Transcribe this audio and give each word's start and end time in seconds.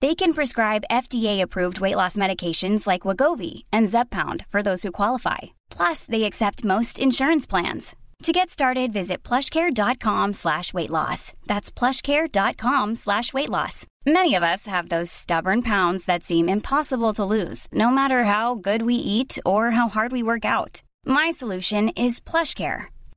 They 0.00 0.14
can 0.14 0.32
prescribe 0.32 0.84
FDA-approved 0.90 1.80
weight 1.80 1.96
loss 1.96 2.16
medications 2.16 2.86
like 2.86 3.02
Wagovi 3.02 3.64
and 3.70 3.86
Zepbound 3.88 4.46
for 4.46 4.62
those 4.62 4.82
who 4.82 4.92
qualify. 4.92 5.38
Plus, 5.68 6.06
they 6.06 6.24
accept 6.24 6.64
most 6.64 6.98
insurance 6.98 7.46
plans. 7.46 7.94
To 8.24 8.32
get 8.32 8.50
started, 8.50 8.92
visit 8.92 9.22
plushcare.com 9.22 10.34
slash 10.34 10.72
weight 10.74 10.90
loss. 10.90 11.32
That's 11.46 11.70
plushcare.com 11.70 12.94
slash 12.96 13.32
weight 13.32 13.48
loss. 13.48 13.86
Many 14.06 14.34
of 14.34 14.42
us 14.42 14.66
have 14.66 14.88
those 14.88 15.10
stubborn 15.10 15.62
pounds 15.62 16.04
that 16.04 16.24
seem 16.24 16.48
impossible 16.48 17.12
to 17.14 17.24
lose, 17.24 17.66
no 17.72 17.90
matter 17.90 18.24
how 18.24 18.54
good 18.54 18.82
we 18.82 18.94
eat 18.94 19.38
or 19.46 19.70
how 19.70 19.88
hard 19.88 20.12
we 20.12 20.22
work 20.22 20.44
out. 20.44 20.82
My 21.06 21.30
solution 21.30 21.90
is 21.90 22.20
PlushCare. 22.20 22.86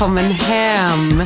Välkommen 0.00 0.30
hem! 0.30 1.22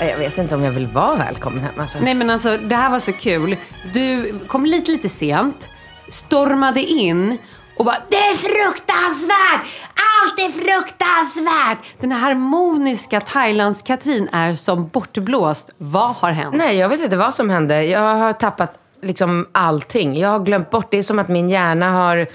Jag 0.00 0.18
vet 0.18 0.38
inte 0.38 0.54
om 0.54 0.64
jag 0.64 0.72
vill 0.72 0.86
vara 0.86 1.16
välkommen 1.16 1.60
hem. 1.60 1.72
Alltså. 1.76 1.98
Nej 2.00 2.14
men 2.14 2.30
alltså 2.30 2.56
det 2.56 2.76
här 2.76 2.90
var 2.90 2.98
så 2.98 3.12
kul. 3.12 3.56
Du 3.92 4.38
kom 4.46 4.66
lite 4.66 4.90
lite 4.90 5.08
sent, 5.08 5.68
stormade 6.08 6.82
in 6.82 7.38
och 7.76 7.84
bara 7.84 7.96
Det 8.08 8.16
är 8.16 8.34
fruktansvärt! 8.34 9.60
Allt 9.94 10.38
är 10.38 10.50
fruktansvärt! 10.50 11.78
Den 12.00 12.12
här 12.12 12.18
harmoniska 12.18 13.20
Thailands-Katrin 13.20 14.28
är 14.32 14.54
som 14.54 14.88
bortblåst. 14.88 15.70
Vad 15.78 16.14
har 16.14 16.30
hänt? 16.30 16.56
Nej, 16.56 16.76
jag 16.76 16.88
vet 16.88 17.00
inte 17.00 17.16
vad 17.16 17.34
som 17.34 17.50
hände. 17.50 17.84
Jag 17.84 18.14
har 18.14 18.32
tappat 18.32 18.74
liksom 19.02 19.46
allting. 19.52 20.16
Jag 20.16 20.28
har 20.28 20.40
glömt 20.40 20.70
bort. 20.70 20.90
Det 20.90 20.98
är 20.98 21.02
som 21.02 21.18
att 21.18 21.28
min 21.28 21.48
hjärna 21.48 21.92
har 21.92 22.26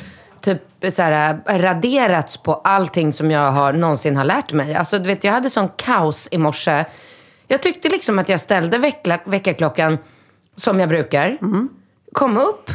typ 0.43 0.61
så 0.93 1.01
här, 1.01 1.39
raderats 1.45 2.37
på 2.37 2.53
allting 2.53 3.13
som 3.13 3.31
jag 3.31 3.51
har, 3.51 3.73
någonsin 3.73 4.17
har 4.17 4.25
lärt 4.25 4.53
mig. 4.53 4.75
Alltså, 4.75 4.99
du 4.99 5.07
vet, 5.07 5.23
jag 5.23 5.31
hade 5.31 5.49
sån 5.49 5.69
kaos 5.69 6.27
i 6.31 6.37
morse. 6.37 6.85
Jag 7.47 7.61
tyckte 7.61 7.89
liksom 7.89 8.19
att 8.19 8.29
jag 8.29 8.41
ställde 8.41 8.77
väckarklockan 9.25 9.97
som 10.55 10.79
jag 10.79 10.89
brukar. 10.89 11.37
Kom 12.13 12.37
upp 12.37 12.71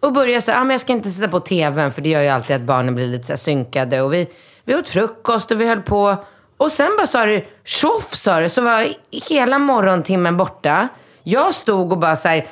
och 0.00 0.12
började 0.12 0.40
säga, 0.40 0.58
ah, 0.58 0.64
men 0.64 0.70
jag 0.70 0.80
ska 0.80 0.92
inte 0.92 1.10
sätta 1.10 1.28
på 1.28 1.40
tvn 1.40 1.92
för 1.92 2.02
det 2.02 2.08
gör 2.08 2.22
ju 2.22 2.28
alltid 2.28 2.56
att 2.56 2.62
barnen 2.62 2.94
blir 2.94 3.06
lite 3.06 3.24
så 3.24 3.32
här 3.32 3.36
synkade. 3.36 4.00
Och 4.00 4.12
vi, 4.12 4.28
vi 4.64 4.74
åt 4.74 4.88
frukost 4.88 5.50
och 5.50 5.60
vi 5.60 5.66
höll 5.66 5.82
på. 5.82 6.16
Och 6.56 6.72
sen 6.72 6.90
bara 6.96 7.06
sa 7.06 7.26
det, 7.26 7.44
tjoff 7.64 8.14
sa 8.14 8.40
det, 8.40 8.48
så 8.48 8.62
var 8.62 8.86
hela 9.30 9.58
morgontimmen 9.58 10.36
borta. 10.36 10.88
Jag 11.22 11.54
stod 11.54 11.92
och 11.92 11.98
bara 11.98 12.16
så 12.16 12.28
här, 12.28 12.46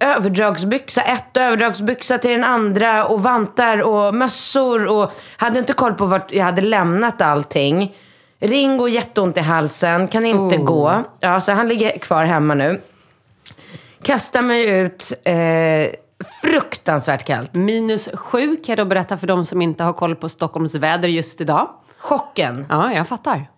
överdragsbyxa 0.00 1.02
ett 1.02 1.36
överdragsbyxa 1.36 2.18
till 2.18 2.30
den 2.30 2.44
andra 2.44 3.06
och 3.06 3.22
vantar 3.22 3.82
och 3.82 4.14
mössor 4.14 4.86
och 4.86 5.12
hade 5.36 5.58
inte 5.58 5.72
koll 5.72 5.94
på 5.94 6.06
vart 6.06 6.32
jag 6.32 6.44
hade 6.44 6.62
lämnat 6.62 7.22
allting. 7.22 7.96
Ringo 8.40 8.88
jätteont 8.88 9.36
i 9.36 9.40
halsen, 9.40 10.08
kan 10.08 10.26
inte 10.26 10.56
Oh. 10.56 10.64
gå. 10.64 11.02
Ja, 11.20 11.40
så 11.40 11.52
han 11.52 11.68
ligger 11.68 11.98
kvar 11.98 12.24
hemma 12.24 12.54
nu. 12.54 12.80
Kastar 14.02 14.42
mig 14.42 14.80
ut, 14.80 15.12
eh, 15.24 15.34
fruktansvärt 16.42 17.24
kallt. 17.24 17.54
Minus 17.54 18.08
sju 18.14 18.56
kan 18.56 18.72
jag 18.72 18.78
då 18.78 18.84
berätta 18.84 19.16
för 19.16 19.26
de 19.26 19.46
som 19.46 19.62
inte 19.62 19.84
har 19.84 19.92
koll 19.92 20.16
på 20.16 20.28
Stockholms 20.28 20.74
väder 20.74 21.08
just 21.08 21.40
idag. 21.40 21.68
Chocken. 21.98 22.66
Ja, 22.68 22.92
jag 22.92 23.08
fattar. 23.08 23.50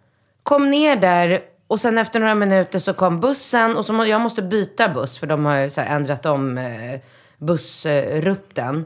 kom 0.43 0.71
ner 0.71 0.97
där 0.97 1.41
och 1.69 1.81
sen 1.81 1.99
efter 1.99 2.21
några 2.21 2.35
minuter 2.35 2.79
så 2.79 2.93
kom 2.95 3.21
bussen 3.21 3.77
och 3.77 3.85
så 3.87 3.93
må, 3.93 4.05
jag 4.05 4.21
måste 4.21 4.43
byta 4.43 4.89
buss 4.89 5.19
för 5.19 5.27
de 5.27 5.45
har 5.45 5.57
ju 5.57 5.71
så 5.71 5.81
ändrat 5.81 6.27
om 6.27 6.59
eh, 6.59 7.01
bussrutten. 7.39 8.85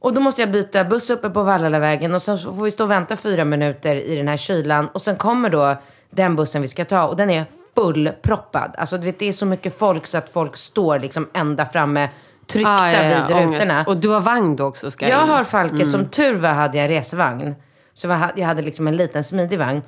Och 0.00 0.14
då 0.14 0.20
måste 0.20 0.42
jag 0.42 0.50
byta 0.50 0.84
buss 0.84 1.10
uppe 1.10 1.30
på 1.30 1.42
Vallalavägen 1.42 2.14
och 2.14 2.22
sen 2.22 2.38
så 2.38 2.54
får 2.54 2.62
vi 2.64 2.70
stå 2.70 2.84
och 2.84 2.90
vänta 2.90 3.16
fyra 3.16 3.44
minuter 3.44 3.96
i 3.96 4.16
den 4.16 4.28
här 4.28 4.36
kylan. 4.36 4.88
Och 4.88 5.02
sen 5.02 5.16
kommer 5.16 5.50
då 5.50 5.76
den 6.10 6.36
bussen 6.36 6.62
vi 6.62 6.68
ska 6.68 6.84
ta 6.84 7.06
och 7.06 7.16
den 7.16 7.30
är 7.30 7.44
fullproppad. 7.74 8.74
Alltså 8.78 8.98
du 8.98 9.04
vet 9.04 9.18
det 9.18 9.28
är 9.28 9.32
så 9.32 9.46
mycket 9.46 9.78
folk 9.78 10.06
så 10.06 10.18
att 10.18 10.28
folk 10.30 10.56
står 10.56 10.98
liksom 10.98 11.28
ända 11.32 11.66
framme 11.66 12.08
tryckta 12.46 12.70
Ah, 12.70 12.92
ja, 12.92 13.02
ja, 13.02 13.26
vid 13.26 13.36
ångest. 13.36 13.62
rutorna. 13.62 13.84
Och 13.88 13.96
du 13.96 14.08
har 14.08 14.20
vagn 14.20 14.56
då 14.56 14.64
också 14.64 14.90
ska 14.90 15.08
Jag 15.08 15.22
in. 15.22 15.28
har 15.28 15.44
Falke, 15.44 15.86
som 15.86 16.06
tur 16.08 16.34
var 16.34 16.48
hade 16.52 16.78
jag 16.78 16.90
resevagn. 16.90 17.54
Så 17.94 18.06
jag 18.06 18.14
hade- 18.14 18.40
jag 18.40 18.46
hade 18.46 18.62
liksom 18.62 18.86
en 18.88 18.96
liten 18.96 19.24
smidig 19.24 19.58
vagn. 19.58 19.82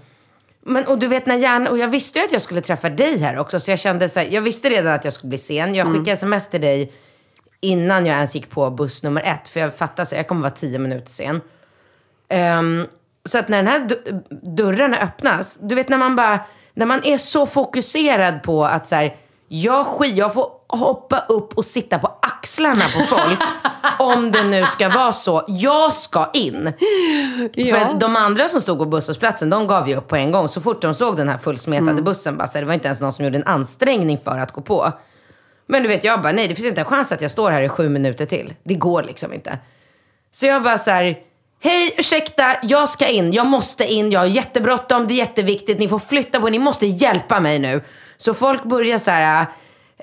Men, 0.69 0.87
och 0.87 0.99
du 0.99 1.07
vet 1.07 1.27
när 1.27 1.37
hjärnan, 1.37 1.73
och 1.73 1.79
jag 1.79 1.89
visste 1.89 2.19
ju 2.19 2.25
att 2.25 2.33
jag 2.33 2.43
skulle 2.43 2.61
träffa 2.61 2.91
dig 2.91 3.19
här 3.19 3.39
också. 3.39 3.61
Så 3.61 3.71
jag 3.71 3.79
kände 3.79 4.09
så 4.09 4.21
här, 4.21 4.27
jag 4.27 4.43
visste 4.43 4.71
redan 4.71 4.95
att 4.95 5.05
jag 5.05 5.13
skulle 5.13 5.29
bli 5.29 5.39
sen. 5.39 5.75
Jag 5.75 5.87
skickade 5.87 6.11
sms 6.11 6.49
till 6.49 6.61
dig 6.61 6.93
innan 7.61 8.07
jag 8.07 8.17
ens 8.17 8.35
gick 8.35 8.51
på 8.51 8.71
buss 8.71 9.03
nummer 9.03 9.23
ett. 9.23 9.49
För 9.49 9.61
jag 9.61 9.75
fattade 9.75 10.07
så 10.07 10.15
jag 10.15 10.29
kommer 10.29 10.41
vara 10.41 10.51
tio 10.51 10.79
minuter 10.79 11.11
sen. 11.11 11.41
Ehm, 12.29 12.87
så 13.25 13.39
att 13.39 13.49
när 13.49 13.57
den 13.57 13.67
här 13.67 13.89
dörren 14.57 14.95
öppnas, 14.95 15.59
du 15.63 15.75
vet 15.75 15.89
när 15.89 15.99
man 15.99 16.17
bara, 16.17 16.41
när 16.75 16.87
man 16.87 17.05
är 17.05 17.17
så 17.19 17.47
fokuserad 17.47 18.43
på 18.43 18.65
att 18.65 18.89
så 18.89 18.95
här, 18.95 19.17
jag 19.49 19.87
skit, 19.87 20.17
jag 20.17 20.35
får 20.35 20.58
hoppa 20.69 21.19
upp 21.29 21.59
och 21.59 21.65
sitta 21.65 21.99
på 21.99 22.19
axlarna 22.23 22.85
på 22.85 23.05
folk. 23.17 23.39
om 23.99 24.33
det 24.33 24.45
nu 24.45 24.67
ska 24.67 24.89
vara 24.89 25.13
så. 25.13 25.45
Jag 25.49 25.93
ska 25.93 26.31
in. 26.35 26.73
För 27.55 27.77
att 27.77 28.01
de 28.01 28.17
andra 28.17 28.49
som 28.49 28.61
stod 28.61 28.79
på 28.79 28.85
busshållplatsen, 28.85 29.51
de 29.51 29.67
gav 29.67 29.89
ju 29.89 29.97
upp 29.97 30.09
på 30.09 30.17
en 30.17 30.31
gång. 30.31 30.49
Så 30.49 30.61
fort 30.61 30.83
de 30.83 30.95
såg 30.95 31.17
den 31.17 31.29
här 31.29 31.39
fullsmetade 31.39 32.03
bussen, 32.03 32.37
bara, 32.37 32.49
så 32.49 32.55
här, 32.55 32.61
det 32.61 32.67
var 32.67 32.75
inte 32.75 32.89
ens 32.89 33.01
någon 33.01 33.13
som 33.13 33.25
gjorde 33.25 33.37
en 33.37 33.47
ansträngning 33.47 34.19
för 34.19 34.39
att 34.39 34.53
gå 34.53 34.61
på. 34.61 34.93
Men 35.67 35.83
du 35.83 35.89
vet, 35.89 36.05
jag 36.05 36.23
bara, 36.23 36.33
nej 36.33 36.49
det 36.49 36.55
finns 36.55 36.67
inte 36.67 36.81
en 36.81 36.85
chans 36.85 37.13
att 37.13 37.21
jag 37.21 37.31
står 37.31 37.51
här 37.51 37.63
i 37.63 37.69
sju 37.69 37.89
minuter 37.89 38.27
till. 38.27 38.55
Det 38.63 38.75
går 38.75 39.03
liksom 39.03 39.33
inte. 39.33 39.59
Så 40.31 40.47
jag 40.47 40.63
bara 40.63 40.79
så 40.79 40.91
här, 40.91 41.19
hej 41.63 41.95
ursäkta, 41.99 42.57
jag 42.63 42.89
ska 42.89 43.07
in, 43.07 43.33
jag 43.33 43.47
måste 43.47 43.85
in, 43.85 44.11
jag 44.11 44.21
har 44.21 44.27
jättebråttom, 44.27 45.07
det 45.07 45.15
är 45.15 45.17
jätteviktigt, 45.17 45.79
ni 45.79 45.89
får 45.89 45.99
flytta 45.99 46.41
på 46.41 46.49
ni 46.49 46.59
måste 46.59 46.87
hjälpa 46.87 47.41
mig 47.41 47.59
nu. 47.59 47.81
Så 48.17 48.35
folk 48.35 48.65
börjar 48.65 48.99
så 48.99 49.11
här, 49.11 49.47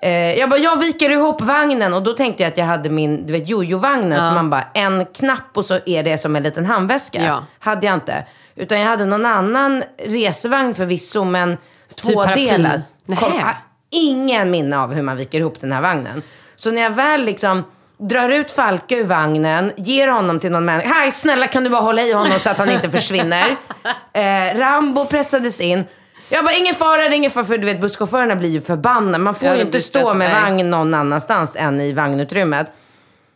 eh, 0.01 0.39
jag 0.39 0.50
bara, 0.50 0.59
jag 0.59 0.80
viker 0.80 1.09
ihop 1.09 1.42
vagnen 1.42 1.94
och 1.94 2.03
då 2.03 2.13
tänkte 2.13 2.44
jag 2.44 2.51
att 2.51 2.57
jag 2.57 2.65
hade 2.65 2.89
min, 2.89 3.25
du 3.25 3.33
vet 3.33 3.50
jojo-vagnen, 3.50 4.19
så 4.19 4.33
man 4.33 4.50
bara, 4.50 4.63
en 4.74 5.06
knapp 5.06 5.50
och 5.57 5.65
så 5.65 5.80
är 5.86 6.03
det 6.03 6.18
som 6.18 6.36
en 6.36 6.44
liten 6.44 6.65
handväska. 6.65 7.24
Ja. 7.24 7.44
Hade 7.59 7.86
jag 7.86 7.94
inte. 7.94 8.25
Utan 8.56 8.80
jag 8.80 8.88
hade 8.88 9.06
någon 9.06 9.25
annan 9.25 9.83
resevagn 9.97 10.74
förvisso, 10.75 11.24
men 11.24 11.57
paraply. 12.03 12.45
tvådelad. 12.45 12.81
Kom, 13.07 13.33
ah, 13.44 13.56
ingen 13.89 14.51
minne 14.51 14.77
av 14.77 14.94
hur 14.94 15.01
man 15.01 15.18
viker 15.18 15.39
ihop 15.39 15.59
den 15.59 15.71
här 15.71 15.81
vagnen. 15.81 16.21
Så 16.56 16.71
när 16.71 16.81
jag 16.81 16.89
väl 16.89 17.25
liksom 17.25 17.63
drar 17.97 18.30
ut 18.30 18.51
Falke 18.51 18.95
ur 18.95 19.03
vagnen, 19.03 19.71
ger 19.75 20.07
honom 20.07 20.39
till 20.39 20.51
någon 20.51 20.65
människa. 20.65 20.94
Hej, 20.94 21.12
snälla 21.12 21.47
kan 21.47 21.63
du 21.63 21.69
bara 21.69 21.81
hålla 21.81 22.01
i 22.01 22.13
honom 22.13 22.39
så 22.39 22.50
att 22.50 22.57
han 22.57 22.69
inte 22.69 22.92
försvinner. 22.92 23.56
Eh, 24.13 24.57
Rambo 24.57 25.06
pressades 25.06 25.62
in. 25.62 25.83
Jag 26.30 26.45
bara, 26.45 26.54
ingen 26.56 26.75
fara, 26.75 27.13
ingen 27.16 27.31
fara. 27.31 27.45
För 27.45 27.57
du 27.57 27.66
vet, 27.66 27.81
busschaufförerna 27.81 28.36
blir 28.36 28.50
ju 28.50 28.62
förbannade. 28.62 29.18
Man 29.18 29.36
får 29.36 29.48
Ja, 29.48 29.56
ju 29.56 29.62
inte 29.62 29.81
stå 29.81 30.13
med 30.13 30.31
vagn 30.42 30.69
någon 30.69 30.94
annanstans 30.94 31.56
än 31.56 31.81
i 31.81 31.94
vagnutrymmet. 31.94 32.72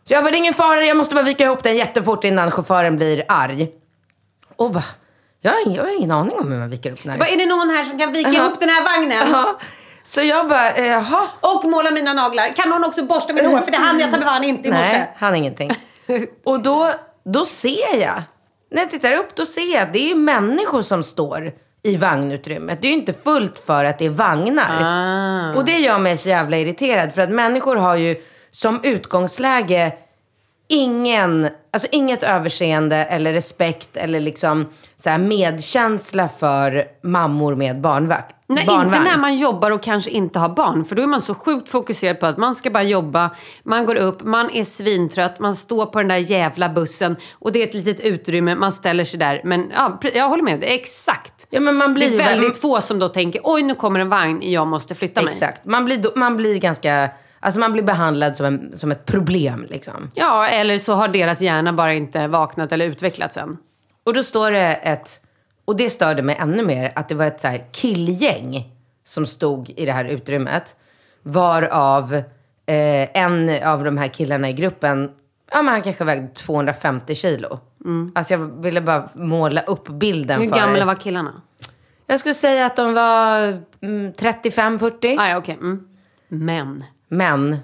Så 0.04 0.14
jag 0.14 0.24
bara, 0.24 0.36
ingen 0.36 0.54
fara, 0.54 0.84
jag 0.84 0.96
måste 0.96 1.14
bara 1.14 1.24
vika 1.24 1.44
ihop 1.44 1.62
den 1.62 1.76
jättefort 1.76 2.24
innan 2.24 2.50
chauffören 2.50 2.96
blir 2.96 3.24
arg. 3.28 3.68
Och 4.56 4.70
bara, 4.70 4.84
jag 5.40 5.50
har 5.52 5.58
ingen, 5.66 5.74
jag 5.76 5.84
har 5.84 5.96
ingen 5.98 6.10
aning 6.10 6.38
om 6.38 6.52
hur 6.52 6.58
man 6.58 6.70
viker 6.70 6.92
upp 6.92 7.02
den 7.02 7.12
här. 7.12 7.18
Bara, 7.18 7.28
är 7.28 7.36
det 7.36 7.46
någon 7.46 7.70
här 7.70 7.84
som 7.84 7.98
kan 7.98 8.12
vika 8.12 8.30
ihop 8.30 8.60
den 8.60 8.68
här 8.68 8.84
vagnen? 8.84 9.28
Ja. 9.32 9.58
Så 10.02 10.22
jag 10.22 10.48
bara, 10.48 10.70
eh, 10.70 10.86
jaha. 10.86 11.28
Och 11.40 11.64
måla 11.64 11.90
mina 11.90 12.12
naglar. 12.12 12.48
Kan 12.52 12.68
någon 12.68 12.84
också 12.84 13.02
borsta 13.04 13.32
mitt 13.32 13.46
hår? 13.46 13.58
För 13.60 13.70
det 13.70 13.76
hann 13.78 14.00
jag 14.00 14.10
ta 14.10 14.20
fan 14.20 14.44
inte 14.44 14.68
i 14.68 14.72
morse. 14.72 14.92
Nej, 14.92 15.14
han 15.16 15.34
ingenting. 15.36 15.70
Och 16.44 16.60
då, 16.62 16.92
då 17.24 17.44
ser 17.44 18.00
jag, 18.00 18.22
när 18.70 18.82
jag 18.82 18.90
tittar 18.90 19.12
upp, 19.14 19.34
då 19.34 19.46
ser 19.46 19.74
jag 19.74 19.82
att 19.82 19.92
det 19.92 20.10
är 20.10 20.14
människor 20.14 20.82
som 20.82 21.02
står 21.02 21.52
i 21.82 21.96
vagnutrymmet. 21.96 22.82
Det 22.82 22.88
är 22.88 22.92
ju 22.92 22.98
inte 22.98 23.12
fullt 23.12 23.58
för 23.58 23.84
att 23.84 23.98
det 23.98 24.06
är 24.06 24.10
vagnar. 24.10 25.56
Och 25.56 25.64
det 25.64 25.78
gör 25.78 25.98
mig 25.98 26.16
så 26.16 26.28
jävla 26.28 26.58
irriterad. 26.58 27.14
För 27.14 27.22
att 27.22 27.30
människor 27.30 27.76
har 27.76 27.96
ju 27.96 28.16
som 28.50 28.80
utgångsläge 28.82 29.92
ingen, 30.70 31.48
alltså 31.70 31.88
inget 31.92 32.22
överseende 32.22 32.96
eller 32.96 33.32
respekt 33.32 33.96
eller 33.96 34.20
liksom 34.20 34.66
så 34.96 35.10
här 35.10 35.18
medkänsla 35.18 36.28
för 36.28 36.84
mammor 37.02 37.54
med 37.54 37.80
barnvakt. 37.80 38.36
Nej, 38.46 38.66
barnvagn. 38.66 38.94
inte 38.94 39.10
när 39.10 39.18
man 39.18 39.36
jobbar 39.36 39.70
och 39.70 39.82
kanske 39.82 40.10
inte 40.10 40.38
har 40.38 40.48
barn. 40.48 40.84
För 40.84 40.96
då 40.96 41.02
är 41.02 41.06
man 41.06 41.20
så 41.20 41.34
sjukt 41.34 41.68
fokuserad 41.68 42.20
på 42.20 42.26
att 42.26 42.38
man 42.38 42.54
ska 42.54 42.70
bara 42.70 42.82
jobba. 42.82 43.30
Man 43.62 43.86
går 43.86 43.94
upp, 43.94 44.22
man 44.24 44.50
är 44.50 44.64
svintrött, 44.64 45.40
man 45.40 45.56
står 45.56 45.86
på 45.86 45.98
den 45.98 46.08
där 46.08 46.16
jävla 46.16 46.68
bussen. 46.68 47.16
Och 47.32 47.52
det 47.52 47.62
är 47.62 47.66
ett 47.66 47.74
litet 47.74 48.00
utrymme, 48.00 48.54
man 48.54 48.72
ställer 48.72 49.04
sig 49.04 49.18
där. 49.18 49.40
Men 49.44 49.72
ja, 49.74 50.00
jag 50.14 50.28
håller 50.28 50.42
med, 50.42 50.60
det 50.60 50.70
är 50.70 50.74
exakt. 50.74 51.46
Ja, 51.50 51.60
men 51.60 51.76
man 51.76 51.88
Det 51.88 51.94
blir 51.94 52.06
är 52.06 52.10
ju 52.10 52.16
väldigt 52.16 52.60
få 52.60 52.80
som 52.80 52.98
då 52.98 53.08
tänker, 53.08 53.40
oj 53.44 53.62
nu 53.62 53.74
kommer 53.74 54.00
en 54.00 54.08
vagn, 54.08 54.38
jag 54.42 54.66
måste 54.66 54.94
flytta 54.94 55.22
mig. 55.22 55.30
Exakt. 55.30 55.64
Man 55.64 55.84
blir, 55.84 56.18
man 56.18 56.36
blir 56.36 56.58
ganska, 56.58 57.10
alltså 57.40 57.60
man 57.60 57.72
blir 57.72 57.82
behandlad 57.82 58.36
som, 58.36 58.46
en, 58.46 58.72
som 58.78 58.92
ett 58.92 59.06
problem 59.06 59.66
liksom. 59.68 60.10
Ja, 60.14 60.46
eller 60.46 60.78
så 60.78 60.92
har 60.92 61.08
deras 61.08 61.40
hjärna 61.40 61.72
bara 61.72 61.94
inte 61.94 62.26
vaknat 62.26 62.72
eller 62.72 62.86
utvecklats 62.86 63.36
än. 63.36 63.56
Och 64.04 64.14
då 64.14 64.22
står 64.22 64.50
det 64.50 64.74
ett, 64.74 65.20
och 65.64 65.76
det 65.76 65.90
störde 65.90 66.22
mig 66.22 66.36
ännu 66.40 66.62
mer, 66.62 66.92
att 66.94 67.08
det 67.08 67.14
var 67.14 67.24
ett 67.24 67.40
så 67.40 67.48
här 67.48 67.64
killgäng 67.72 68.72
som 69.04 69.26
stod 69.26 69.70
i 69.70 69.86
det 69.86 69.92
här 69.92 70.04
utrymmet. 70.04 70.76
Varav 71.22 72.14
eh, 72.66 73.16
en 73.16 73.62
av 73.64 73.84
de 73.84 73.98
här 73.98 74.08
killarna 74.08 74.48
i 74.50 74.52
gruppen, 74.52 75.10
ja 75.52 75.62
men 75.62 75.72
han 75.72 75.82
kanske 75.82 76.04
vägde 76.04 76.28
250 76.34 77.14
kilo. 77.14 77.58
Alltså 78.14 78.34
jag 78.34 78.62
ville 78.62 78.80
bara 78.80 79.08
måla 79.14 79.60
upp 79.60 79.88
bilden 79.88 80.40
Hur 80.40 80.48
för 80.48 80.56
gamla 80.56 80.84
var 80.84 80.94
killarna? 80.94 81.42
Jag 82.06 82.20
skulle 82.20 82.34
säga 82.34 82.66
att 82.66 82.76
de 82.76 82.94
var 82.94 83.38
mm, 83.80 84.12
35-40. 84.12 85.16
Ah, 85.18 85.28
ja, 85.28 85.36
okej. 85.36 85.54
Mm. 85.54 85.88
Men. 86.28 86.84
Men. 87.10 87.58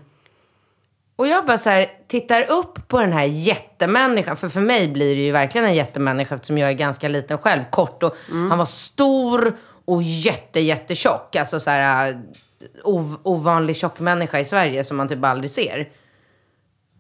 Och 1.16 1.26
jag 1.26 1.46
bara 1.46 1.58
så 1.58 1.70
här, 1.70 1.86
tittar 2.08 2.50
upp 2.50 2.88
på 2.88 3.00
den 3.00 3.12
här 3.12 3.24
jättemänniskan. 3.24 4.36
För 4.36 4.48
för 4.48 4.60
mig 4.60 4.88
blir 4.88 5.16
det 5.16 5.22
ju 5.22 5.32
verkligen 5.32 5.66
en 5.66 5.74
jättemänniska 5.74 6.34
eftersom 6.34 6.58
jag 6.58 6.70
är 6.70 6.74
ganska 6.74 7.08
liten 7.08 7.38
själv. 7.38 7.62
Kort 7.70 8.02
och 8.02 8.16
han 8.30 8.58
var 8.58 8.64
stor 8.64 9.56
och 9.84 10.02
jätte, 10.02 10.60
jättetjock. 10.60 11.36
Alltså 11.36 11.60
så 11.60 11.70
här 11.70 12.10
eh, 12.10 12.16
ov, 12.84 13.16
ovanlig 13.22 13.76
tjock 13.76 14.00
människa 14.00 14.38
i 14.38 14.44
Sverige 14.44 14.84
som 14.84 14.96
man 14.96 15.08
typ 15.08 15.24
aldrig 15.24 15.50
ser. 15.50 15.88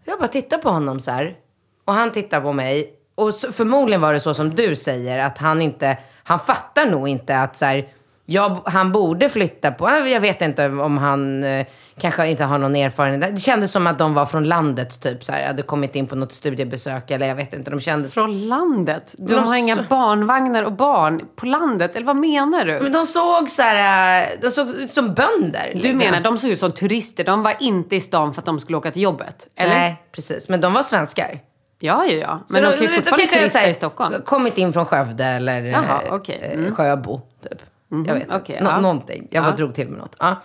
Jag 0.04 0.18
bara 0.18 0.28
tittar 0.28 0.58
på 0.58 0.70
honom 0.70 1.00
så 1.00 1.10
här. 1.10 1.36
Och 1.84 1.94
han 1.94 2.12
tittar 2.12 2.40
på 2.40 2.52
mig. 2.52 2.92
Och 3.14 3.34
så, 3.34 3.52
förmodligen 3.52 4.00
var 4.00 4.12
det 4.12 4.20
så 4.20 4.34
som 4.34 4.54
du 4.54 4.76
säger, 4.76 5.18
att 5.18 5.38
han 5.38 5.62
inte, 5.62 5.98
han 6.22 6.40
fattar 6.40 6.86
nog 6.86 7.08
inte 7.08 7.38
att 7.38 7.56
så 7.56 7.64
här, 7.64 7.88
jag, 8.26 8.60
han 8.64 8.92
borde 8.92 9.28
flytta 9.28 9.70
på, 9.70 9.90
jag 9.90 10.20
vet 10.20 10.42
inte 10.42 10.66
om 10.66 10.98
han 10.98 11.44
eh, 11.44 11.66
kanske 12.00 12.28
inte 12.28 12.44
har 12.44 12.58
någon 12.58 12.76
erfarenhet. 12.76 13.34
Det 13.34 13.40
kändes 13.40 13.72
som 13.72 13.86
att 13.86 13.98
de 13.98 14.14
var 14.14 14.26
från 14.26 14.44
landet 14.44 15.00
typ, 15.00 15.24
så 15.24 15.32
här, 15.32 15.46
hade 15.46 15.62
kommit 15.62 15.96
in 15.96 16.06
på 16.06 16.16
något 16.16 16.32
studiebesök 16.32 17.10
eller 17.10 17.26
jag 17.28 17.34
vet 17.34 17.54
inte. 17.54 17.70
De 17.70 17.80
kändes... 17.80 18.14
Från 18.14 18.48
landet? 18.48 19.14
De 19.18 19.34
Men 19.34 19.44
har 19.44 19.56
inga 19.56 19.76
barnvagnar 19.88 20.62
och 20.62 20.72
barn 20.72 21.20
på 21.36 21.46
landet? 21.46 21.96
Eller 21.96 22.06
vad 22.06 22.16
menar 22.16 22.64
du? 22.64 22.80
Men 22.80 22.92
de 22.92 23.06
såg 23.06 23.48
så 23.48 23.62
här, 23.62 24.22
eh, 24.22 24.28
de 24.40 24.50
såg 24.50 24.70
ut 24.70 24.94
som 24.94 25.14
bönder. 25.14 25.70
Du 25.72 25.78
liksom. 25.78 25.98
menar, 25.98 26.20
de 26.20 26.38
såg 26.38 26.50
ut 26.50 26.58
som 26.58 26.72
turister. 26.72 27.24
De 27.24 27.42
var 27.42 27.54
inte 27.60 27.96
i 27.96 28.00
stan 28.00 28.34
för 28.34 28.40
att 28.40 28.46
de 28.46 28.60
skulle 28.60 28.78
åka 28.78 28.90
till 28.90 29.02
jobbet? 29.02 29.46
Eller? 29.56 29.74
Nej, 29.74 30.02
precis. 30.12 30.48
Men 30.48 30.60
de 30.60 30.72
var 30.72 30.82
svenskar. 30.82 31.40
Ja, 31.78 32.04
ja, 32.04 32.12
ja. 32.12 32.40
Men 32.50 32.62
då- 32.62 32.70
de 32.70 32.76
kan 32.76 32.86
ju 32.86 32.88
fortfarande 32.92 33.26
turista 33.26 33.68
i 33.68 33.74
Stockholm. 33.74 34.22
Kommit 34.24 34.58
in 34.58 34.72
från 34.72 34.84
Skövde 34.84 35.24
eller 35.24 35.62
Jaha, 35.62 36.02
eh, 36.28 36.34
eh, 36.34 36.52
Mm. 36.52 36.74
Sjöbo, 36.74 37.20
typ. 37.48 37.62
Jag 37.88 38.14
vet 38.14 38.28
okej, 38.32 38.58
Nå- 38.62 38.70
ja. 38.70 38.80
Någonting. 38.80 39.28
Jag 39.30 39.44
bara 39.44 39.50
Ja. 39.50 39.56
drog 39.56 39.74
till 39.74 39.88
med 39.88 39.98
något. 39.98 40.16
Ja. 40.18 40.36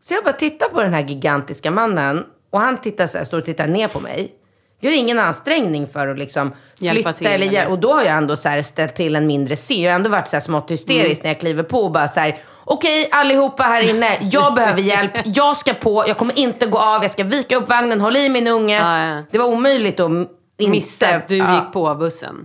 Så 0.00 0.14
jag 0.14 0.24
bara 0.24 0.32
tittar 0.32 0.68
på 0.68 0.82
den 0.82 0.94
här 0.94 1.04
gigantiska 1.04 1.70
mannen 1.70 2.24
och 2.52 2.60
han 2.60 2.76
tittar 2.76 3.06
så 3.06 3.18
här, 3.18 3.24
står 3.24 3.38
och 3.38 3.44
tittar 3.44 3.66
ner 3.66 3.88
på 3.88 4.00
mig. 4.00 4.32
Gör 4.80 4.92
ingen 4.92 5.18
ansträngning 5.18 5.86
för 5.86 6.08
att 6.08 6.18
liksom 6.18 6.52
Hjälpa 6.78 6.94
flytta 6.96 7.12
till, 7.12 7.26
eller, 7.26 7.46
hjäl- 7.46 7.54
eller? 7.62 7.70
Och 7.72 7.78
då 7.78 7.92
har 7.92 8.02
jag 8.02 8.16
ändå 8.16 8.36
så 8.36 8.48
här 8.48 8.62
ställt 8.62 8.94
till 8.94 9.16
en 9.16 9.26
mindre 9.26 9.56
scen. 9.56 9.80
Jag 9.80 9.90
har 9.90 9.96
ändå 9.96 10.10
varit 10.10 10.28
så 10.28 10.36
här 10.36 10.40
smått 10.40 10.70
hysterisk 10.70 11.20
Mm. 11.20 11.22
när 11.22 11.30
jag 11.30 11.40
kliver 11.40 11.62
på 11.62 11.80
och 11.80 11.90
bara 11.90 12.08
så 12.08 12.20
här. 12.20 12.38
Okej 12.64 13.08
allihopa 13.12 13.62
här 13.62 13.82
inne, 13.90 14.18
jag 14.20 14.54
behöver 14.54 14.80
hjälp. 14.82 15.10
Jag 15.24 15.56
ska 15.56 15.74
på, 15.74 16.04
jag 16.08 16.16
kommer 16.16 16.38
inte 16.38 16.66
gå 16.66 16.78
av. 16.78 17.02
Jag 17.02 17.10
ska 17.10 17.24
vika 17.24 17.56
upp 17.56 17.68
vagnen, 17.68 18.00
håll 18.00 18.16
i 18.16 18.28
min 18.28 18.48
unge. 18.48 18.76
Ja, 18.76 19.06
ja. 19.16 19.22
Det 19.30 19.38
var 19.38 19.46
omöjligt 19.46 20.00
att 20.00 20.10
inte... 20.10 20.70
Missa 20.70 21.16
att 21.16 21.28
du 21.28 21.36
ja. 21.36 21.54
gick 21.54 21.72
på 21.72 21.94
bussen. 21.94 22.44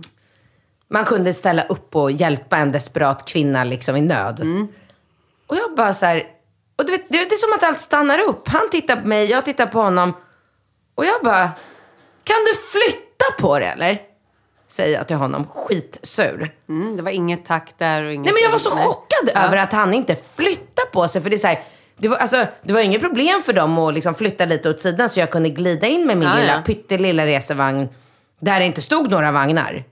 Man 0.92 1.04
kunde 1.04 1.34
ställa 1.34 1.62
upp 1.62 1.96
och 1.96 2.10
hjälpa 2.10 2.56
en 2.56 2.72
desperat 2.72 3.28
kvinna 3.28 3.64
liksom 3.64 3.96
i 3.96 4.00
nöd. 4.00 4.40
Och 5.46 5.56
jag 5.56 5.74
bara 5.76 5.94
så 5.94 6.06
här, 6.06 6.24
och 6.76 6.86
du 6.86 6.92
vet, 6.92 7.08
det 7.08 7.18
är 7.18 7.36
som 7.36 7.52
att 7.52 7.62
allt 7.64 7.80
stannar 7.80 8.18
upp. 8.18 8.48
Han 8.48 8.70
tittar 8.70 8.96
på 8.96 9.08
mig, 9.08 9.30
jag 9.30 9.44
tittar 9.44 9.66
på 9.66 9.80
honom. 9.80 10.12
Och 10.94 11.04
jag 11.04 11.22
bara, 11.22 11.50
kan 12.24 12.36
du 12.46 12.54
flytta 12.80 13.24
på 13.40 13.58
det 13.58 13.66
eller? 13.66 13.98
säger 14.68 14.98
jag 14.98 15.08
till 15.08 15.16
honom, 15.16 15.46
skitsur. 15.54 16.50
Mm, 16.68 16.96
det 16.96 17.02
var 17.02 17.10
inget 17.10 17.44
tack 17.44 17.78
där 17.78 18.02
och 18.02 18.12
inget... 18.12 18.24
Nej 18.24 18.34
men 18.34 18.42
jag 18.42 18.50
var 18.50 18.58
så 18.58 18.70
chockad 18.70 19.30
Ja. 19.34 19.40
över 19.40 19.56
att 19.56 19.72
han 19.72 19.94
inte 19.94 20.16
flyttar 20.36 20.84
på 20.92 21.08
sig. 21.08 21.22
För 21.22 21.30
det 21.30 21.36
är 21.36 21.38
så 21.38 21.46
här, 21.46 21.60
det 21.96 22.08
var, 22.08 22.16
alltså, 22.16 22.46
det 22.62 22.72
var 22.72 22.80
inget 22.80 23.00
problem 23.00 23.42
för 23.42 23.52
dem 23.52 23.78
att 23.78 23.94
liksom 23.94 24.14
flytta 24.14 24.44
lite 24.44 24.70
åt 24.70 24.80
sidan 24.80 25.08
så 25.08 25.20
jag 25.20 25.30
kunde 25.30 25.48
glida 25.48 25.86
in 25.86 26.06
med 26.06 26.16
min 26.16 26.28
Ja, 26.28 26.34
lilla 26.36 26.52
ja. 26.56 26.62
pyttelilla 26.66 27.26
resevagn 27.26 27.88
där 28.40 28.60
det 28.60 28.66
inte 28.66 28.82
stod 28.82 29.10
några 29.10 29.32
vagnar. 29.32 29.84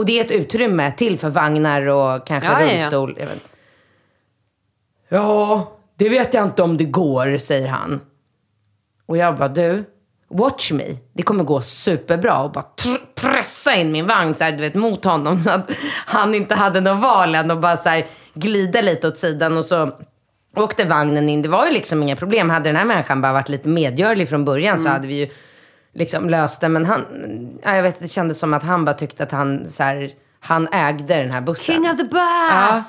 Och 0.00 0.06
det 0.06 0.20
är 0.20 0.24
ett 0.24 0.30
utrymme 0.30 0.92
till 0.92 1.18
för 1.18 1.30
vagnar 1.30 1.86
och 1.86 2.26
kanske 2.26 2.50
Ja, 2.50 2.60
ja, 2.62 2.66
ja. 2.66 2.74
rullstol. 2.84 3.16
Jag 3.20 3.26
vet. 3.26 3.44
ja, 5.08 5.72
det 5.98 6.08
vet 6.08 6.34
jag 6.34 6.44
inte 6.44 6.62
om 6.62 6.76
det 6.76 6.84
går, 6.84 7.38
säger 7.38 7.68
han. 7.68 8.00
Och 9.06 9.16
jag 9.16 9.36
bara, 9.36 9.48
du, 9.48 9.84
watch 10.30 10.72
me. 10.72 10.84
Det 11.12 11.22
kommer 11.22 11.44
gå 11.44 11.60
superbra. 11.60 12.42
Och 12.42 12.52
bara 12.52 12.64
pressa 13.14 13.74
in 13.74 13.92
min 13.92 14.06
vagn 14.06 14.34
så 14.34 14.44
här, 14.44 14.52
du 14.52 14.58
vet, 14.58 14.74
mot 14.74 15.04
honom 15.04 15.38
så 15.38 15.50
att 15.50 15.70
han 16.06 16.34
inte 16.34 16.54
hade 16.54 16.80
något 16.80 17.02
val 17.02 17.34
än 17.34 17.50
och 17.50 17.60
bara 17.60 17.76
så 17.76 17.88
här, 17.88 18.06
glida 18.34 18.80
lite 18.80 19.08
åt 19.08 19.18
sidan. 19.18 19.56
Och 19.56 19.64
så 19.64 19.90
åkte 20.56 20.84
vagnen 20.84 21.28
in. 21.28 21.42
Det 21.42 21.48
var 21.48 21.66
ju 21.66 21.72
liksom 21.72 22.02
inga 22.02 22.16
problem. 22.16 22.50
Hade 22.50 22.68
den 22.68 22.76
här 22.76 22.84
människan 22.84 23.20
bara 23.20 23.32
varit 23.32 23.48
lite 23.48 23.68
medgörlig 23.68 24.28
från 24.28 24.44
början 24.44 24.80
så 24.80 24.88
hade 24.88 25.06
vi 25.06 25.14
ju 25.14 25.28
liksom 25.94 26.30
löst 26.30 26.60
det. 26.60 26.68
Men 26.68 26.86
han, 26.86 27.04
ja, 27.62 27.76
jag 27.76 27.82
vet, 27.82 28.00
det 28.00 28.08
kändes 28.08 28.38
som 28.38 28.54
att 28.54 28.62
han 28.62 28.84
bara 28.84 28.94
tyckte 28.94 29.22
att 29.22 29.32
han, 29.32 29.68
så 29.68 29.82
här, 29.82 30.10
han 30.40 30.68
ägde 30.72 31.14
den 31.14 31.30
här 31.30 31.40
bussen. 31.40 31.74
King 31.74 31.90
of 31.90 31.96
the 31.96 32.04
bus! 32.04 32.10
Ja. 32.14 32.82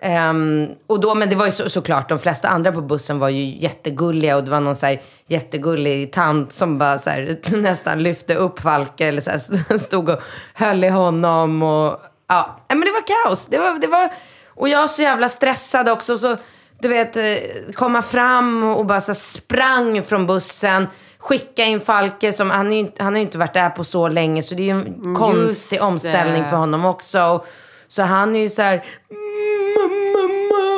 Ehm, 0.00 0.68
och 0.86 1.00
då, 1.00 1.14
men 1.14 1.28
det 1.30 1.36
var 1.36 1.46
ju 1.46 1.52
så, 1.52 1.70
såklart, 1.70 2.08
de 2.08 2.18
flesta 2.18 2.48
andra 2.48 2.72
på 2.72 2.80
bussen 2.80 3.18
var 3.18 3.28
ju 3.28 3.44
jättegulliga 3.44 4.36
och 4.36 4.44
det 4.44 4.50
var 4.50 4.60
någon 4.60 4.76
så 4.76 4.86
här 4.86 5.00
jättegullig 5.26 6.12
tant 6.12 6.52
som 6.52 6.78
bara 6.78 6.98
så 6.98 7.10
här, 7.10 7.38
nästan 7.56 8.02
lyfte 8.02 8.34
upp 8.34 8.60
Falke 8.60 9.06
eller 9.06 9.20
så 9.20 9.30
här, 9.30 9.78
stod 9.78 10.08
och 10.08 10.22
höll 10.54 10.84
i 10.84 10.88
honom 10.88 11.62
och 11.62 12.00
ja, 12.28 12.56
men 12.68 12.80
det 12.80 12.90
var 12.90 13.24
kaos. 13.24 13.46
Det 13.46 13.58
var, 13.58 13.78
det 13.78 13.86
var, 13.86 14.10
och 14.48 14.68
jag 14.68 14.80
var 14.80 14.88
så 14.88 15.02
jävla 15.02 15.28
stressad 15.28 15.88
också. 15.88 16.18
Så, 16.18 16.36
du 16.80 16.88
vet, 16.88 17.16
eh, 17.16 17.72
komma 17.74 18.02
fram 18.02 18.64
och 18.64 18.86
bara 18.86 19.00
så 19.00 19.14
sprang 19.14 20.02
från 20.02 20.26
bussen. 20.26 20.86
Skicka 21.28 21.64
in 21.64 21.80
Falke, 21.80 22.32
som, 22.32 22.50
han, 22.50 22.72
är 22.72 22.92
han 22.98 23.12
har 23.12 23.18
ju 23.18 23.22
inte 23.22 23.38
varit 23.38 23.54
där 23.54 23.70
på 23.70 23.84
så 23.84 24.08
länge 24.08 24.42
så 24.42 24.54
det 24.54 24.62
är 24.62 24.74
ju 24.74 24.80
en 24.80 25.14
konstig 25.14 25.78
det. 25.78 25.82
omställning 25.84 26.44
för 26.44 26.56
honom 26.56 26.84
också. 26.84 27.22
Och, 27.22 27.46
så 27.88 28.02
han 28.02 28.36
är 28.36 28.40
ju 28.40 28.48
så 28.48 28.62
här, 28.62 28.84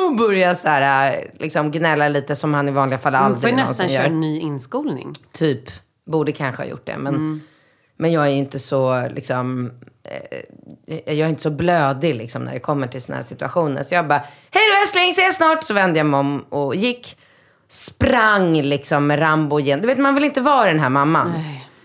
och 0.07 0.15
börjar 0.15 0.55
så 0.55 0.67
här, 0.67 1.31
liksom 1.39 1.71
gnälla 1.71 2.07
lite 2.07 2.35
som 2.35 2.53
han 2.53 2.67
i 2.67 2.71
vanliga 2.71 2.97
fall 2.99 3.11
Man 3.13 3.21
får 3.21 3.35
aldrig 3.35 3.51
ju 3.53 3.55
nästan 3.57 3.75
någonsin 3.85 3.97
köra 3.97 4.05
gör. 4.07 4.13
en 4.13 4.19
ny 4.21 4.39
inskolning. 4.39 5.13
Typ, 5.31 5.63
borde 6.05 6.31
kanske 6.31 6.61
ha 6.63 6.69
gjort 6.69 6.85
det. 6.85 6.97
Men, 6.97 7.15
Mm. 7.15 7.41
men 7.97 8.11
jag 8.11 8.27
är 8.27 8.31
inte 8.31 8.59
så, 8.59 9.07
liksom, 9.09 9.71
eh, 10.87 10.97
jag 11.05 11.25
är 11.25 11.29
inte 11.29 11.41
så 11.41 11.49
blödig 11.49 12.15
liksom 12.15 12.43
när 12.43 12.53
det 12.53 12.59
kommer 12.59 12.87
till 12.87 13.01
såna 13.01 13.15
här 13.15 13.23
situationer. 13.23 13.83
Så 13.83 13.95
jag 13.95 14.07
bara, 14.07 14.19
hej 14.51 14.63
då 14.73 14.81
älskling, 14.81 15.09
ses 15.09 15.35
snart. 15.35 15.63
Så 15.63 15.73
vände 15.73 15.99
jag 15.99 16.05
mig 16.05 16.19
om 16.19 16.45
och 16.49 16.75
gick. 16.75 17.17
Sprang 17.69 18.61
liksom 18.61 19.07
med 19.07 19.19
Rambo 19.21 19.59
igen. 19.59 19.81
Du 19.81 19.87
vet, 19.87 19.97
man 19.97 20.15
vill 20.15 20.23
inte 20.23 20.41
vara 20.41 20.65
den 20.65 20.79
här 20.79 20.89
mamman. 20.89 21.43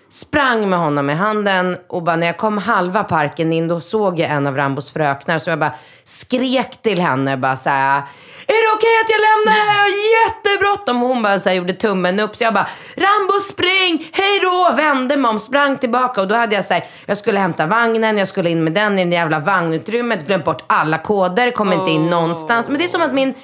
Sprang 0.09 0.69
med 0.69 0.79
honom 0.79 1.11
i 1.11 1.15
handen 1.15 1.77
och 1.89 2.03
bara 2.03 2.17
när 2.17 2.27
jag 2.27 2.37
kom 2.37 2.59
halva 2.59 3.05
parken 3.05 3.53
in 3.53 3.69
då 3.69 3.81
såg 3.81 4.19
jag 4.19 4.31
en 4.31 4.47
av 4.47 4.57
Rambos 4.57 4.93
fröknar 4.93 5.39
så 5.39 5.51
jag 5.51 5.59
bara 5.59 5.75
skrek 6.05 6.83
till 6.83 7.01
henne 7.01 7.37
bara 7.37 7.57
så 7.57 7.71
här. 7.71 8.03
Är 8.47 8.69
det 8.69 8.75
okej 8.77 9.01
att 9.03 9.11
jag 9.11 9.21
lämnar? 9.21 9.75
Jag 9.75 9.81
har 9.83 9.91
jättebråttom. 10.27 11.03
Och 11.03 11.09
hon 11.09 11.23
bara 11.23 11.39
så 11.39 11.49
här, 11.49 11.57
gjorde 11.57 11.73
tummen 11.73 12.21
upp. 12.21 12.37
Så 12.37 12.45
jag 12.45 12.55
bara, 12.55 12.69
Rambo 12.97 13.41
spring, 13.41 14.11
hej 14.13 14.41
då! 14.41 14.73
Vände 14.77 15.17
mig 15.17 15.29
om, 15.29 15.39
sprang 15.39 15.79
tillbaka. 15.79 16.21
Och 16.21 16.29
då 16.29 16.35
hade 16.35 16.55
jag 16.55 16.65
så 16.65 16.75
här, 16.75 16.85
jag 17.07 17.17
skulle 17.17 17.39
hämta 17.39 17.67
vagnen, 17.67 18.19
jag 18.19 18.29
skulle 18.29 18.51
in 18.51 18.65
med 18.65 18.73
den 18.73 18.99
i 18.99 19.05
det 19.05 19.15
jävla 19.15 19.39
vagnutrymmet. 19.39 20.27
Glömt 20.27 20.45
bort 20.45 20.65
alla 20.67 20.99
koder, 20.99 21.51
kom 21.51 21.73
inte 21.73 21.91
in 21.91 22.07
någonstans. 22.07 22.69
Men 22.69 22.79
det 22.79 22.85
är 22.85 22.89
som 22.89 23.03
att 23.03 23.15
min, 23.15 23.35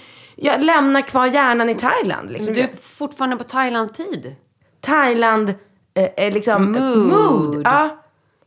jag 0.40 0.64
lämnar 0.64 1.00
kvar 1.00 1.26
hjärnan 1.26 1.68
i 1.68 1.74
Thailand. 1.74 2.30
Liksom. 2.30 2.54
Du 2.54 2.60
är 2.60 2.70
fortfarande 2.82 3.36
på 3.36 3.44
Thailand-tid. 3.44 4.34
Thailand, 4.80 5.54
eh, 5.94 6.04
eh, 6.16 6.32
liksom, 6.32 6.72
Mood. 6.72 7.62
Ja. 7.64 7.88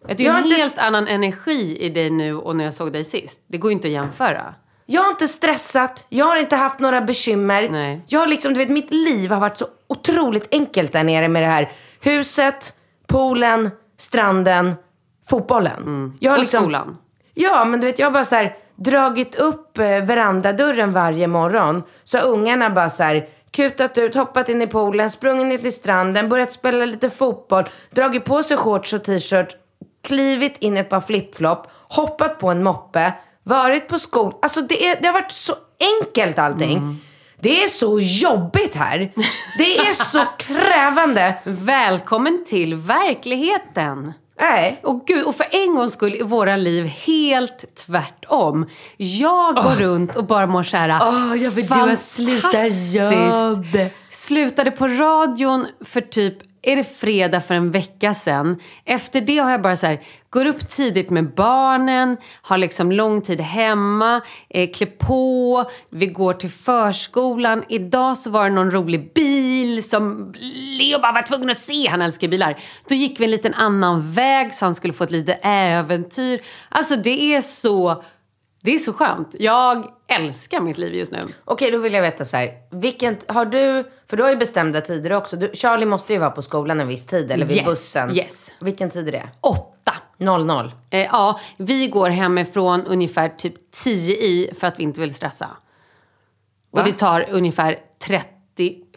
Det 0.07 0.23
är 0.23 0.25
Jag 0.25 0.33
har 0.33 0.41
en 0.41 0.51
helt 0.51 0.77
annan 0.77 1.07
energi 1.07 1.77
i 1.79 1.89
dig 1.89 2.09
nu 2.09 2.35
och 2.35 2.55
när 2.55 2.63
jag 2.63 2.73
såg 2.73 2.93
dig 2.93 3.03
sist. 3.03 3.41
Det 3.47 3.57
går 3.57 3.71
ju 3.71 3.75
inte 3.75 3.87
att 3.87 3.93
jämföra. 3.93 4.53
Jag 4.85 5.01
har 5.01 5.09
inte 5.09 5.27
stressat, 5.27 6.05
jag 6.09 6.25
har 6.25 6.37
inte 6.37 6.55
haft 6.55 6.79
några 6.79 7.01
bekymmer. 7.01 7.69
Nej. 7.69 8.01
Jag 8.07 8.19
har 8.19 8.27
liksom, 8.27 8.53
du 8.53 8.59
vet, 8.59 8.69
mitt 8.69 8.93
liv 8.93 9.31
har 9.31 9.39
varit 9.39 9.57
så 9.57 9.65
otroligt 9.87 10.47
enkelt 10.51 10.91
där 10.91 11.03
nere 11.03 11.27
med 11.27 11.43
det 11.43 11.47
här 11.47 11.71
huset, 12.01 12.73
poolen, 13.07 13.69
stranden, 13.97 14.75
fotbollen. 15.29 16.17
Har 16.21 16.31
Och 16.33 16.39
liksom, 16.39 16.61
skolan. 16.61 16.97
Ja, 17.33 17.65
men 17.65 17.81
du 17.81 17.87
vet, 17.87 17.99
jag 17.99 18.07
har 18.07 18.11
bara 18.11 18.25
så 18.25 18.35
här, 18.35 18.57
dragit 18.75 19.35
upp 19.35 19.77
eh, 19.77 19.85
verandadörren 19.85 20.93
varje 20.93 21.27
morgon. 21.27 21.83
Så 22.03 22.17
har 22.17 22.27
ungarna 22.27 22.69
bara 22.69 22.89
så 22.89 23.03
här, 23.03 23.27
kutat 23.51 23.97
ut, 23.97 24.15
hoppat 24.15 24.49
in 24.49 24.61
i 24.61 24.67
poolen, 24.67 25.09
sprungit 25.09 25.47
ner 25.47 25.57
till 25.57 25.73
stranden, 25.73 26.29
börjat 26.29 26.51
spela 26.51 26.85
lite 26.85 27.09
fotboll, 27.09 27.63
dragit 27.89 28.25
på 28.25 28.43
sig 28.43 28.57
shorts 28.57 28.93
och 28.93 29.03
t-shirt, 29.03 29.57
klivit 30.03 30.57
in 30.57 30.77
ett 30.77 30.89
par 30.89 31.01
flipflop, 31.01 31.67
hoppat 31.89 32.39
på 32.39 32.49
en 32.49 32.63
moppe, 32.63 33.13
varit 33.43 33.87
på 33.87 33.99
skol. 33.99 34.33
Alltså 34.41 34.61
det, 34.61 34.87
är, 34.87 35.01
det 35.01 35.07
har 35.07 35.13
varit 35.13 35.31
så 35.31 35.53
enkelt 35.79 36.39
allting. 36.39 37.01
Det 37.39 37.63
är 37.63 37.67
så 37.67 37.99
jobbigt 37.99 38.75
här. 38.75 39.11
Det 39.57 39.77
är 39.77 39.93
så 39.93 40.23
krävande. 40.37 41.35
Välkommen 41.43 42.45
till 42.45 42.75
verkligheten. 42.75 44.13
Nej. 44.39 44.79
Och 44.83 45.03
gud, 45.07 45.25
och 45.25 45.35
för 45.35 45.45
en 45.51 45.75
gångs 45.75 45.93
skull 45.93 46.15
i 46.15 46.21
våra 46.21 46.55
liv 46.55 46.85
helt 46.85 47.75
tvärtom. 47.75 48.65
Jag 48.97 49.55
går 49.55 49.75
runt 49.75 50.15
och 50.15 50.25
bara 50.25 50.47
mår 50.47 50.63
så 50.63 50.77
här 50.77 50.89
Åh, 51.01 51.35
jag 51.43 51.51
vill 51.51 51.65
fantastiskt. 51.65 52.95
jobb. 52.95 53.65
Slutade 54.09 54.71
på 54.71 54.87
radion 54.87 55.67
för 55.85 56.01
typ, 56.01 56.37
är 56.63 56.75
det 56.75 56.83
fredag 56.83 57.41
för 57.41 57.55
en 57.55 57.71
vecka 57.71 58.13
sen? 58.13 58.59
Efter 58.85 59.21
det 59.21 59.37
har 59.37 59.51
jag 59.51 59.61
bara 59.61 59.75
så 59.75 59.85
här, 59.85 60.01
går 60.29 60.45
upp 60.45 60.69
tidigt 60.69 61.09
med 61.09 61.33
barnen, 61.35 62.17
har 62.41 62.57
liksom 62.57 62.91
lång 62.91 63.21
tid 63.21 63.41
hemma, 63.41 64.21
eh, 64.49 64.69
klär 64.71 64.87
på, 64.87 65.69
vi 65.89 66.07
går 66.07 66.33
till 66.33 66.49
förskolan. 66.49 67.63
Idag 67.69 68.17
så 68.17 68.29
var 68.29 68.43
det 68.43 68.55
någon 68.55 68.71
rolig 68.71 69.13
bil 69.13 69.89
som 69.89 70.33
Leo 70.79 70.99
bara 70.99 71.11
var 71.11 71.21
tvungen 71.21 71.49
att 71.49 71.59
se, 71.59 71.87
han 71.87 72.01
älskar 72.01 72.27
bilar. 72.27 72.59
Då 72.89 72.95
gick 72.95 73.19
vi 73.19 73.25
en 73.25 73.31
liten 73.31 73.53
annan 73.53 74.11
väg 74.11 74.53
så 74.53 74.65
han 74.65 74.75
skulle 74.75 74.93
få 74.93 75.03
ett 75.03 75.11
litet 75.11 75.39
äventyr. 75.43 76.41
Alltså 76.69 76.95
det 76.95 77.35
är 77.35 77.41
så, 77.41 78.03
det 78.61 78.73
är 78.73 78.79
så 78.79 78.93
skönt. 78.93 79.35
Jag 79.39 79.85
älskar 80.15 80.59
mitt 80.59 80.77
liv 80.77 80.93
just 80.93 81.11
nu. 81.11 81.19
Okej, 81.45 81.71
då 81.71 81.77
vill 81.77 81.93
jag 81.93 82.01
veta 82.01 82.25
så 82.25 82.37
här. 82.37 82.51
Vilken, 82.71 83.17
har 83.27 83.45
du, 83.45 83.83
för 84.09 84.17
du 84.17 84.23
har 84.23 84.29
ju 84.29 84.35
bestämda 84.35 84.81
tider 84.81 85.13
också. 85.13 85.37
Du, 85.37 85.51
Charlie 85.53 85.85
måste 85.85 86.13
ju 86.13 86.19
vara 86.19 86.29
på 86.29 86.41
skolan 86.41 86.79
en 86.79 86.87
viss 86.87 87.05
tid, 87.05 87.31
eller 87.31 87.45
vid 87.45 87.57
Yes, 87.57 87.65
bussen. 87.65 88.15
yes. 88.17 88.51
Vilken 88.59 88.89
tid 88.89 89.07
är 89.07 89.11
det? 89.11 89.29
Åtta. 89.41 89.93
00. 90.17 90.71
Eh, 90.89 90.99
ja, 90.99 91.39
vi 91.57 91.87
går 91.87 92.09
hemifrån 92.09 92.83
ungefär 92.87 93.29
typ 93.29 93.71
10 93.71 94.15
i 94.15 94.53
för 94.59 94.67
att 94.67 94.79
vi 94.79 94.83
inte 94.83 95.01
vill 95.01 95.13
stressa. 95.13 95.49
Och 96.71 96.83
det 96.83 96.91
tar 96.91 97.25
ungefär 97.31 97.77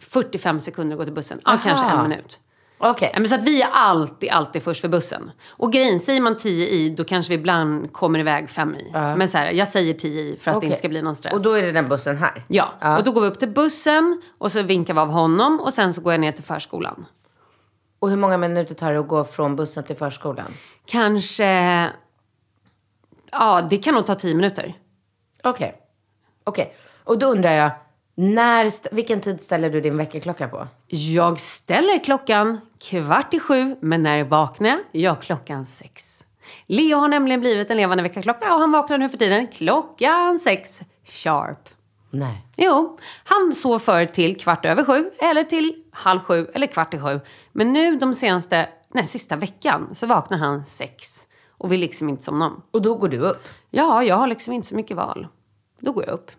30-45 0.01 0.59
sekunder 0.59 0.95
att 0.95 0.97
gå 0.99 1.03
till 1.05 1.13
bussen. 1.13 1.39
Ja, 1.45 1.51
Aha. 1.51 1.61
kanske 1.63 1.85
en 1.87 2.03
minut. 2.09 2.39
Okej. 2.79 3.11
Men 3.13 3.27
så 3.27 3.35
att 3.35 3.43
vi 3.43 3.61
är 3.61 3.67
alltid, 3.71 4.29
alltid 4.29 4.63
först 4.63 4.81
för 4.81 4.87
bussen. 4.87 5.31
Och 5.49 5.71
grejen, 5.73 5.99
säger 5.99 6.21
man 6.21 6.37
10 6.37 6.67
i, 6.67 6.89
då 6.89 7.03
kanske 7.03 7.29
vi 7.29 7.35
ibland 7.35 7.93
kommer 7.93 8.19
iväg 8.19 8.49
5 8.49 8.75
i. 8.75 8.91
Men 8.93 9.29
så 9.29 9.37
här, 9.37 9.51
jag 9.51 9.67
säger 9.67 9.93
10 9.93 10.21
i 10.21 10.37
för 10.37 10.51
att 10.51 10.55
det 10.55 10.57
Okej. 10.57 10.67
inte 10.67 10.79
ska 10.79 10.89
bli 10.89 11.01
någon 11.01 11.15
stress. 11.15 11.33
Och 11.33 11.41
då 11.43 11.51
är 11.53 11.61
det 11.61 11.71
den 11.71 11.87
bussen 11.89 12.17
här? 12.17 12.43
Ja, 12.47 12.69
Ja. 12.79 12.97
och 12.97 13.03
då 13.03 13.11
går 13.11 13.21
vi 13.21 13.27
upp 13.27 13.39
till 13.39 13.49
bussen 13.49 14.21
och 14.37 14.51
så 14.51 14.61
vinkar 14.61 14.93
vi 14.93 14.99
av 14.99 15.09
honom 15.09 15.59
och 15.59 15.73
sen 15.73 15.93
så 15.93 16.01
går 16.01 16.13
jag 16.13 16.19
ner 16.19 16.31
till 16.31 16.43
förskolan. 16.43 17.05
Och 17.99 18.09
hur 18.09 18.17
många 18.17 18.37
minuter 18.37 18.75
tar 18.75 18.93
det 18.93 18.99
att 18.99 19.07
gå 19.07 19.23
från 19.23 19.55
bussen 19.55 19.83
till 19.83 19.95
förskolan? 19.95 20.53
Kanske... 20.85 21.45
Ja, 23.31 23.61
det 23.69 23.77
kan 23.77 23.93
nog 23.93 24.05
ta 24.05 24.15
10 24.15 24.35
minuter. 24.35 24.73
Okej. 25.43 25.75
Okej. 26.43 26.75
Och 27.03 27.17
då 27.19 27.27
undrar 27.27 27.51
jag, 27.51 27.71
när, 28.19 28.93
vilken 28.95 29.21
tid 29.21 29.41
ställer 29.41 29.69
du 29.69 29.81
din 29.81 29.97
väckarklocka 29.97 30.47
på? 30.47 30.67
Jag 30.87 31.39
ställer 31.39 32.03
klockan 32.03 32.61
kvart 32.79 33.33
i 33.33 33.39
sju, 33.39 33.75
men 33.81 34.03
när 34.03 34.23
vaknar 34.23 34.69
jag? 34.69 34.79
Ja, 34.91 35.15
klockan 35.15 35.65
sex. 35.65 36.23
Leo 36.65 36.97
har 36.97 37.07
nämligen 37.07 37.39
blivit 37.39 37.71
en 37.71 37.77
levande 37.77 38.03
väckarklocka 38.03 38.53
och 38.53 38.59
han 38.59 38.71
vaknar 38.71 38.97
nu 38.97 39.09
för 39.09 39.17
tiden 39.17 39.47
klockan 39.47 40.39
sex 40.39 40.79
sharp. 41.05 41.69
Nej. 42.09 42.45
Jo, 42.55 42.99
han 43.23 43.53
sov 43.53 43.79
förr 43.79 44.05
till 44.05 44.37
kvart 44.37 44.65
över 44.65 44.83
sju, 44.83 45.09
eller 45.19 45.43
till 45.43 45.83
halv 45.91 46.19
sju, 46.19 46.47
eller 46.53 46.67
kvart 46.67 46.93
i 46.93 46.99
sju. 46.99 47.19
Men 47.51 47.73
nu 47.73 47.95
de 47.95 48.13
senaste, 48.13 48.69
nej, 48.93 49.05
sista 49.05 49.35
veckan 49.35 49.89
så 49.95 50.07
vaknar 50.07 50.37
han 50.37 50.65
sex 50.65 51.27
och 51.57 51.71
vill 51.71 51.79
liksom 51.79 52.09
inte 52.09 52.23
somna 52.23 52.47
om. 52.47 52.61
Och 52.71 52.81
då 52.81 52.95
går 52.95 53.09
du 53.09 53.17
upp? 53.17 53.47
Ja, 53.69 54.03
jag 54.03 54.15
har 54.15 54.27
liksom 54.27 54.53
inte 54.53 54.67
så 54.67 54.75
mycket 54.75 54.97
val. 54.97 55.27
Då 55.79 55.91
går 55.91 56.03
jag 56.05 56.13
upp. 56.13 56.31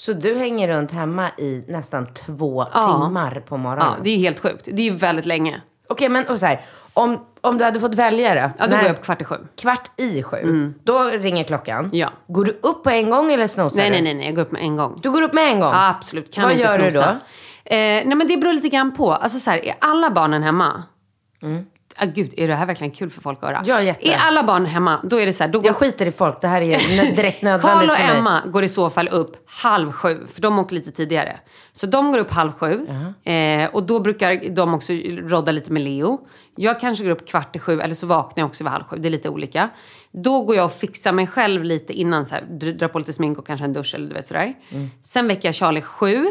Så 0.00 0.12
du 0.12 0.38
hänger 0.38 0.68
runt 0.68 0.92
hemma 0.92 1.30
i 1.38 1.64
nästan 1.68 2.06
två 2.14 2.66
Ja. 2.74 2.82
timmar 3.06 3.42
på 3.48 3.56
morgonen? 3.56 3.86
Ja, 3.98 4.02
det 4.04 4.10
är 4.10 4.18
helt 4.18 4.38
sjukt. 4.38 4.64
Det 4.64 4.82
är 4.82 4.90
ju 4.90 4.96
väldigt 4.96 5.26
länge. 5.26 5.60
Okej, 5.88 6.08
men 6.08 6.26
och 6.26 6.40
så 6.40 6.46
här, 6.46 6.60
om, 6.92 7.18
om 7.40 7.58
du 7.58 7.64
hade 7.64 7.80
fått 7.80 7.94
välja 7.94 8.34
då? 8.34 8.50
Ja, 8.58 8.66
då 8.66 8.76
går 8.76 8.84
jag 8.84 8.92
upp 8.92 9.02
kvart 9.04 9.20
i 9.20 9.24
sju. 9.24 9.34
Kvart 9.56 9.90
i 9.96 10.22
sju. 10.22 10.72
Då 10.84 11.02
ringer 11.02 11.44
klockan. 11.44 11.90
Ja. 11.92 12.10
Går 12.26 12.44
du 12.44 12.58
upp 12.62 12.82
på 12.84 12.90
en 12.90 13.10
gång 13.10 13.32
eller 13.32 13.46
snosar 13.46 13.76
Nej, 13.76 13.86
du? 13.86 13.92
nej, 13.92 14.02
nej, 14.02 14.14
nej, 14.14 14.26
jag 14.26 14.34
går 14.34 14.42
upp 14.42 14.52
med 14.52 14.62
en 14.62 14.76
gång. 14.76 15.00
Du 15.02 15.10
går 15.10 15.22
upp 15.22 15.32
med 15.32 15.44
en 15.52 15.60
gång? 15.60 15.70
Ja, 15.72 15.88
absolut. 15.88 16.34
Kan 16.34 16.42
Vad 16.42 16.52
inte 16.52 16.64
gör 16.64 16.78
du 16.78 16.90
snosa. 16.90 17.06
då? 17.64 17.74
Eh, 17.74 17.76
nej, 17.78 18.14
men 18.14 18.28
det 18.28 18.36
beror 18.36 18.52
lite 18.52 18.68
grann 18.68 18.94
på. 18.94 19.12
Alltså 19.12 19.40
så 19.40 19.50
här, 19.50 19.64
är 19.66 19.74
alla 19.78 20.10
barnen 20.10 20.42
hemma? 20.42 20.82
Ah, 22.00 22.04
gud, 22.04 22.34
är 22.36 22.48
det 22.48 22.54
här 22.54 22.66
verkligen 22.66 22.90
kul 22.90 23.10
för 23.10 23.20
folk 23.20 23.38
att 23.38 23.44
höra? 23.48 23.56
Mm. 23.56 23.68
Ja, 23.68 23.82
jätte. 23.82 24.08
Är 24.12 24.16
alla 24.18 24.42
barn 24.42 24.66
hemma, 24.66 25.00
då 25.04 25.20
är 25.20 25.26
det 25.26 25.32
så 25.32 25.44
här, 25.44 25.50
då 25.50 25.58
går 25.58 25.66
Jag 25.66 25.76
skiter 25.76 26.06
i 26.06 26.10
folk. 26.10 26.40
Det 26.40 26.48
här 26.48 26.60
är 26.60 27.14
direkt 27.16 27.40
Karl 27.40 27.44
nödvändigt 27.50 27.90
och 27.90 27.96
för 27.96 28.06
mig. 28.06 28.18
Emma 28.18 28.42
går 28.46 28.64
i 28.64 28.68
så 28.68 28.90
fall 28.90 29.08
upp 29.08 29.36
halv 29.46 29.92
sju, 29.92 30.26
för 30.28 30.40
de 30.42 30.58
åker 30.58 30.74
lite 30.74 30.90
tidigare. 30.90 31.36
Så 31.72 31.86
de 31.86 32.12
går 32.12 32.18
upp 32.18 32.30
halv 32.30 32.52
sju. 32.52 32.86
Eh, 33.32 33.68
och 33.74 33.82
då 33.82 34.00
brukar 34.00 34.54
de 34.54 34.74
också 34.74 34.92
rodda 35.28 35.52
lite 35.52 35.72
med 35.72 35.82
Leo. 35.82 36.20
Jag 36.56 36.80
kanske 36.80 37.04
går 37.04 37.10
upp 37.10 37.28
kvart 37.28 37.56
i 37.56 37.58
sju, 37.58 37.80
eller 37.80 37.94
så 37.94 38.06
vaknar 38.06 38.42
jag 38.42 38.48
också 38.48 38.64
vid 38.64 38.70
halv 38.70 38.84
sju. 38.84 38.96
Det 38.96 39.08
är 39.08 39.10
lite 39.10 39.28
olika. 39.28 39.70
Då 40.12 40.42
går 40.42 40.56
jag 40.56 40.64
och 40.64 40.72
fixar 40.72 41.12
mig 41.12 41.26
själv 41.26 41.64
lite 41.64 41.92
innan, 41.92 42.26
så 42.26 42.34
här, 42.34 42.42
dr- 42.42 42.72
drar 42.78 42.88
på 42.88 42.98
lite 42.98 43.12
smink 43.12 43.38
och 43.38 43.46
kanske 43.46 43.64
en 43.64 43.72
dusch 43.72 43.94
eller 43.94 44.08
du 44.08 44.14
vet 44.14 44.26
sådär. 44.26 44.54
Sen 45.04 45.28
väcker 45.28 45.48
jag 45.48 45.54
Charlie 45.54 45.82
sju. 45.82 46.26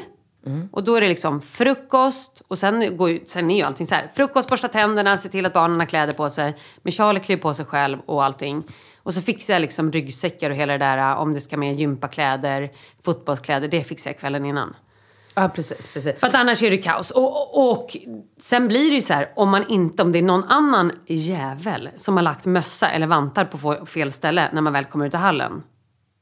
Och 0.72 0.84
då 0.84 0.96
är 0.96 1.01
det 1.01 1.08
liksom 1.08 1.41
frukost 1.41 2.41
och 2.48 2.58
sen, 2.58 2.98
går 2.98 3.10
ju, 3.10 3.20
sen 3.27 3.51
är 3.51 3.56
ju 3.56 3.63
allting 3.63 3.88
så 3.88 3.96
här. 3.96 4.12
Frukost, 4.15 4.50
borsta 4.50 4.67
tänderna, 4.67 5.17
se 5.17 5.29
till 5.29 5.46
att 5.46 5.53
barnen 5.53 5.79
har 5.79 5.88
kläder 5.88 6.13
på 6.13 6.29
sig. 6.29 6.58
Men 6.82 6.91
Charlie 6.91 7.20
klär 7.20 7.38
på 7.38 7.53
sig 7.53 7.65
själv 7.65 8.00
och 8.06 8.25
allting. 8.25 8.63
Och 8.98 9.13
så 9.13 9.22
fixar 9.22 9.53
jag 9.53 9.62
liksom 9.62 9.91
ryggsäckar 9.91 10.50
och 10.50 10.56
hela 10.56 10.74
det 10.74 10.86
där. 10.86 11.15
Om 11.15 11.34
det 11.34 11.39
ska 11.41 11.58
med 11.58 11.75
gympakläder, 11.75 12.72
fotbollskläder. 13.06 13.67
Det 13.67 13.84
fixar 13.84 14.12
jag 14.12 14.20
kvällen 14.20 14.46
innan. 14.46 14.75
Ja, 15.36 15.50
precis. 15.50 15.88
precis. 15.88 16.20
För 16.20 16.27
att 16.27 16.36
annars 16.36 16.63
är 16.63 16.72
det 16.72 16.77
kaos. 16.77 17.12
Och, 17.12 17.58
och, 17.58 17.72
och 17.72 17.98
sen 18.39 18.67
blir 18.67 18.89
det 18.89 18.96
ju 18.96 19.01
så 19.01 19.13
här, 19.13 19.29
om 19.36 19.50
man 19.50 19.67
inte, 19.67 20.03
om 20.03 20.12
det 20.12 20.20
är 20.20 20.24
någon 20.24 20.44
annan 20.44 20.91
jävel 21.08 21.89
som 21.96 22.15
har 22.15 22.24
lagt 22.24 22.46
mössa 22.46 22.89
eller 22.89 23.08
vantar 23.08 23.46
på 23.46 23.86
fel 23.86 24.12
ställe 24.12 24.50
när 24.53 24.62
man 24.62 24.74
väl 24.74 24.86
kommer 24.86 25.06
ut 25.06 25.13
i 25.13 25.17
hallen. 25.17 25.63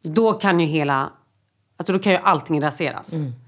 Då 0.03 0.33
kan 0.33 0.59
ju 0.59 0.65
hela, 0.65 1.09
alltså 1.77 1.93
då 1.93 1.99
kan 1.99 2.11
ju 2.11 2.19
allting 2.23 2.61
raseras. 2.61 3.13
Fattar. 3.13 3.44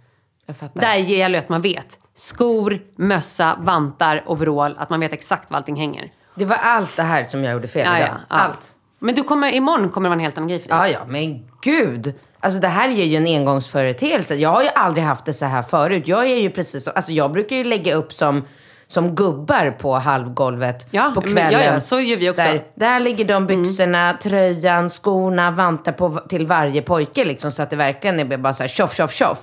Där 0.74 0.96
gäller 0.96 1.34
det 1.40 1.44
att 1.44 1.50
man 1.50 1.62
vet. 1.62 1.98
Skor, 2.16 2.80
mössa, 2.96 3.56
vantar, 3.60 4.24
overall. 4.26 4.76
Att 4.80 4.90
man 4.90 5.00
vet 5.00 5.14
exakt 5.14 5.52
var 5.52 5.58
allting 5.58 5.76
hänger. 5.76 6.12
Det 6.36 6.46
var 6.46 6.56
allt 6.64 6.96
det 6.96 7.04
här 7.04 7.24
som 7.24 7.44
jag 7.44 7.54
gjorde 7.54 7.68
fel 7.68 7.86
Ja, 7.86 7.98
idag. 7.98 8.10
ja, 8.10 8.16
ja. 8.30 8.36
Allt. 8.36 8.74
Men 9.00 9.16
du 9.16 9.24
kommer, 9.24 9.52
imorgon 9.52 9.90
kommer 9.90 10.10
det 10.10 10.10
vara 10.10 10.20
en 10.20 10.24
helt 10.24 10.38
annan 10.38 10.48
grej 10.48 10.60
för 10.60 10.70
dig. 10.70 10.78
Ja, 10.78 10.88
ja, 10.88 11.00
men 11.08 11.50
gud. 11.62 12.14
Alltså 12.40 12.60
det 12.60 12.68
här 12.68 12.90
är 12.90 13.04
ju 13.04 13.16
en 13.16 13.26
engångsföreteelse. 13.28 14.36
Jag 14.36 14.50
har 14.50 14.64
ju 14.64 14.70
aldrig 14.76 15.06
haft 15.06 15.26
det 15.26 15.34
så 15.34 15.46
här 15.46 15.62
förut. 15.62 16.08
Jag 16.08 16.26
är 16.26 16.36
ju 16.36 16.50
precis 16.50 16.84
som, 16.84 16.94
alltså 16.96 17.12
jag 17.12 17.32
brukar 17.32 17.56
ju 17.56 17.64
lägga 17.64 17.94
upp 17.96 18.14
som, 18.14 18.46
som 18.88 19.16
gubbar 19.16 19.72
på 19.72 19.94
halvgolvet 19.96 20.88
Ja, 20.92 21.12
på 21.16 21.22
kvällen. 21.22 21.52
ja, 21.52 21.62
ja, 21.74 21.80
så 21.80 22.00
gör 22.00 22.18
vi 22.18 22.30
också. 22.30 22.42
Mm. 22.42 22.54
här, 22.54 22.66
där 22.76 23.00
ligger 23.00 23.26
de 23.26 23.48
byxorna, 23.48 24.18
tröjan, 24.22 24.90
skorna, 24.90 25.52
vantar 25.52 25.92
på, 25.92 26.10
till 26.30 26.48
varje 26.48 26.82
pojke 26.82 27.26
liksom. 27.26 27.52
Så 27.52 27.64
att 27.64 27.70
det 27.70 27.76
verkligen 27.76 28.20
är 28.20 28.38
bara 28.38 28.54
så 28.54 28.64
här 28.64 28.68
tjoff, 28.68 28.96
tjoff, 28.96 29.14
tjoff. 29.14 29.40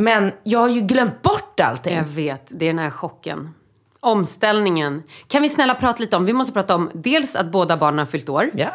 Men 0.00 0.32
jag 0.42 0.58
har 0.58 0.68
ju 0.68 0.80
glömt 0.80 1.22
bort 1.22 1.60
allting. 1.60 1.96
Jag 1.96 2.04
vet, 2.04 2.46
det 2.48 2.64
är 2.66 2.68
den 2.70 2.78
här 2.78 2.90
chocken. 2.90 3.54
Omställningen. 4.00 5.02
Kan 5.28 5.42
vi 5.42 5.48
snälla 5.48 5.74
prata 5.74 6.00
lite 6.00 6.16
om, 6.16 6.24
vi 6.24 6.32
måste 6.32 6.52
prata 6.52 6.74
om 6.74 6.90
dels 6.94 7.36
att 7.36 7.46
båda 7.52 7.76
barnen 7.76 7.98
har 7.98 8.06
fyllt 8.06 8.28
år. 8.28 8.50
Ja. 8.54 8.70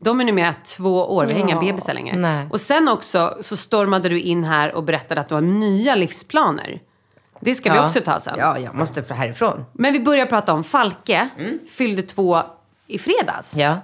De 0.00 0.20
är 0.20 0.24
numera 0.24 0.52
två 0.52 1.14
år, 1.16 1.26
vi 1.26 1.32
har 1.32 1.40
inga 1.40 1.60
bebisar 1.60 1.94
längre. 1.94 2.16
nej. 2.16 2.46
Och 2.50 2.60
sen 2.60 2.88
också 2.88 3.36
så 3.40 3.56
stormade 3.56 4.08
du 4.08 4.20
in 4.20 4.44
här 4.44 4.74
och 4.74 4.82
berättade 4.84 5.20
att 5.20 5.28
du 5.28 5.34
har 5.34 5.42
nya 5.42 5.94
livsplaner. 5.94 6.80
Det 7.40 7.54
ska 7.54 7.72
vi 7.72 7.78
Ja. 7.78 7.84
också 7.84 8.00
ta 8.00 8.20
sen. 8.20 8.34
Ja, 8.38 8.58
jag 8.58 8.74
måste 8.74 9.14
härifrån. 9.14 9.64
Men 9.72 9.92
vi 9.92 10.00
börjar 10.00 10.26
prata 10.26 10.52
om 10.52 10.64
Falke, 10.64 11.28
fyllde 11.70 12.02
två 12.02 12.42
i 12.86 12.98
fredags. 12.98 13.56
Ja. 13.56 13.76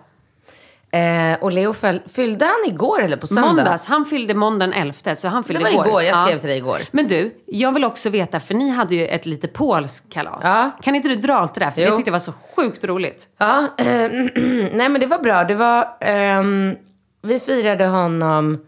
Eh, 0.94 1.38
och 1.40 1.52
Leo 1.52 1.72
föl- 1.72 2.02
fyllde 2.12 2.44
han 2.44 2.74
igår 2.74 3.02
eller 3.02 3.16
på 3.16 3.26
söndag? 3.26 3.46
Måndags, 3.48 3.84
han 3.86 4.04
fyllde 4.04 4.34
måndagen 4.34 4.72
11 4.72 5.14
så 5.14 5.28
han 5.28 5.44
fyllde 5.44 5.62
var 5.64 5.70
igår. 5.70 5.86
igår, 5.86 6.02
jag 6.02 6.16
skrev 6.26 6.38
till 6.38 6.48
dig 6.48 6.58
igår. 6.58 6.80
Men 6.90 7.08
du, 7.08 7.34
jag 7.46 7.72
vill 7.72 7.84
också 7.84 8.10
veta, 8.10 8.40
för 8.40 8.54
ni 8.54 8.68
hade 8.70 8.94
ju 8.94 9.06
ett 9.06 9.26
lite 9.26 9.48
polskt 9.48 10.12
kalas. 10.12 10.40
Ja. 10.42 10.70
Kan 10.82 10.94
inte 10.94 11.08
du 11.08 11.14
dra 11.16 11.34
allt 11.34 11.54
det 11.54 11.60
där? 11.60 11.70
För 11.70 11.80
Jo. 11.80 11.90
det 11.90 11.96
tyckte 11.96 12.08
jag 12.08 12.12
var 12.12 12.18
så 12.18 12.32
sjukt 12.56 12.84
roligt. 12.84 13.26
Ja, 13.38 13.66
eh, 13.78 13.86
nej 14.72 14.88
men 14.88 15.00
det 15.00 15.06
var 15.06 15.18
bra. 15.18 15.44
Det 15.44 15.54
var, 15.54 15.88
ehm, 16.00 16.76
vi 17.22 17.40
firade 17.40 17.86
honom 17.86 18.58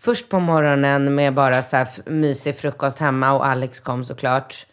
först 0.00 0.28
på 0.28 0.40
morgonen 0.40 1.14
med 1.14 1.34
bara 1.34 1.62
så 1.62 1.76
här 1.76 1.88
mysig 2.06 2.56
frukost 2.58 2.98
hemma 2.98 3.32
och 3.32 3.46
Alex 3.46 3.80
kom 3.80 4.04
såklart. 4.04 4.66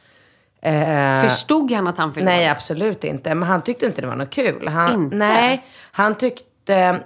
Eh, 0.61 1.21
Förstod 1.21 1.71
han 1.71 1.87
att 1.87 1.97
han 1.97 2.13
fyllde 2.13 2.31
nej, 2.31 2.47
absolut 2.49 3.03
inte. 3.03 3.35
Men 3.35 3.49
han 3.49 3.61
tyckte 3.61 3.85
inte 3.85 4.01
det 4.01 4.07
var 4.07 4.15
något 4.15 4.29
kul. 4.29 4.67
Han, 4.67 4.93
Inte? 5.03 5.15
Nej, 5.15 5.65
han 5.91 6.15
tyckte... 6.15 6.43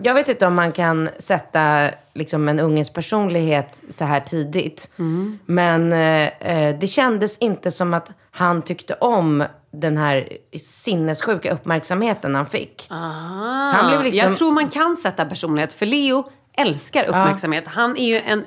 Jag 0.01 0.13
vet 0.13 0.27
inte 0.27 0.47
om 0.47 0.55
man 0.55 0.71
kan 0.71 1.09
sätta 1.19 1.89
liksom, 2.13 2.49
en 2.49 2.59
unges 2.59 2.89
personlighet 2.89 3.83
så 3.89 4.05
här 4.05 4.19
tidigt. 4.19 4.89
Mm. 4.99 5.39
Men 5.45 5.93
eh, 5.93 6.27
eh, 6.39 6.79
det 6.79 6.87
kändes 6.87 7.37
inte 7.37 7.71
som 7.71 7.93
att 7.93 8.11
han 8.31 8.61
tyckte 8.61 8.93
om 8.93 9.43
den 9.71 9.97
här 9.97 10.27
sinnessjuka 10.61 11.53
uppmärksamheten 11.53 12.35
han 12.35 12.45
fick. 12.45 12.87
Han 12.89 13.87
blev 13.87 14.03
liksom... 14.03 14.25
Ah. 14.25 14.29
Jag 14.29 14.37
tror 14.37 14.51
man 14.51 14.69
kan 14.69 14.95
sätta 14.95 15.25
personlighet, 15.25 15.73
för 15.73 15.85
Leo 15.85 16.31
älskar 16.57 17.03
uppmärksamhet. 17.03 17.67
Han 17.67 17.97
är 17.97 18.05
ju 18.05 18.19
en 18.19 18.45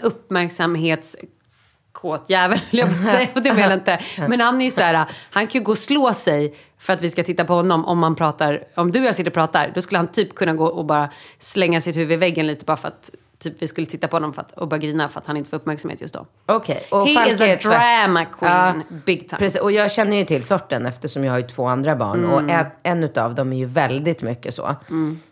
uppmärksamhetskåt 1.95 2.31
jävel, 2.31 2.59
höll 2.71 2.79
jag 2.81 2.89
på 2.89 2.95
att 2.95 3.13
säga. 3.13 3.29
Och 3.35 3.43
det 3.43 3.53
menar 3.53 3.71
jag 3.71 3.79
inte. 3.79 3.99
Men 4.29 4.41
han 4.41 4.61
är 4.61 4.65
ju 4.65 4.71
så 4.71 4.81
här, 4.81 5.07
han 5.31 5.47
kan 5.47 5.59
ju 5.61 5.65
gå 5.65 5.73
och 5.73 5.79
slå 5.79 6.13
sig 6.13 6.55
för 6.79 6.93
att 6.93 7.01
vi 7.01 7.11
ska 7.11 7.23
titta 7.23 7.45
på 7.45 7.55
honom 7.55 7.85
om 7.85 7.99
man 7.99 8.15
pratar, 8.15 8.65
om 8.75 8.91
du 8.93 9.01
och 9.01 9.07
jag 9.07 9.15
sitter 9.15 9.31
och 9.31 9.35
pratar, 9.35 9.73
då 9.75 9.83
skulle 9.83 9.99
han 9.99 10.09
typ 10.09 10.35
kunna 10.35 10.55
gå 10.55 10.67
och 10.67 10.85
bara 10.85 11.11
slänga 11.39 11.81
sitt 11.81 11.97
huvud 11.97 12.13
i 12.13 12.17
väggen 12.17 12.47
lite 12.47 12.65
bara 12.65 12.77
för 12.77 12.89
att 12.89 13.11
typ, 13.39 13.55
vi 13.59 13.67
skulle 13.69 13.87
titta 13.87 14.09
på 14.09 14.17
honom 14.17 14.33
för 14.33 14.41
att, 14.41 14.53
och 14.53 14.69
bara 14.69 14.79
grina 14.79 15.09
för 15.09 15.21
att 15.21 15.27
han 15.27 15.37
inte 15.37 15.51
får 15.51 15.57
uppmärksamhet 15.57 16.01
just 16.01 16.15
då. 16.15 16.27
Okej. 16.47 16.87
och 16.91 17.09
He 17.09 17.31
is 17.31 17.41
a 17.41 17.57
drama 17.63 18.25
queen, 18.25 18.83
big 19.05 19.29
time. 19.29 19.39
Precis, 19.39 19.61
och 19.61 19.73
jag 19.73 19.93
känner 19.93 20.17
ju 20.17 20.25
till 20.25 20.45
sorten 20.45 20.87
eftersom 20.87 21.25
jag 21.25 21.33
har 21.33 21.39
ju 21.39 21.47
två 21.47 21.67
andra 21.67 21.97
barn. 21.97 22.25
Och 22.25 22.41
Mm. 22.41 22.61
ett, 22.61 22.73
en 22.83 23.05
utav 23.05 23.35
dem 23.35 23.53
är 23.53 23.57
ju 23.57 23.67
väldigt 23.67 24.23
mycket 24.23 24.55
så. 24.55 24.77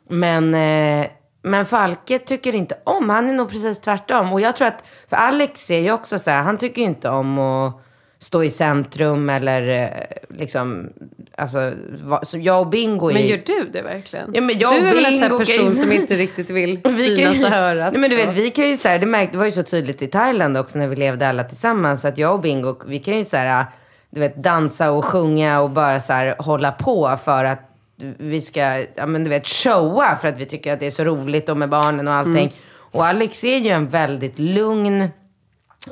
Men, 0.08 0.54
eh, 0.54 1.06
men 1.42 1.66
Falke 1.66 2.18
tycker 2.18 2.54
inte 2.54 2.78
om, 2.84 3.10
han 3.10 3.28
är 3.28 3.32
nog 3.32 3.50
precis 3.50 3.80
tvärtom. 3.80 4.32
Och 4.32 4.40
jag 4.40 4.56
tror 4.56 4.68
att, 4.68 4.84
för 5.08 5.16
Alex 5.16 5.70
är 5.70 5.78
ju 5.78 5.92
också 5.92 6.18
så 6.18 6.30
här, 6.30 6.42
han 6.42 6.58
tycker 6.58 6.82
ju 6.82 6.88
inte 6.88 7.08
om 7.08 7.38
att 7.38 7.82
stå 8.18 8.44
i 8.44 8.50
centrum 8.50 9.30
eller 9.30 9.82
eh, 9.82 10.36
liksom, 10.38 10.92
alltså, 11.36 11.72
va, 12.04 12.20
så 12.24 12.38
jag 12.38 12.60
och 12.60 12.66
Bingo 12.66 13.10
är 13.10 13.14
Men 13.14 13.26
gör 13.26 13.42
du 13.46 13.70
det 13.72 13.82
verkligen? 13.82 14.30
Ja, 14.34 14.40
men 14.40 14.58
jag 14.58 14.72
du 14.72 14.88
är 14.88 14.94
väl 14.94 15.04
en 15.04 15.18
sån 15.18 15.28
kan 15.28 15.38
person 15.38 15.68
som 15.70 15.92
inte 15.92 16.14
riktigt 16.14 16.50
vill 16.50 16.80
Vi 16.84 17.16
synas 17.16 17.34
ju- 17.36 17.44
och 17.44 17.50
höras? 17.50 17.92
Nej, 17.92 18.00
men 18.00 18.10
du 18.10 18.16
vet, 18.16 18.32
vi 18.32 18.50
kan 18.50 18.68
ju 18.68 18.76
så 18.76 18.88
här, 18.88 18.98
det, 18.98 19.06
märkte, 19.06 19.32
det 19.32 19.38
var 19.38 19.44
ju 19.44 19.50
så 19.50 19.62
tydligt 19.62 20.02
i 20.02 20.06
Thailand 20.06 20.56
också 20.56 20.78
när 20.78 20.88
vi 20.88 20.96
levde 20.96 21.28
alla 21.28 21.44
tillsammans. 21.44 22.04
Att 22.04 22.18
jag 22.18 22.34
och 22.34 22.40
Bingo, 22.40 22.76
vi 22.86 22.98
kan 22.98 23.18
ju 23.18 23.24
så 23.24 23.36
här, 23.36 23.66
du 24.10 24.20
vet, 24.20 24.36
dansa 24.36 24.90
och 24.90 25.04
sjunga 25.04 25.60
och 25.60 25.70
bara 25.70 26.00
så 26.00 26.12
här 26.12 26.34
hålla 26.38 26.72
på 26.72 27.18
för 27.24 27.44
att 27.44 27.71
vi 28.18 28.40
ska, 28.40 28.86
ja 28.94 29.06
men 29.06 29.24
du 29.24 29.30
vet, 29.30 29.46
showa 29.46 30.16
för 30.16 30.28
att 30.28 30.38
vi 30.38 30.46
tycker 30.46 30.72
att 30.72 30.80
det 30.80 30.86
är 30.86 30.90
så 30.90 31.04
roligt 31.04 31.48
och 31.48 31.56
med 31.56 31.68
barnen 31.68 32.08
och 32.08 32.14
allting. 32.14 32.36
Mm. 32.36 32.52
Och 32.74 33.06
Alex 33.06 33.44
är 33.44 33.58
ju 33.58 33.70
en 33.70 33.88
väldigt 33.88 34.38
lugn, 34.38 35.00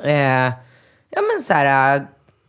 eh, 0.03 0.51
ja 1.09 1.21
men 1.21 1.41
så 1.41 1.53
här, 1.53 2.05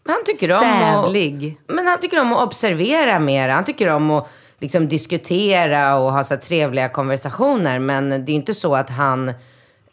han 0.06 0.24
tycker 0.26 0.52
om 0.52 0.82
att... 0.82 1.04
Sävlig. 1.04 1.56
Men 1.66 1.86
han 1.86 2.00
tycker 2.00 2.20
om 2.20 2.32
att 2.32 2.42
observera 2.42 3.18
mer. 3.18 3.48
Han 3.48 3.64
tycker 3.64 3.88
om 3.88 4.10
att 4.10 4.28
liksom 4.58 4.88
diskutera 4.88 5.96
och 5.96 6.12
ha 6.12 6.24
så 6.24 6.36
trevliga 6.36 6.88
konversationer. 6.88 7.78
Men 7.78 8.10
det 8.10 8.32
är 8.32 8.34
inte 8.34 8.54
så 8.54 8.74
att 8.74 8.90
han 8.90 9.32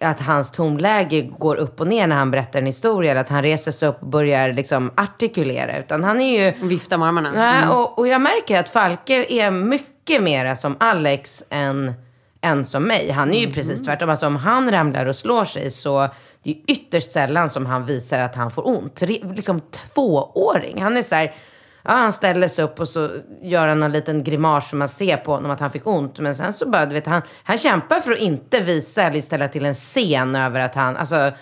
att 0.03 0.21
hans 0.21 0.51
tonläge 0.51 1.21
går 1.21 1.55
upp 1.55 1.79
och 1.79 1.87
ner 1.87 2.07
när 2.07 2.15
han 2.15 2.31
berättar 2.31 2.59
en 2.59 2.65
historia. 2.65 3.11
Eller 3.11 3.21
att 3.21 3.29
han 3.29 3.43
reser 3.43 3.71
sig 3.71 3.89
upp 3.89 4.01
och 4.01 4.07
börjar 4.07 4.53
liksom 4.53 4.91
artikulera. 4.97 5.79
Utan 5.79 6.03
han 6.03 6.21
är 6.21 6.45
ju... 6.45 6.67
Vifta 6.67 6.97
med 6.97 7.07
armarna. 7.07 7.31
Nej, 7.31 7.67
och, 7.67 7.99
och 7.99 8.07
jag 8.07 8.21
märker 8.21 8.59
att 8.59 8.69
Falke 8.69 9.25
är 9.29 9.51
mycket 9.51 10.23
mera 10.23 10.55
som 10.55 10.75
Alex 10.79 11.43
än, 11.49 11.93
än 12.41 12.65
som 12.65 12.83
mig. 12.83 13.11
Han 13.11 13.33
är 13.33 13.39
ju 13.39 13.51
precis 13.51 13.85
tvärtom. 13.85 14.09
Alltså 14.09 14.27
om 14.27 14.35
han 14.35 14.71
ramlar 14.71 15.05
och 15.05 15.15
slår 15.15 15.45
sig 15.45 15.69
så 15.69 16.09
det 16.43 16.49
är 16.51 16.57
ytterst 16.67 17.11
sällan 17.11 17.49
som 17.49 17.65
han 17.65 17.85
visar 17.85 18.19
att 18.19 18.35
han 18.35 18.51
får 18.51 18.67
ont. 18.67 19.01
Liksom 19.35 19.61
tvååring. 19.61 20.81
Han 20.81 20.97
är 20.97 21.01
så 21.01 21.15
här, 21.15 21.33
ja 21.89 21.95
han 21.95 22.11
ställer 22.11 22.47
sig 22.47 22.65
upp 22.65 22.79
och 22.79 22.87
så 22.87 23.09
gör 23.41 23.67
han 23.67 23.83
en 23.83 23.91
liten 23.91 24.23
grimas 24.23 24.69
som 24.69 24.79
man 24.79 24.87
ser 24.87 25.17
på 25.17 25.31
honom 25.31 25.51
att 25.51 25.59
han 25.59 25.71
fick 25.71 25.87
ont. 25.87 26.19
Men 26.19 26.35
sen 26.35 26.53
så 26.53 26.69
bara, 26.69 26.85
du 26.85 26.93
vet, 26.93 27.07
han, 27.07 27.21
han 27.43 27.57
kämpar 27.57 27.99
för 27.99 28.11
att 28.11 28.19
inte 28.19 28.59
visa 28.59 29.03
eller 29.03 29.21
ställa 29.21 29.47
till 29.47 29.65
en 29.65 29.73
scen 29.73 30.35
över 30.35 30.59
att 30.59 30.75
han, 30.75 30.97
alltså, 30.97 31.15
ja, 31.15 31.33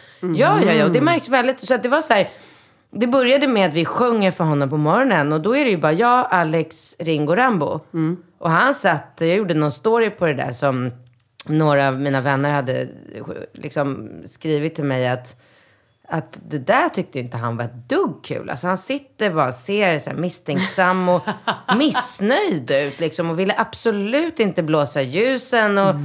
ja, 0.65 0.73
ja. 0.73 0.86
Och 0.86 0.91
det 0.91 1.01
märks 1.01 1.29
väldigt, 1.29 1.67
så 1.67 1.73
att 1.73 1.83
det 1.83 1.89
var 1.89 2.01
så 2.01 2.13
här, 2.13 2.29
det 2.91 3.07
började 3.07 3.47
med 3.47 3.67
att 3.67 3.73
vi 3.73 3.86
sjunger 3.86 4.31
för 4.31 4.43
honom 4.43 4.69
på 4.69 4.77
morgonen 4.77 5.33
och 5.33 5.41
då 5.41 5.55
är 5.55 5.65
det 5.65 5.71
ju 5.71 5.77
bara 5.77 5.93
jag, 5.93 6.27
Alex, 6.29 6.95
Ringo, 6.99 7.36
Rambo. 7.36 7.79
Och 8.39 8.51
han 8.51 8.73
satt, 8.73 9.13
jag 9.19 9.36
gjorde 9.36 9.53
någon 9.53 9.71
story 9.71 10.10
på 10.10 10.25
det 10.25 10.33
där 10.33 10.51
som 10.51 10.91
några 11.47 11.88
av 11.88 11.99
mina 11.99 12.21
vänner 12.21 12.51
hade 12.51 12.88
liksom 13.53 14.10
skrivit 14.25 14.75
till 14.75 14.83
mig 14.83 15.07
att 15.07 15.41
att 16.09 16.39
det 16.49 16.57
där 16.57 16.89
tyckte 16.89 17.19
inte 17.19 17.37
han 17.37 17.57
var 17.57 17.63
ett 17.63 17.89
dugg 17.89 18.23
kul. 18.23 18.49
Alltså 18.49 18.67
han 18.67 18.77
sitter 18.77 19.29
bara 19.29 19.47
och 19.47 19.53
ser 19.53 19.99
så 19.99 20.11
misstänksam 20.13 21.09
och 21.09 21.21
missnöjd 21.77 22.71
ut 22.71 22.99
liksom. 22.99 23.29
Och 23.29 23.39
ville 23.39 23.55
absolut 23.57 24.39
inte 24.39 24.63
blåsa 24.63 25.01
ljusen. 25.01 25.77
Och, 25.77 25.95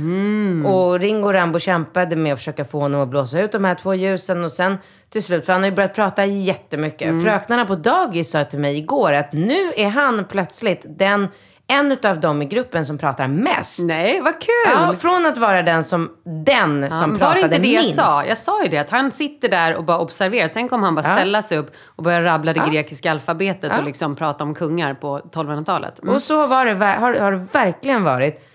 och 0.74 1.00
Ringo 1.00 1.32
Rambo 1.32 1.58
kämpade 1.58 2.16
med 2.16 2.32
att 2.32 2.38
försöka 2.38 2.64
få 2.64 2.80
honom 2.80 3.00
att 3.00 3.08
blåsa 3.08 3.40
ut 3.40 3.52
de 3.52 3.64
här 3.64 3.74
två 3.74 3.94
ljusen. 3.94 4.44
Och 4.44 4.52
sen 4.52 4.78
till 5.10 5.22
slut, 5.22 5.46
för 5.46 5.52
han 5.52 5.62
har 5.62 5.68
ju 5.68 5.74
börjat 5.74 5.94
prata 5.94 6.24
jättemycket. 6.24 7.22
Fröknarna 7.22 7.64
på 7.64 7.74
dagis 7.74 8.30
sa 8.30 8.44
till 8.44 8.58
mig 8.58 8.78
igår 8.78 9.12
att 9.12 9.32
nu 9.32 9.72
är 9.76 9.88
han 9.88 10.24
plötsligt 10.24 10.86
den, 10.88 11.28
en 11.72 11.98
av 12.04 12.20
dem 12.20 12.42
i 12.42 12.44
gruppen 12.44 12.86
som 12.86 12.98
pratar 12.98 13.28
mest. 13.28 13.82
Nej, 13.82 14.20
vad 14.20 14.40
kul! 14.40 14.72
Ja, 14.74 14.94
från 14.94 15.26
att 15.26 15.38
vara 15.38 15.62
den 15.62 15.84
som, 15.84 16.10
den 16.44 16.90
som 16.90 17.10
var 17.12 17.18
pratade 17.18 17.40
det 17.40 17.44
inte 17.44 17.58
det 17.58 17.82
minst. 17.82 17.96
jag 17.96 18.06
sa? 18.06 18.24
Jag 18.26 18.38
sa 18.38 18.62
ju 18.62 18.68
det, 18.68 18.78
att 18.78 18.90
han 18.90 19.10
sitter 19.10 19.48
där 19.48 19.74
och 19.76 19.84
bara 19.84 19.98
observerar. 19.98 20.48
Sen 20.48 20.68
kommer 20.68 20.84
han 20.84 20.94
bara 20.94 21.08
Ja. 21.08 21.16
ställa 21.16 21.42
sig 21.42 21.58
upp 21.58 21.72
och 21.96 22.02
börja 22.02 22.22
rabbla 22.24 22.52
det 22.52 22.70
grekiska 22.70 23.10
alfabetet 23.10 23.78
och 23.78 23.84
liksom 23.84 24.14
prata 24.16 24.44
om 24.44 24.54
kungar 24.54 24.94
på 24.94 25.18
1200-talet. 25.18 26.02
Mm. 26.02 26.14
Och 26.14 26.22
så 26.22 26.46
var 26.46 26.64
det, 26.66 26.72
har, 26.84 27.14
har 27.14 27.32
det 27.32 27.46
verkligen 27.52 28.04
varit. 28.04 28.48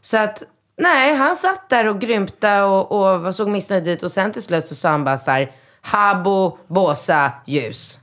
Så 0.00 0.16
att, 0.16 0.42
nej, 0.76 1.14
han 1.14 1.36
satt 1.36 1.68
där 1.68 1.86
och 1.86 2.00
grymta 2.00 2.66
och, 2.66 3.24
och 3.26 3.34
såg 3.34 3.48
missnöjd 3.48 3.88
ut. 3.88 4.02
Och 4.02 4.12
sen 4.12 4.32
till 4.32 4.42
slut 4.42 4.68
så 4.68 4.74
sa 4.74 4.88
han 4.88 5.04
bara 5.04 5.18
så 5.18 5.30
här, 5.30 5.52
Habo, 5.80 6.58
Båsa, 6.66 7.32
ljus. 7.46 8.00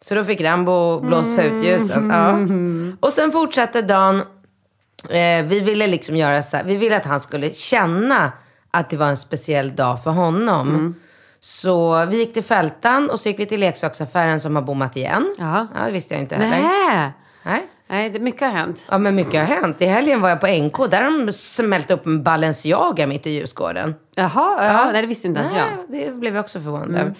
Så 0.00 0.14
då 0.14 0.24
fick 0.24 0.40
Rambo 0.40 1.00
blåsa 1.00 1.42
ut 1.42 1.64
ljusen. 1.64 2.10
Ja. 2.10 2.38
Och 3.00 3.12
sen 3.12 3.32
fortsatte 3.32 3.82
dagen. 3.82 4.22
Eh, 5.10 5.44
vi 5.46 5.60
ville 5.60 5.86
liksom 5.86 6.16
göra 6.16 6.42
så 6.42 6.56
här, 6.56 6.64
vi 6.64 6.76
ville 6.76 6.96
att 6.96 7.04
han 7.04 7.20
skulle 7.20 7.52
känna 7.52 8.32
att 8.70 8.90
det 8.90 8.96
var 8.96 9.06
en 9.06 9.16
speciell 9.16 9.76
dag 9.76 10.02
för 10.02 10.10
honom. 10.10 10.94
Så 11.40 12.04
vi 12.06 12.16
gick 12.16 12.34
till 12.34 12.44
Fältan 12.44 13.10
och 13.10 13.20
så 13.20 13.28
gick 13.28 13.38
vi 13.38 13.46
till 13.46 13.60
leksaksaffären 13.60 14.40
som 14.40 14.56
har 14.56 14.62
bommat 14.62 14.96
igen. 14.96 15.34
Ja, 15.38 15.66
det 15.86 15.92
visste 15.92 16.14
jag 16.14 16.20
inte 16.20 16.36
heller. 16.36 16.62
Nej. 16.62 17.12
Nej. 17.42 17.66
Nej, 17.90 18.10
det, 18.10 18.18
mycket 18.18 18.40
har 18.40 18.48
hänt. 18.48 18.82
Ja, 18.88 18.98
men 18.98 19.14
mycket 19.14 19.48
har 19.48 19.56
hänt. 19.56 19.82
I 19.82 19.86
helgen 19.86 20.20
var 20.20 20.28
jag 20.28 20.40
på 20.40 20.46
NK. 20.46 20.90
Där 20.90 21.02
har 21.02 21.26
de 21.26 21.32
smält 21.32 21.90
upp 21.90 22.06
en 22.06 22.22
Balenciaga 22.22 23.06
mitt 23.06 23.26
i 23.26 23.30
Djurgården. 23.30 23.94
Jaha, 24.14 24.64
ja. 24.66 24.90
nej 24.92 25.02
det 25.02 25.08
visste 25.08 25.28
inte 25.28 25.40
ens 25.40 25.52
jag. 25.52 25.68
Det 25.88 26.10
blev 26.10 26.34
jag 26.34 26.42
också 26.42 26.60
förvånad 26.60 26.94
över. 26.94 27.14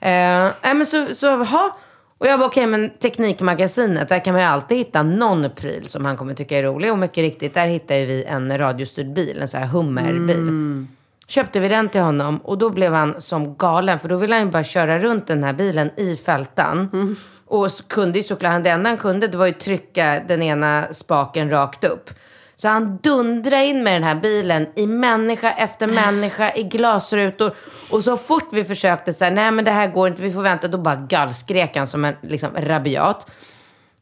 Eh, 0.00 0.50
nej, 0.62 0.74
men 0.74 0.86
så, 0.86 1.14
så, 1.14 1.44
ha. 1.44 1.76
Och 2.24 2.30
jag 2.30 2.38
bara, 2.38 2.48
okej, 2.48 2.66
men 2.66 2.90
Teknikmagasinet, 2.90 4.08
där 4.08 4.24
kan 4.24 4.32
man 4.32 4.42
ju 4.42 4.48
alltid 4.48 4.78
hitta 4.78 5.02
någon 5.02 5.50
pryl 5.50 5.88
som 5.88 6.04
han 6.04 6.16
kommer 6.16 6.34
tycka 6.34 6.58
är 6.58 6.62
rolig. 6.62 6.92
Och 6.92 6.98
mycket 6.98 7.22
riktigt, 7.22 7.54
där 7.54 7.66
hittade 7.66 8.06
vi 8.06 8.24
en 8.24 8.58
radiostyrd 8.58 9.12
bil, 9.12 9.38
en 9.40 9.48
sån 9.48 9.60
här 9.60 9.66
hummerbil. 9.66 10.86
Köpte 11.26 11.60
vi 11.60 11.68
den 11.68 11.88
till 11.88 12.00
honom 12.00 12.38
och 12.38 12.58
då 12.58 12.70
blev 12.70 12.92
han 12.92 13.20
som 13.20 13.56
galen. 13.56 13.98
För 13.98 14.08
då 14.08 14.16
ville 14.16 14.34
han 14.34 14.44
ju 14.44 14.50
bara 14.50 14.64
köra 14.64 14.98
runt 14.98 15.26
den 15.26 15.44
här 15.44 15.52
bilen 15.52 15.90
i 15.96 16.16
fältan. 16.16 17.16
Och 17.46 17.70
så 17.70 17.84
kunde 17.84 18.18
ju 18.18 18.22
såklart, 18.22 18.64
det 18.64 18.70
enda 18.70 18.90
han 18.90 18.96
kunde 18.96 19.28
det 19.28 19.38
var 19.38 19.46
ju 19.46 19.52
trycka 19.52 20.22
den 20.28 20.42
ena 20.42 20.86
spaken 20.92 21.50
rakt 21.50 21.84
upp. 21.84 22.10
Så 22.56 22.68
han 22.68 22.96
dundrade 22.96 23.64
in 23.64 23.84
med 23.84 23.94
den 23.94 24.04
här 24.04 24.14
bilen 24.14 24.66
i 24.74 24.86
människa 24.86 25.52
efter 25.52 25.86
människa, 25.86 26.52
i 26.54 26.62
glasrutor. 26.62 27.54
Och 27.90 28.04
så 28.04 28.16
fort 28.16 28.48
vi 28.52 28.64
försökte 28.64 29.12
säga 29.12 29.30
nej 29.30 29.50
men 29.50 29.64
det 29.64 29.70
här 29.70 29.86
går 29.86 30.08
inte, 30.08 30.22
vi 30.22 30.32
får 30.32 30.42
vänta, 30.42 30.68
då 30.68 30.78
bara 30.78 30.96
gallskrek 30.96 31.76
han 31.76 31.86
som 31.86 32.04
en 32.04 32.14
liksom, 32.22 32.50
rabiat. 32.56 33.30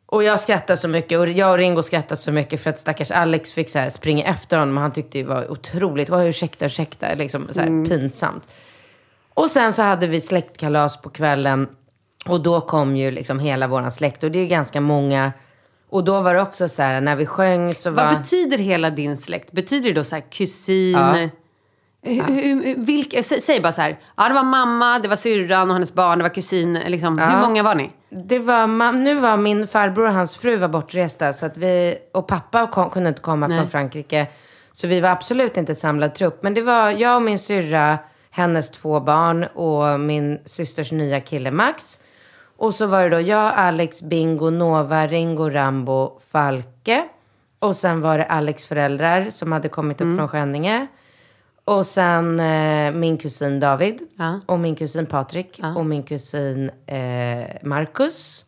Och 0.07 0.25
jag 0.25 0.41
skrattade 0.41 0.77
så 0.77 0.89
mycket 0.89 1.19
och 1.19 1.29
jag 1.29 1.51
och 1.51 1.59
Ringo 1.59 1.83
skrattade 1.83 2.17
så 2.17 2.33
mycket 2.33 2.63
för 2.63 2.71
att 2.71 2.81
stackars 2.81 3.11
Alex 3.11 3.53
fick 3.53 3.71
så 3.71 3.79
här 3.79 3.91
springa 3.91 4.25
efter 4.25 4.59
honom. 4.59 4.77
Han 4.77 4.93
tyckte 4.93 5.19
det 5.19 5.25
var 5.25 5.51
otroligt. 5.51 6.11
Oh, 6.11 6.29
ursäkta, 6.29 6.67
ursäkta. 6.67 7.15
Liksom 7.15 7.49
så 7.51 7.61
här 7.61 7.85
pinsamt. 7.85 8.45
Och 9.35 9.51
sen 9.51 9.73
så 9.73 9.83
hade 9.83 10.07
vi 10.07 10.21
släktkalas 10.21 11.03
på 11.03 11.11
kvällen. 11.11 11.69
Och 12.27 12.41
då 12.41 12.61
kom 12.61 12.97
ju 12.97 13.11
liksom 13.11 13.39
hela 13.39 13.67
våran 13.67 13.93
släkt. 13.93 14.25
Och 14.25 14.31
det 14.31 14.39
är 14.39 14.43
ju 14.43 14.49
ganska 14.49 14.81
många. 14.81 15.33
Och 15.93 16.05
då 16.05 16.21
var 16.21 16.35
det 16.35 16.43
också 16.43 16.69
så 16.69 16.83
här, 16.83 17.01
när 17.01 17.17
vi 17.17 17.27
sjöng 17.27 17.75
så 17.75 17.91
var... 17.91 18.05
Vad 18.05 18.19
betyder 18.19 18.59
hela 18.59 18.91
din 18.91 19.17
släkt? 19.17 19.53
Betyder 19.53 19.89
det 19.89 19.95
då 19.95 20.05
så 20.05 20.15
här 20.15 20.23
kusiner? 20.31 21.31
Hur, 22.03 22.23
hur, 22.23 22.75
vilka, 22.77 23.21
sä- 23.21 23.41
säg 23.41 23.61
bara 23.61 23.73
så 23.73 23.81
här, 23.81 23.99
ja 24.17 24.29
det 24.29 24.35
var 24.35 24.43
mamma, 24.43 24.99
det 24.99 25.09
var 25.09 25.17
syrran 25.17 25.71
och 25.71 25.75
hennes 25.75 25.95
barn, 25.95 26.19
det 26.19 26.23
var 26.23 26.35
kusin. 26.35 26.79
Liksom. 26.87 27.19
Hur 27.19 27.41
många 27.41 27.63
var 27.63 27.75
ni? 27.75 27.91
Det 28.11 28.39
var, 28.39 28.93
nu 28.93 29.15
var 29.15 29.37
min 29.37 29.67
farbror 29.67 30.07
och 30.07 30.13
hans 30.15 30.37
fru 30.37 30.57
var 30.57 30.69
bortresta. 30.69 31.33
Så 31.33 31.47
att 31.47 31.57
vi, 31.57 31.95
och 32.13 32.27
pappa 32.27 32.67
kom, 32.67 32.91
kunde 32.91 33.09
inte 33.09 33.23
komma 33.23 33.49
från 33.49 33.69
Frankrike. 33.69 34.27
Så 34.73 34.89
vi 34.89 35.01
var 35.01 35.09
absolut 35.09 35.57
inte 35.57 35.75
samlad 35.75 36.15
trupp. 36.15 36.43
Men 36.43 36.55
det 36.55 36.63
var 36.63 36.91
jag 36.91 37.17
och 37.17 37.23
min 37.23 37.39
syrra, 37.39 37.99
hennes 38.31 38.71
två 38.71 39.01
barn 39.01 39.45
och 39.45 40.01
min 40.01 40.39
systers 40.45 40.93
nya 40.93 41.21
kille 41.21 41.51
Max. 41.51 42.01
Och 42.63 42.75
så 42.75 42.87
var 42.87 43.03
det 43.03 43.09
då 43.17 43.21
jag, 43.21 43.53
Alex, 43.55 44.03
Bingo, 44.03 44.51
Nova, 44.51 45.07
Ringo, 45.07 45.49
Rambo, 45.51 46.19
Falke. 46.21 47.09
Och 47.59 47.77
sen 47.77 48.01
var 48.01 48.19
det 48.19 48.25
Alex 48.25 48.65
föräldrar 48.65 49.31
som 49.31 49.53
hade 49.53 49.69
kommit 49.69 50.01
upp 50.01 50.17
från 50.17 50.29
Skänninge. 50.29 50.87
Och 51.65 51.87
sen 51.87 52.41
eh, 52.41 52.93
min 52.93 53.17
kusin 53.19 53.61
David. 53.61 54.03
Ja. 54.17 54.41
Och 54.47 54.59
min 54.61 54.77
kusin 54.77 55.07
Patrik. 55.07 55.61
Och 55.77 55.87
min 55.87 56.03
kusin 56.03 56.71
eh, 56.87 57.47
Marcus. 57.63 58.47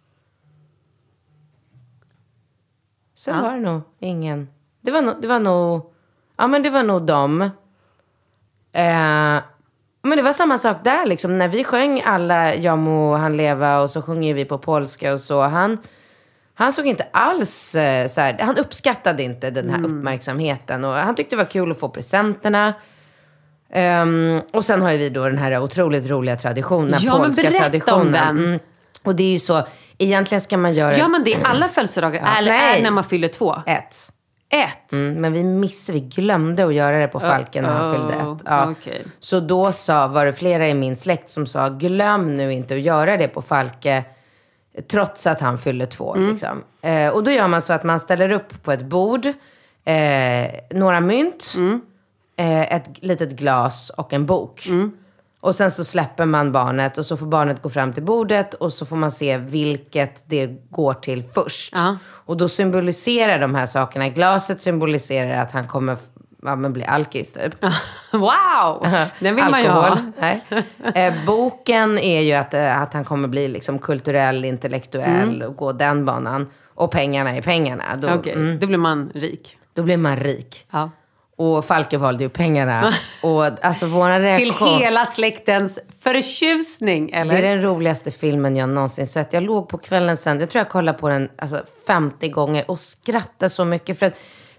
Sen 3.15 3.43
var 3.43 3.55
det 3.55 3.61
nog 3.61 3.81
ingen. 4.01 4.49
Det 4.81 4.91
var, 4.91 5.03
nog- 5.03 5.17
det 5.23 5.29
var 5.29 5.41
nog... 5.41 5.93
Ja, 6.37 6.47
men 6.47 6.63
det 6.63 6.71
var 6.71 6.83
nog 6.83 7.03
dem. 7.03 7.43
Eh, 8.73 9.37
men 10.05 10.17
det 10.17 10.23
var 10.23 10.33
samma 10.33 10.59
sak 10.59 10.77
där 10.85 11.07
liksom. 11.07 11.39
När 11.39 11.49
vi 11.49 11.65
sjöng 11.65 12.03
alla 12.07 12.55
Jag 12.55 12.79
må 12.79 13.17
han 13.17 13.37
leva 13.37 13.81
och 13.81 13.91
så 13.91 14.03
sjunger 14.03 14.35
vi 14.35 14.45
på 14.45 14.59
polska 14.59 15.13
och 15.13 15.21
så. 15.21 15.43
Han, 15.43 15.79
han 16.55 16.73
såg 16.73 16.87
inte 16.87 17.07
alls 17.13 17.75
eh, 17.75 18.09
så 18.09 18.21
här, 18.21 18.37
Han 18.41 18.57
uppskattade 18.57 19.23
inte 19.23 19.51
den 19.51 19.71
här 19.71 19.85
uppmärksamheten. 19.85 20.85
Och 20.85 20.93
han 20.95 21.15
tyckte 21.15 21.37
det 21.37 21.39
var 21.43 21.51
kul 21.51 21.71
att 21.71 21.81
få 21.81 21.89
presenterna. 21.89 22.75
Ehm, 23.73 24.41
och 24.53 24.65
sen 24.65 24.83
har 24.83 24.91
ju 24.91 24.99
vi 24.99 25.11
då 25.11 25.25
den 25.25 25.39
här 25.39 25.63
otroligt 25.63 26.11
roliga 26.11 26.37
traditionen, 26.37 26.99
Ja, 27.01 27.13
men 27.19 27.27
polska 27.27 27.49
om 27.49 27.55
traditionen. 27.55 28.13
den. 28.13 28.39
Mm. 28.45 28.59
Och 29.03 29.15
det 29.15 29.23
är 29.23 29.33
ju 29.33 29.39
så, 29.39 29.67
egentligen 29.99 30.41
ska 30.41 30.57
man 30.57 30.75
göra 30.75 30.95
Gör 30.97 31.09
man 31.09 31.25
det 31.25 31.31
i 31.31 31.37
alla 31.45 31.69
födelsedagar? 31.69 32.39
eller 32.39 32.53
nej. 32.53 32.79
är 32.79 32.83
när 32.83 32.91
man 32.91 33.05
fyller 33.05 33.29
två? 33.29 33.55
ett. 33.67 33.97
Ett? 34.55 34.93
Mm, 34.93 35.15
men 35.21 35.33
vi 35.33 35.45
missade, 35.45 35.99
vi 35.99 36.05
glömde 36.05 36.67
att 36.67 36.75
göra 36.75 36.99
det 36.99 37.09
på 37.09 37.21
Falken 37.21 37.65
när 37.65 37.71
han 37.75 37.91
oh, 37.93 37.99
fyllde 37.99 38.15
ett. 38.15 38.43
Ja. 38.45 38.71
okej. 38.71 39.03
Så 39.19 39.41
då 39.41 39.73
sa, 39.73 40.07
var 40.07 40.27
det 40.27 40.33
flera 40.33 40.69
i 40.69 40.75
min 40.75 40.97
släkt 40.97 41.29
som 41.29 41.47
sa, 41.47 41.69
glöm 41.69 42.37
nu 42.37 42.53
inte 42.53 42.75
att 42.75 42.81
göra 42.81 43.17
det 43.17 43.29
på 43.29 43.43
Falke. 43.43 44.05
Trots 44.91 45.27
att 45.27 45.41
han 45.41 45.59
fyller 45.59 45.87
två. 45.87 46.15
Mm. 46.15 46.31
Liksom. 46.31 46.65
Eh, 46.83 47.09
och 47.09 47.25
då 47.25 47.31
gör 47.31 47.49
man 47.49 47.63
så 47.63 47.73
att 47.73 47.85
man 47.85 48.01
ställer 48.01 48.33
upp 48.33 48.63
på 48.63 48.73
ett 48.73 48.83
bord, 48.83 49.27
eh, 49.85 50.51
några 50.71 51.01
mynt, 51.01 51.55
Mm. 51.57 51.81
eh, 52.37 52.75
ett 52.75 52.91
litet 53.01 53.31
glas 53.31 53.91
och 53.91 54.13
en 54.13 54.27
bok. 54.27 54.67
Mm. 54.67 54.93
Och 55.45 55.55
sen 55.55 55.71
så 55.71 55.85
släpper 55.85 56.25
man 56.25 56.53
barnet 56.53 56.99
och 56.99 57.07
så 57.07 57.17
får 57.17 57.27
barnet 57.27 57.63
gå 57.63 57.69
fram 57.69 57.93
till 57.93 58.03
bordet 58.03 58.55
och 58.55 58.73
så 58.73 58.87
får 58.87 58.97
man 58.97 59.11
se 59.11 59.37
vilket 59.39 60.25
det 60.27 60.47
går 60.71 60.95
till 60.95 61.25
först. 61.35 61.73
Ja. 61.77 61.97
Och 62.05 62.37
då 62.37 62.49
symboliserar 62.49 63.39
de 63.39 63.55
här 63.55 63.67
sakerna, 63.67 64.09
glaset 64.09 64.63
symboliserar 64.63 65.43
att 65.43 65.53
han 65.53 65.69
kommer 65.69 65.97
ja, 66.43 66.57
men 66.57 66.73
bli 66.73 66.85
alkis 66.85 67.33
typ. 67.33 67.55
Wow! 68.13 68.87
Den 69.19 69.35
vill 69.35 69.45
man 69.51 69.63
ju 69.63 69.69
ha. 69.69 69.99
Nej. 70.21 70.45
Eh, 70.95 71.15
boken 71.27 71.99
är 71.99 72.21
ju 72.21 72.33
att, 72.33 72.55
eh, 72.55 72.81
att 72.83 72.95
han 72.95 73.05
kommer 73.05 73.29
bli 73.29 73.49
liksom 73.49 73.79
kulturell, 73.79 74.45
intellektuell 74.45 75.43
och 75.43 75.57
gå 75.57 75.73
den 75.73 76.05
banan. 76.05 76.47
Och 76.75 76.91
pengarna 76.91 77.37
är 77.37 77.43
pengarna. 77.43 77.85
Då, 77.97 78.09
Mm. 78.09 78.19
Okej, 78.21 78.33
mm, 78.33 78.59
då 78.59 78.67
blir 78.67 78.79
man 78.79 79.11
rik. 79.15 79.59
då 79.75 79.83
blir 79.83 79.97
man 79.97 80.17
rik. 80.17 80.67
Ja. 80.71 80.91
Och 81.37 81.65
Falke 81.65 81.99
valde 81.99 82.25
ju 82.25 82.31
pengarna. 82.31 82.95
och 83.23 83.65
alltså 83.65 83.87
våran 83.87 84.37
Till 84.37 84.53
hela 84.53 85.07
släktens 85.07 85.79
förtjusning, 86.03 87.11
eller? 87.11 87.35
Det 87.35 87.49
är 87.49 87.57
den 87.57 87.63
roligaste 87.63 88.11
filmen 88.11 88.57
jag 88.57 88.69
någonsin 88.69 89.07
sett. 89.07 89.33
Jag 89.33 89.43
låg 89.43 89.69
på 89.69 89.79
kvällen 89.79 90.17
sen, 90.17 90.41
jag 90.41 90.51
tror 90.51 90.61
jag 90.61 90.69
kollade 90.69 90.99
på 90.99 91.09
den 91.09 91.29
alltså, 91.37 91.63
50 91.87 92.29
gånger 92.29 92.71
och 92.71 92.79
skrattade 92.81 93.51
så 93.51 93.65
mycket. 93.65 93.99
För 93.99 94.07
att 94.07 94.15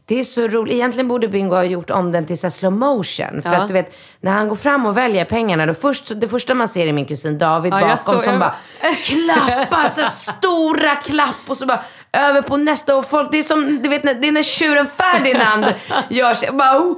det 0.08 0.20
är 0.20 0.24
så 0.24 0.48
roligt. 0.48 0.74
Egentligen 0.74 1.08
borde 1.08 1.28
Bingo 1.28 1.56
ha 1.56 1.64
gjort 1.64 1.90
om 1.90 2.12
den 2.12 2.26
till 2.26 2.40
så 2.40 2.50
slow 2.52 2.72
motion. 2.74 3.42
För 3.42 3.54
Ja. 3.54 3.58
att 3.58 3.68
du 3.68 3.74
vet, 3.74 3.96
när 4.22 4.32
han 4.32 4.48
går 4.48 4.56
fram 4.56 4.86
och 4.86 4.98
väljer 4.98 5.26
pengarna, 5.26 5.66
då 5.66 5.74
först, 5.74 6.12
det 6.22 6.28
första 6.28 6.54
man 6.54 6.68
ser 6.68 6.88
är 6.88 6.94
min 6.94 7.06
kusin 7.06 7.38
David 7.38 7.74
Ja, 7.74 7.80
bakom 7.80 8.22
som 8.22 8.32
jag- 8.34 8.40
bara 8.40 8.56
klappar, 9.04 9.88
så 9.88 10.02
stora 10.12 10.96
klapp 10.96 11.36
och 11.48 11.58
så 11.58 11.66
bara 11.66 11.80
över 12.14 12.42
på 12.42 12.58
nästa. 12.58 12.96
Och 12.96 13.06
folk, 13.10 13.32
det 13.32 13.38
är 13.38 13.44
som, 13.44 13.82
du 13.82 13.90
vet, 13.90 14.04
det 14.04 14.28
är 14.28 14.32
när 14.32 14.44
tjuren 14.44 14.88
Ferdinand 14.98 15.66
gör 16.10 16.34
sig. 16.34 16.52
Bara, 16.52 16.78
oh, 16.80 16.98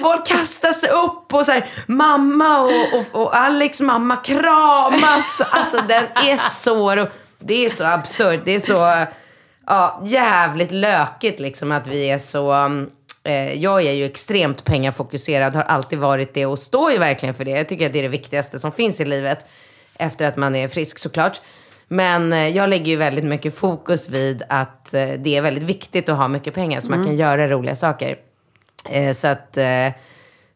folk 0.00 0.26
kastar 0.26 0.72
sig 0.72 0.90
upp 0.90 1.34
och 1.34 1.46
så 1.46 1.52
här, 1.52 1.66
mamma 1.86 2.60
och, 2.60 2.70
och, 2.98 3.22
och 3.22 3.36
Alex 3.36 3.80
mamma 3.80 4.16
kramas. 4.16 5.40
Alltså 5.50 5.80
den 5.88 6.04
är 6.14 6.50
så 6.50 6.94
ro- 6.96 7.08
Det 7.38 7.66
är 7.66 7.70
så 7.70 7.84
absurt. 7.84 8.40
Det 8.44 8.54
är 8.54 8.58
så 8.60 9.06
ja, 9.68 10.02
jävligt 10.04 10.72
lökigt 10.72 11.40
liksom 11.40 11.72
att 11.72 11.86
vi 11.86 12.10
är 12.10 12.18
så... 12.18 12.52
um, 12.52 12.90
Eh, 13.28 13.54
jag 13.54 13.82
är 13.82 13.92
ju 13.92 14.04
extremt 14.04 14.64
pengafokuserad, 14.64 15.54
har 15.54 15.62
alltid 15.62 15.98
varit 15.98 16.34
det 16.34 16.46
och 16.46 16.58
står 16.58 16.92
ju 16.92 16.98
verkligen 16.98 17.34
för 17.34 17.44
det. 17.44 17.50
Jag 17.50 17.68
tycker 17.68 17.86
att 17.86 17.92
det 17.92 17.98
är 17.98 18.02
det 18.02 18.08
viktigaste 18.08 18.58
som 18.58 18.72
finns 18.72 19.00
i 19.00 19.04
livet. 19.04 19.38
efter 20.00 20.26
att 20.26 20.36
man 20.36 20.54
är 20.54 20.68
frisk 20.68 20.98
såklart. 20.98 21.40
Men 21.88 22.32
eh, 22.32 22.48
jag 22.48 22.68
lägger 22.68 22.86
ju 22.86 22.96
väldigt 22.96 23.24
mycket 23.24 23.54
fokus 23.54 24.08
vid 24.08 24.42
att 24.48 24.94
eh, 24.94 25.08
det 25.18 25.36
är 25.36 25.42
väldigt 25.42 25.62
viktigt 25.62 26.08
att 26.08 26.16
ha 26.16 26.28
mycket 26.28 26.54
pengar 26.54 26.80
så 26.80 26.90
man 26.90 27.04
kan 27.04 27.16
göra 27.16 27.48
roliga 27.48 27.76
saker. 27.76 28.16
Eh, 28.90 29.12
så 29.12 29.28
att, 29.28 29.58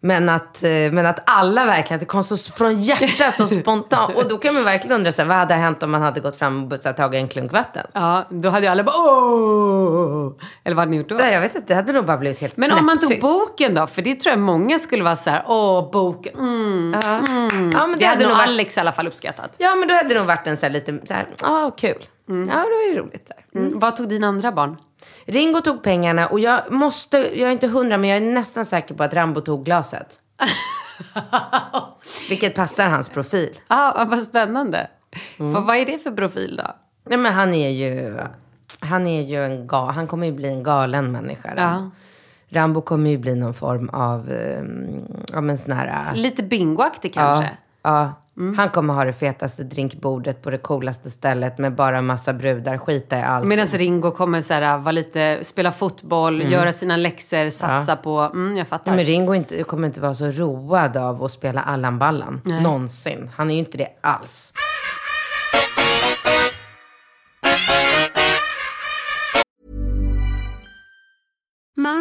men, 0.05 0.29
att, 0.29 0.63
eh, 0.63 0.71
men 0.71 1.07
att 1.07 1.31
alla 1.31 1.67
verkligen, 1.67 1.95
att 1.95 2.01
det 2.01 2.07
kom 2.07 2.25
så 2.25 2.37
från 2.53 2.81
hjärtat 2.81 3.37
så 3.37 3.47
spontant. 3.47 4.17
Och 4.17 4.29
då 4.29 4.39
kan 4.39 4.55
man 4.55 4.65
verkligen 4.65 4.97
undra, 4.97 5.13
så 5.13 5.23
här, 5.23 5.29
vad 5.29 5.37
hade 5.37 5.55
hänt 5.55 5.83
om 5.83 5.91
man 5.91 6.03
hade 6.03 6.21
gått 6.21 6.37
fram 6.37 6.63
och 6.63 6.69
bussat 6.69 6.97
tagit 6.97 7.19
en 7.19 7.29
klunk 7.29 7.53
vatten? 7.53 7.87
Ja, 7.93 8.27
då 8.31 8.49
hade 8.49 8.67
ju 8.67 8.73
alla 8.73 8.83
bara 8.83 8.97
åh! 8.97 10.33
Eller 10.65 10.77
vad 10.77 10.83
hade 10.83 10.91
ni 10.91 10.97
gjort 10.97 11.09
då? 11.09 11.15
Nej, 11.15 11.33
jag 11.33 11.41
vet 11.41 11.55
inte, 11.55 11.67
det 11.69 11.75
hade 11.75 11.93
nog 11.93 12.05
bara 12.05 12.17
blivit 12.17 12.41
helt 12.41 12.57
Men 12.57 12.73
om 12.73 12.87
man 12.87 12.99
tog 12.99 13.09
knäpptyst. 13.11 13.33
boken 13.33 13.75
då? 13.75 13.87
För 13.87 14.03
det 14.03 14.15
tror 14.15 14.31
jag 14.31 14.39
många 14.39 14.79
skulle 14.79 15.03
vara 15.05 15.17
så 15.17 15.31
här, 15.31 15.43
åh, 15.47 15.91
boken. 15.93 16.39
Mm. 16.39 17.01
Ja, 17.03 17.21
men 17.23 17.69
Det, 17.69 17.69
det, 17.69 17.77
hade 17.77 18.07
hade 18.07 18.27
nog 18.27 18.37
varit, 18.37 18.49
Alex 18.49 18.77
i 18.77 18.81
alla 18.81 18.93
fall 18.93 19.07
uppskattat. 19.07 19.55
Ja, 19.59 19.75
men 19.75 19.89
då 19.89 19.95
hade 19.95 20.09
det 20.09 20.15
nog 20.15 20.27
varit 20.27 20.47
en 20.47 20.57
så 20.57 20.67
här 20.67 20.71
lite, 20.73 20.99
så 21.07 21.15
här, 21.15 21.27
ja, 21.43 21.71
kul. 21.71 22.05
Ja, 22.27 22.35
det 22.35 22.51
var 22.53 22.93
ju 22.93 22.99
roligt. 22.99 23.31
Här. 23.53 23.61
Mm. 23.63 23.79
Vad 23.79 23.97
tog 23.97 24.09
dina 24.09 24.27
andra 24.27 24.53
barn? 24.53 24.77
Ringo 25.27 25.61
tog 25.61 25.83
pengarna 25.83 26.27
och 26.27 26.41
jag 26.41 26.73
måste, 26.73 27.19
jag 27.19 27.49
är 27.49 27.53
inte 27.53 27.69
hundra 27.69 27.99
men 27.99 28.11
jag 28.11 28.17
är 28.17 28.33
nästan 28.33 28.65
säker 28.65 28.95
på 28.95 29.03
att 29.03 29.15
Rambo 29.15 29.41
tog 29.41 29.65
glaset. 29.65 30.21
Vilket 32.29 32.55
passar 32.55 32.89
hans 32.89 33.09
profil. 33.09 33.57
Ah, 33.67 34.05
vad 34.05 34.23
spännande. 34.23 34.87
Vad, 35.37 35.67
vad 35.67 35.77
är 35.77 35.87
det 35.87 35.99
för 35.99 36.11
profil 36.11 36.61
då? 36.65 36.75
Nej 37.09 37.19
men 37.19 37.33
han 37.33 37.55
är 37.55 37.71
ju, 37.71 38.19
han 38.81 39.07
är 39.07 39.23
ju 39.23 39.45
en 39.45 39.67
ga, 39.67 39.91
han 39.91 40.07
kommer 40.07 40.27
ju 40.27 40.33
bli 40.33 40.49
en 40.49 40.63
galen 40.63 41.13
människa. 41.13 41.53
Ja. 41.57 41.91
Rambo 42.49 42.81
kommer 42.81 43.11
ju 43.11 43.19
bli 43.19 43.35
någon 43.35 43.55
form 43.55 43.89
av, 43.89 44.31
um, 44.31 45.25
ja 45.33 45.41
men 45.41 45.59
sån 45.59 45.73
här. 45.73 46.09
äh, 46.13 46.21
Lite 46.21 46.43
bingoaktig 46.43 47.15
kanske? 47.15 47.51
Ja, 47.83 47.91
ja. 47.91 48.22
Han 48.57 48.69
kommer 48.69 48.95
ha 48.95 49.05
det 49.05 49.13
fetaste 49.13 49.65
drinkbordet 49.65 50.43
på 50.43 50.51
det 50.51 50.59
coolaste 50.59 51.11
stället 51.11 51.59
med 51.59 51.75
bara 51.75 52.03
massa 52.03 52.33
brudar, 52.33 52.79
skita 52.79 53.19
i 53.19 53.23
allt. 53.23 53.47
Medan 53.47 53.67
Ringo 53.67 54.11
kommer 54.11 54.43
så 54.43 54.55
här, 54.55 54.79
vara 54.79 54.93
lite, 54.93 55.39
spela 55.43 55.73
fotboll, 55.73 56.43
göra 56.43 56.73
sina 56.73 56.97
läxor, 56.97 57.51
satsa 57.51 57.97
på... 57.97 58.19
Mm, 58.21 58.57
jag 58.57 58.69
fattar. 58.69 58.93
Nej, 58.93 58.97
men 58.97 59.07
Ringo 59.07 59.35
inte, 59.35 59.63
kommer 59.63 59.87
inte 59.87 60.01
vara 60.01 60.15
så 60.15 60.27
road 60.27 60.97
av 60.97 61.25
att 61.25 61.31
spela 61.31 61.63
Allan 61.63 61.99
Ballan. 61.99 62.41
Någonsin. 62.63 63.31
Han 63.35 63.51
är 63.51 63.55
ju 63.55 63.61
inte 63.61 63.79
det 63.79 63.89
alls. 64.01 64.53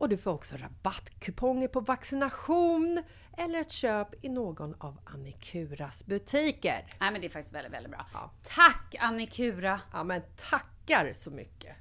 och 0.00 0.08
du 0.08 0.16
får 0.16 0.30
också 0.30 0.56
rabattkuponger 0.56 1.68
på 1.68 1.80
vaccination 1.80 3.02
eller 3.38 3.60
ett 3.60 3.72
köp 3.72 4.24
i 4.24 4.28
någon 4.28 4.74
av 4.78 4.98
Annikuras 5.04 6.06
butiker. 6.06 6.86
Nej 7.00 7.12
men 7.12 7.20
det 7.20 7.26
är 7.26 7.28
faktiskt 7.28 7.54
väldigt, 7.54 7.72
väldigt 7.72 7.92
bra. 7.92 8.06
Tack 8.42 8.94
Annikura! 8.98 9.80
Ja, 9.92 10.04
men 10.04 10.22
tackar 10.50 11.12
så 11.12 11.30
mycket! 11.30 11.76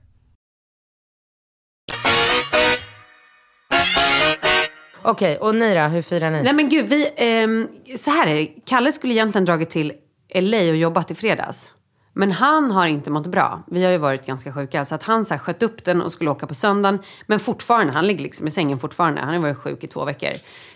Okej, 5.02 5.38
och 5.38 5.56
ni 5.56 5.74
då? 5.74 5.82
Hur 5.82 6.02
firar 6.02 6.32
ni? 6.32 6.44
Nej 6.44 6.54
men 6.54 6.70
gud, 6.70 6.86
vi, 6.90 7.10
ehm, 7.18 7.68
så 7.98 8.12
här 8.12 8.28
är 8.28 8.36
det. 8.36 8.48
Kalle 8.66 8.92
skulle 8.92 9.14
egentligen 9.14 9.46
dragit 9.46 9.70
till 9.70 9.94
LA 10.36 10.58
och 10.58 10.76
jobbat 10.76 11.12
i 11.12 11.16
fredags. 11.16 11.74
Men 12.20 12.32
han 12.32 12.72
har 12.72 12.88
inte 12.88 13.12
mått 13.12 13.28
bra. 13.28 13.64
Vi 13.68 13.84
har 13.84 13.92
ju 13.92 13.98
varit 13.98 14.26
ganska 14.26 14.54
sjuka. 14.54 14.86
Så 14.86 14.96
att 14.96 15.04
han 15.04 15.26
så 15.26 15.34
här, 15.34 15.40
sköt 15.40 15.64
upp 15.64 15.86
den 15.86 16.02
och 16.02 16.12
skulle 16.12 16.30
åka 16.30 16.48
på 16.48 16.54
söndagen. 16.54 17.00
Men 17.26 17.40
fortfarande, 17.40 17.94
han 17.94 18.08
ligger 18.08 18.24
liksom 18.24 18.48
i 18.48 18.52
sängen 18.52 18.80
fortfarande. 18.80 19.22
Han 19.22 19.34
har 19.34 19.42
varit 19.42 19.58
sjuk 19.58 19.84
i 19.84 19.88
två 19.88 20.06
veckor. 20.06 20.30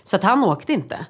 Så 0.03 0.15
att 0.15 0.23
han 0.23 0.43
åkte 0.43 0.73
inte. 0.73 1.05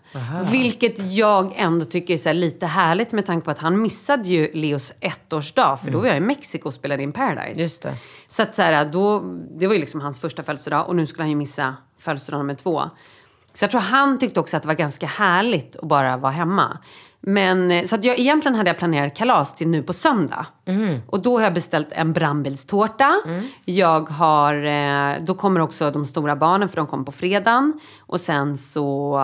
Vilket 0.52 1.14
jag 1.14 1.54
ändå 1.56 1.86
tycker 1.86 2.14
är 2.14 2.18
så 2.18 2.30
här, 2.30 2.34
lite 2.34 2.66
härligt 2.66 3.12
med 3.12 3.26
tanke 3.26 3.46
på 3.46 3.52
att 3.52 3.60
han 3.60 3.82
missade 3.82 4.30
ju 4.30 4.52
Leos 4.54 4.94
ettårsdag. 5.00 5.78
För 5.78 5.92
då 5.92 6.00
var 6.00 6.08
jag 6.08 6.18
i 6.18 6.20
Mexiko 6.20 6.68
och 6.68 6.74
spelade 6.74 7.04
in 7.04 7.14
Paradise. 7.14 7.62
Just 7.62 7.82
det. 7.82 7.96
Så 8.28 8.44
att 8.44 8.56
så 8.56 8.62
här, 8.62 8.86
då, 8.86 9.20
det 9.60 9.68
var 9.68 9.74
ju 9.74 9.80
liksom 9.80 10.02
hans 10.02 10.20
första 10.20 10.44
födelsedag 10.44 10.88
och 10.88 10.96
nu 10.96 11.06
skulle 11.06 11.24
han 11.24 11.30
ju 11.30 11.36
missa 11.36 11.76
födelsedag 12.00 12.38
nummer 12.38 12.54
två. 12.54 12.82
Så 13.54 13.64
jag 13.64 13.72
tror 13.72 13.82
han 13.82 14.20
tyckte 14.20 14.40
också 14.40 14.58
att 14.58 14.64
det 14.64 14.68
var 14.68 14.76
ganska 14.76 15.08
härligt 15.08 15.76
att 15.76 15.88
bara 15.88 16.18
vara 16.18 16.32
hemma. 16.32 16.78
Men, 17.26 17.72
eh, 17.72 17.84
så 17.84 17.96
att 17.96 18.04
jag, 18.04 18.20
egentligen 18.20 18.56
hade 18.56 18.70
jag 18.70 18.78
planerat 18.78 19.16
kalas 19.16 19.56
till 19.56 19.68
nu 19.68 19.84
på 19.84 19.94
söndag. 19.94 20.46
Och 21.08 21.22
då 21.22 21.38
har 21.38 21.44
jag 21.44 21.54
beställt 21.54 21.88
en 21.92 22.14
brandbilstårta. 22.14 23.22
Jag 23.66 24.10
har, 24.10 24.64
eh, 24.64 25.24
då 25.24 25.34
kommer 25.34 25.60
också 25.60 25.92
de 25.92 26.06
stora 26.06 26.36
barnen 26.36 26.70
för 26.70 26.76
de 26.76 26.88
kommer 26.88 27.04
på 27.04 27.12
fredagen. 27.12 27.80
Och 28.00 28.22
sen 28.22 28.58
så, 28.58 29.20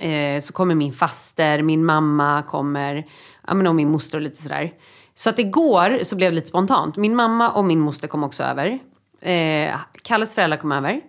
eh, 0.00 0.40
så 0.40 0.52
kommer 0.52 0.74
min 0.74 0.92
faster, 0.92 1.62
min 1.62 1.84
mamma 1.84 2.42
kommer, 2.42 3.06
ja 3.46 3.54
men 3.54 3.66
och 3.66 3.74
min 3.74 3.90
moster 3.90 4.18
och 4.18 4.22
lite 4.22 4.42
sådär. 4.42 4.72
Så 5.14 5.30
att 5.30 5.38
igår 5.38 5.98
så 6.02 6.16
blev 6.16 6.30
det 6.30 6.34
lite 6.34 6.48
spontant. 6.48 6.96
Min 6.96 7.16
mamma 7.16 7.50
och 7.50 7.64
min 7.64 7.80
moster 7.80 8.08
kom 8.08 8.24
också 8.24 8.42
över. 8.42 8.78
Eh, 9.20 9.74
Kalles 10.02 10.34
föräldrar 10.34 10.58
kom 10.58 10.72
över. 10.72 11.00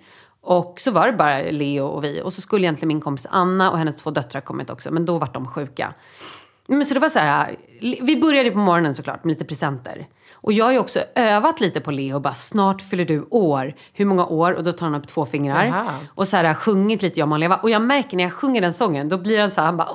Och 0.41 0.80
så 0.80 0.91
var 0.91 1.08
det 1.08 1.13
bara 1.13 1.41
Leo 1.41 1.86
och 1.86 2.04
vi. 2.04 2.21
Och 2.21 2.34
så 2.34 2.41
skulle 2.41 2.65
egentligen 2.65 2.88
min 2.88 3.01
kompis 3.01 3.27
Anna 3.30 3.71
och 3.71 3.77
hennes 3.77 3.95
två 3.95 4.12
döttrar 4.12 4.41
kommit 4.41 4.69
också. 4.69 4.91
Men 4.91 5.06
då 5.06 5.17
var 5.17 5.30
de 5.34 5.47
sjuka. 5.47 5.93
Men 6.67 6.86
så 6.86 6.93
det 6.93 6.99
var 6.99 7.10
så 7.10 7.19
här, 7.19 7.56
vi 7.82 8.17
började 8.22 8.52
på 8.52 8.60
morgonen 8.60 8.96
såklart 8.96 9.24
med 9.24 9.32
lite 9.32 9.46
presenter. 9.46 10.08
Och 10.34 10.54
jag 10.54 10.65
har 10.65 10.72
ju 10.72 10.80
också 10.80 11.00
övat 11.15 11.60
lite 11.60 11.82
på 11.82 11.91
Leo, 11.91 12.20
bara 12.20 12.34
snart 12.34 12.82
fyller 12.82 13.06
du 13.06 13.28
år. 13.30 13.74
Hur 13.94 14.06
många 14.06 14.26
år? 14.26 14.52
Och 14.52 14.63
då 14.63 14.72
tar 14.72 14.86
han 14.86 14.96
upp 14.96 15.08
två 15.08 15.26
fingrar. 15.26 15.65
Jaha. 15.65 15.96
Och 16.15 16.28
så 16.28 16.38
här 16.38 16.54
sjungit 16.54 17.02
lite 17.02 17.20
Jag 17.20 17.30
må 17.30 17.38
leva. 17.38 17.56
Och 17.56 17.70
jag 17.70 17.82
märker 17.82 18.17
när 18.17 18.24
jag 18.24 18.34
sjunger 18.34 18.62
den 18.62 18.74
sången, 18.74 19.10
då 19.10 19.17
blir 19.17 19.39
han 19.39 19.52
så 19.52 19.62
här, 19.62 19.65
han 19.65 19.78
bara... 19.78 19.89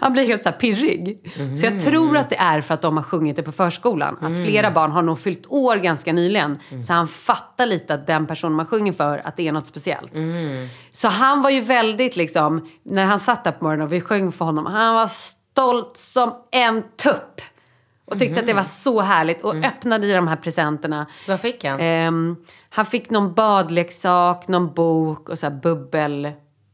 Han 0.00 0.12
blir 0.12 0.26
helt 0.26 0.42
så 0.42 0.48
här 0.48 0.56
pirrig. 0.56 1.32
Så 1.58 1.66
jag 1.66 1.80
tror 1.80 2.16
att 2.16 2.30
det 2.30 2.36
är 2.36 2.60
för 2.60 2.74
att 2.74 2.82
de 2.82 2.96
har 2.96 3.04
sjungit 3.04 3.36
det 3.36 3.42
på 3.42 3.52
förskolan. 3.52 4.16
Att 4.20 4.44
flera 4.46 4.70
barn 4.70 4.90
har 4.90 5.02
nog 5.02 5.18
fyllt 5.18 5.46
år 5.48 5.76
ganska 5.76 6.12
nyligen. 6.12 6.58
Så 6.86 6.92
han 6.92 7.08
fattar 7.08 7.66
lite 7.66 7.94
att 7.94 8.06
den 8.06 8.26
personen 8.26 8.56
man 8.56 8.66
sjunger 8.66 8.92
för, 8.92 9.22
att 9.24 9.36
det 9.36 9.48
är 9.48 9.52
något 9.52 9.66
speciellt. 9.66 10.12
Så 10.90 11.08
han 11.08 11.42
var 11.42 11.50
ju 11.50 11.60
väldigt 11.60 12.16
liksom, 12.16 12.68
när 12.84 13.04
han 13.04 13.20
satt 13.20 13.44
där 13.44 13.52
på 13.52 13.64
morgonen 13.64 13.86
och 13.86 13.92
vi 13.92 14.00
sjöng 14.00 14.32
för 14.32 14.44
honom, 14.44 14.66
han 14.66 14.94
var 14.94 15.10
stolt 15.60 15.96
som 15.96 16.34
en 16.50 16.82
tupp. 16.96 17.40
Och 18.04 18.18
tyckte 18.18 18.40
att 18.40 18.46
det 18.46 18.52
var 18.52 18.64
så 18.64 19.00
härligt 19.00 19.40
och 19.40 19.54
öppnade 19.54 20.06
i 20.06 20.12
de 20.12 20.28
här 20.28 20.36
presenterna. 20.36 21.06
Vad 21.28 21.40
fick 21.40 21.64
han? 21.64 21.80
Ehm, 21.80 22.36
han 22.70 22.86
fick 22.86 23.10
någon 23.10 23.34
badleksak, 23.34 24.48
någon 24.48 24.74
bok 24.74 25.28
och 25.28 25.38
så 25.38 25.50
bubbel, 25.50 26.32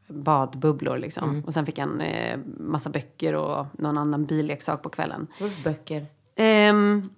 badbubblor 0.08 0.98
liksom. 0.98 1.42
Och 1.46 1.54
sen 1.54 1.66
fick 1.66 1.78
han 1.78 2.00
eh, 2.00 2.38
massa 2.58 2.90
böcker 2.90 3.34
och 3.34 3.66
någon 3.72 3.98
annan 3.98 4.24
billeksak 4.24 4.82
på 4.82 4.88
kvällen. 4.88 5.26
Vad 5.40 5.50
böcker? 5.64 6.06
Ehm, 6.36 7.10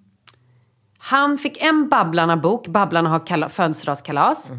han 1.01 1.39
fick 1.39 1.63
en 1.63 1.89
Babblarna-bok. 1.89 2.67
Babblarna 2.69 3.11
har 3.11 3.27
kala- 3.27 3.49
födelsedagskalas. 3.49 4.51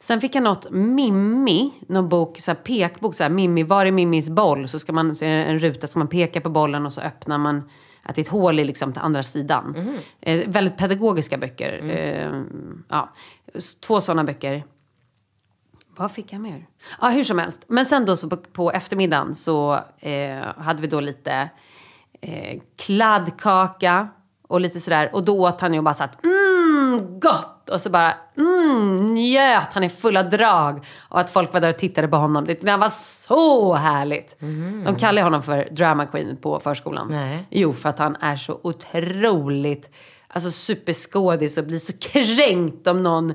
Sen 0.00 0.20
fick 0.20 0.34
han 0.34 0.44
något 0.44 0.70
Mimmi, 0.70 1.72
någon 1.88 2.08
bok, 2.08 2.40
så 2.40 2.50
här 2.50 2.56
pekbok. 2.56 3.14
Så 3.14 3.22
här, 3.22 3.30
Mimmi, 3.30 3.62
var 3.62 3.86
är 3.86 3.90
Mimmis 3.90 4.30
boll? 4.30 4.68
Så 4.68 4.78
ska 4.78 4.92
man, 4.92 5.16
så 5.16 5.24
är 5.24 5.36
det 5.36 5.44
en 5.44 5.58
ruta, 5.58 5.86
så 5.86 5.98
man 5.98 6.08
peka 6.08 6.40
på 6.40 6.50
bollen 6.50 6.86
och 6.86 6.92
så 6.92 7.00
öppnar 7.00 7.38
man 7.38 7.70
att 8.02 8.14
det 8.16 8.20
är 8.20 8.22
ett 8.24 8.28
hål 8.30 8.60
i 8.60 8.64
liksom 8.64 8.92
till 8.92 9.02
andra 9.02 9.22
sidan. 9.22 9.76
Eh, 10.20 10.48
väldigt 10.48 10.76
pedagogiska 10.76 11.38
böcker. 11.38 11.80
Eh, 11.90 12.42
ja, 12.88 13.12
två 13.80 14.00
sådana 14.00 14.24
böcker. 14.24 14.64
Vad 15.96 16.12
fick 16.12 16.32
jag 16.32 16.40
mer? 16.40 16.66
Ja, 17.00 17.08
hur 17.08 17.24
som 17.24 17.38
helst. 17.38 17.64
Men 17.68 17.86
sen 17.86 18.04
då 18.06 18.16
så 18.16 18.28
på, 18.30 18.36
på 18.36 18.72
eftermiddagen 18.72 19.34
så 19.34 19.78
eh, 19.98 20.38
hade 20.56 20.82
vi 20.82 20.88
då 20.88 21.00
lite 21.00 21.50
eh, 22.20 22.60
kladdkaka 22.76 24.08
och 24.48 24.60
lite 24.60 24.80
sådär. 24.80 25.10
Och 25.12 25.24
då 25.24 25.40
åt 25.40 25.60
han 25.60 25.72
ju 25.72 25.78
och 25.78 25.84
bara 25.84 25.94
satt 25.94 26.24
mm, 26.24 27.20
gott! 27.20 27.70
Och 27.70 27.80
så 27.80 27.90
bara 27.90 28.14
mm, 28.36 29.14
njöt 29.14 29.72
han 29.72 29.84
i 29.84 29.88
fulla 29.88 30.22
drag. 30.22 30.86
Och 31.08 31.20
att 31.20 31.30
folk 31.30 31.52
var 31.52 31.60
där 31.60 31.68
och 31.68 31.78
tittade 31.78 32.08
på 32.08 32.16
honom. 32.16 32.44
Det, 32.44 32.60
det 32.60 32.76
var 32.76 32.88
så 32.88 33.74
härligt. 33.74 34.36
De 34.84 34.96
kallar 34.98 35.22
honom 35.22 35.42
för 35.42 35.68
drama 35.70 36.06
queen 36.06 36.36
på 36.36 36.60
förskolan. 36.60 37.08
Nej. 37.10 37.46
Jo, 37.50 37.72
för 37.72 37.88
att 37.88 37.98
han 37.98 38.16
är 38.20 38.36
så 38.36 38.60
otroligt 38.62 39.90
alltså 40.28 40.50
superskådis 40.50 41.58
och 41.58 41.64
blir 41.64 41.78
så 41.78 41.92
kränkt 41.92 42.86
om 42.86 43.02
någon 43.02 43.34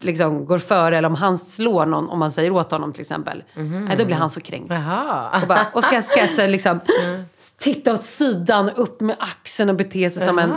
liksom 0.00 0.46
går 0.46 0.58
före 0.58 0.96
eller 0.98 1.08
om 1.08 1.14
han 1.14 1.38
slår 1.38 1.86
någon 1.86 2.08
om 2.08 2.18
man 2.18 2.30
säger 2.30 2.50
åt 2.50 2.70
honom 2.70 2.92
till 2.92 3.00
exempel. 3.00 3.44
Nej, 3.54 3.96
då 3.96 4.04
blir 4.04 4.16
han 4.16 4.30
så 4.30 4.40
kränkt. 4.40 4.70
Jaha. 4.70 5.40
Och, 5.42 5.48
bara, 5.48 5.66
och 5.74 5.84
ska, 5.84 6.02
ska 6.02 6.26
så 6.26 6.46
liksom 6.46 6.80
titta 7.58 7.94
åt 7.94 8.02
sidan, 8.02 8.70
upp 8.70 9.00
med 9.00 9.16
axeln 9.18 9.70
och 9.70 9.76
bete 9.76 10.10
sig 10.10 10.26
som 10.26 10.38
en... 10.38 10.52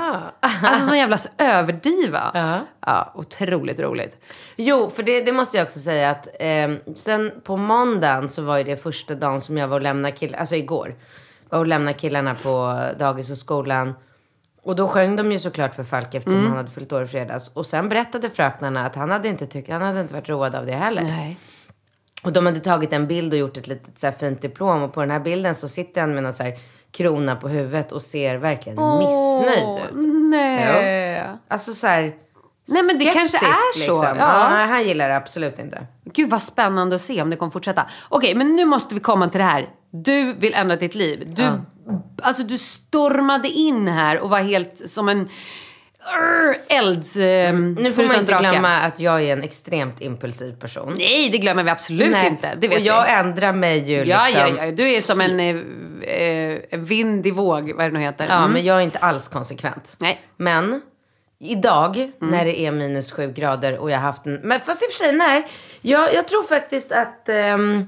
Alltså 0.64 0.88
sån 0.88 0.98
jävla 0.98 1.18
överdiva. 1.38 2.32
Ja. 2.34 2.60
Ja, 2.86 3.12
otroligt 3.16 3.80
roligt. 3.80 4.18
Jo, 4.56 4.90
för 4.90 5.04
det, 5.04 5.22
det 5.22 5.32
måste 5.32 5.58
jag 5.58 5.66
också 5.66 5.80
säga 5.80 6.10
att 6.10 6.28
eh, 6.40 6.96
sen 6.96 7.32
på 7.44 7.58
måndagen 7.58 8.30
så 8.30 8.42
var 8.42 8.58
ju 8.58 8.64
det 8.64 8.78
första 8.84 9.16
dagen 9.16 9.42
som 9.42 9.58
jag 9.58 9.68
var 9.68 9.76
och 9.76 9.82
lämnade 9.82 10.16
killarna, 10.16 10.40
alltså 10.40 10.56
igår, 10.56 10.96
var 11.50 11.60
och 11.60 11.68
lämnade 11.68 11.94
killarna 11.94 12.36
på 12.36 12.84
dagis 13.00 13.32
och 13.32 13.38
skolan. 13.38 13.94
Och 14.64 14.76
då 14.76 14.88
sjöng 14.88 15.16
de 15.16 15.32
ju 15.32 15.40
såklart 15.40 15.76
för 15.76 15.84
Falk 15.84 16.16
eftersom 16.16 16.40
Mm. 16.40 16.48
han 16.50 16.58
hade 16.58 16.72
fyllt 16.72 16.94
år 16.94 17.04
i 17.04 17.08
fredags. 17.08 17.48
Och 17.54 17.66
sen 17.66 17.90
berättade 17.90 18.30
fröknarna 18.30 18.86
att 18.86 18.96
han 18.96 19.12
hade 19.12 19.28
inte 19.28 19.46
tyckt, 19.46 19.70
han 19.70 19.82
hade 19.82 20.02
inte 20.02 20.14
varit 20.14 20.30
road 20.30 20.56
av 20.56 20.66
det 20.66 20.74
heller. 20.74 21.02
Nej. 21.02 21.38
Och 22.24 22.34
de 22.34 22.46
hade 22.46 22.60
tagit 22.60 22.94
en 22.94 23.08
bild 23.08 23.34
och 23.34 23.40
gjort 23.40 23.58
ett 23.58 23.68
litet 23.68 24.00
så 24.00 24.08
här 24.08 24.14
fint 24.14 24.42
diplom. 24.42 24.84
Och 24.84 24.94
på 24.94 25.00
den 25.02 25.12
här 25.12 25.20
bilden 25.20 25.56
så 25.56 25.68
sitter 25.70 26.02
han 26.02 26.14
med 26.14 26.24
någon 26.24 26.34
så 26.34 26.44
här 26.44 26.58
krona 26.92 27.36
på 27.36 27.48
huvudet 27.48 27.92
och 27.92 28.02
ser 28.02 28.38
verkligen 28.38 28.98
missnöjd 28.98 29.80
ut. 29.86 30.06
Nej. 30.30 31.24
Alltså 31.48 31.74
så 31.74 31.88
här... 31.88 32.16
Nej, 32.68 32.84
men 32.84 33.00
det 33.00 33.06
kanske 33.06 33.38
är 33.38 33.74
så. 33.74 33.80
Liksom. 33.80 34.06
Ja. 34.06 34.16
Ja. 34.18 34.66
han 34.66 34.84
gillar 34.84 35.10
det 35.10 35.16
absolut 35.16 35.60
inte. 35.60 35.88
Gud 36.14 36.30
vad 36.30 36.42
spännande 36.42 36.96
att 36.96 37.02
se 37.02 37.22
om 37.22 37.30
det 37.30 37.36
kommer 37.36 37.52
fortsätta. 37.52 37.86
Okej, 38.10 38.36
men 38.36 38.56
nu 38.56 38.66
måste 38.66 38.96
vi 38.96 39.02
komma 39.02 39.30
till 39.30 39.40
det 39.40 39.46
här. 39.46 39.70
Du 39.92 40.34
vill 40.34 40.54
ändra 40.54 40.76
ditt 40.76 40.96
liv. 40.96 41.34
Du, 41.36 41.62
alltså, 42.22 42.44
du 42.44 42.58
stormade 42.58 43.48
in 43.48 43.88
här 43.88 44.20
och 44.20 44.30
var 44.30 44.40
helt 44.40 44.90
som 44.90 45.10
en 45.10 45.30
elds... 46.68 47.16
Eh, 47.16 47.54
Nu 47.54 47.92
får 47.92 48.04
man 48.04 48.16
inte 48.20 48.34
glömma 48.40 48.78
att 48.78 49.00
jag 49.00 49.22
är 49.24 49.34
en 49.34 49.44
extremt 49.44 50.02
impulsiv 50.02 50.60
person. 50.60 50.94
Nej, 50.98 51.30
det 51.30 51.38
glömmer 51.38 51.64
vi 51.64 51.70
absolut 51.70 52.12
Nej. 52.12 52.28
inte. 52.28 52.56
Det 52.60 52.68
vet 52.68 52.78
och 52.78 52.84
jag 52.84 53.04
vi. 53.06 53.12
ändrar 53.12 53.54
mig 53.54 53.80
ju 53.80 54.04
Ja, 54.04 54.24
liksom. 54.26 54.56
ja, 54.58 54.66
ja. 54.66 54.72
Du 54.72 54.92
är 54.92 55.02
som 55.02 55.22
en 55.22 55.40
eh, 55.40 56.14
eh, 56.14 56.80
vind 56.80 57.28
i 57.28 57.32
våg, 57.32 57.72
vad 57.76 57.86
det 57.86 57.92
nu 57.92 58.00
heter. 58.00 58.26
Ja, 58.30 58.38
Mm. 58.38 58.52
men 58.52 58.64
jag 58.64 58.78
är 58.78 58.82
inte 58.82 59.00
alls 59.00 59.28
konsekvent. 59.28 59.96
Nej. 60.00 60.20
Men 60.38 60.82
idag 61.40 61.96
Mm. 61.98 62.12
när 62.20 62.46
det 62.46 62.60
är 62.60 62.72
minus 62.72 63.12
sju 63.12 63.32
grader 63.32 63.78
och 63.78 63.92
jag 63.92 63.98
har 63.98 64.02
haft 64.04 64.26
en... 64.28 64.34
Men 64.44 64.60
fast 64.60 64.84
i 64.84 64.86
och 64.86 64.92
för 64.92 64.98
sig, 65.06 65.14
nej. 65.14 65.48
Jag, 65.82 66.14
jag 66.14 66.28
tror 66.28 66.44
faktiskt 66.44 66.92
att... 66.92 67.30
ehm, 67.30 67.88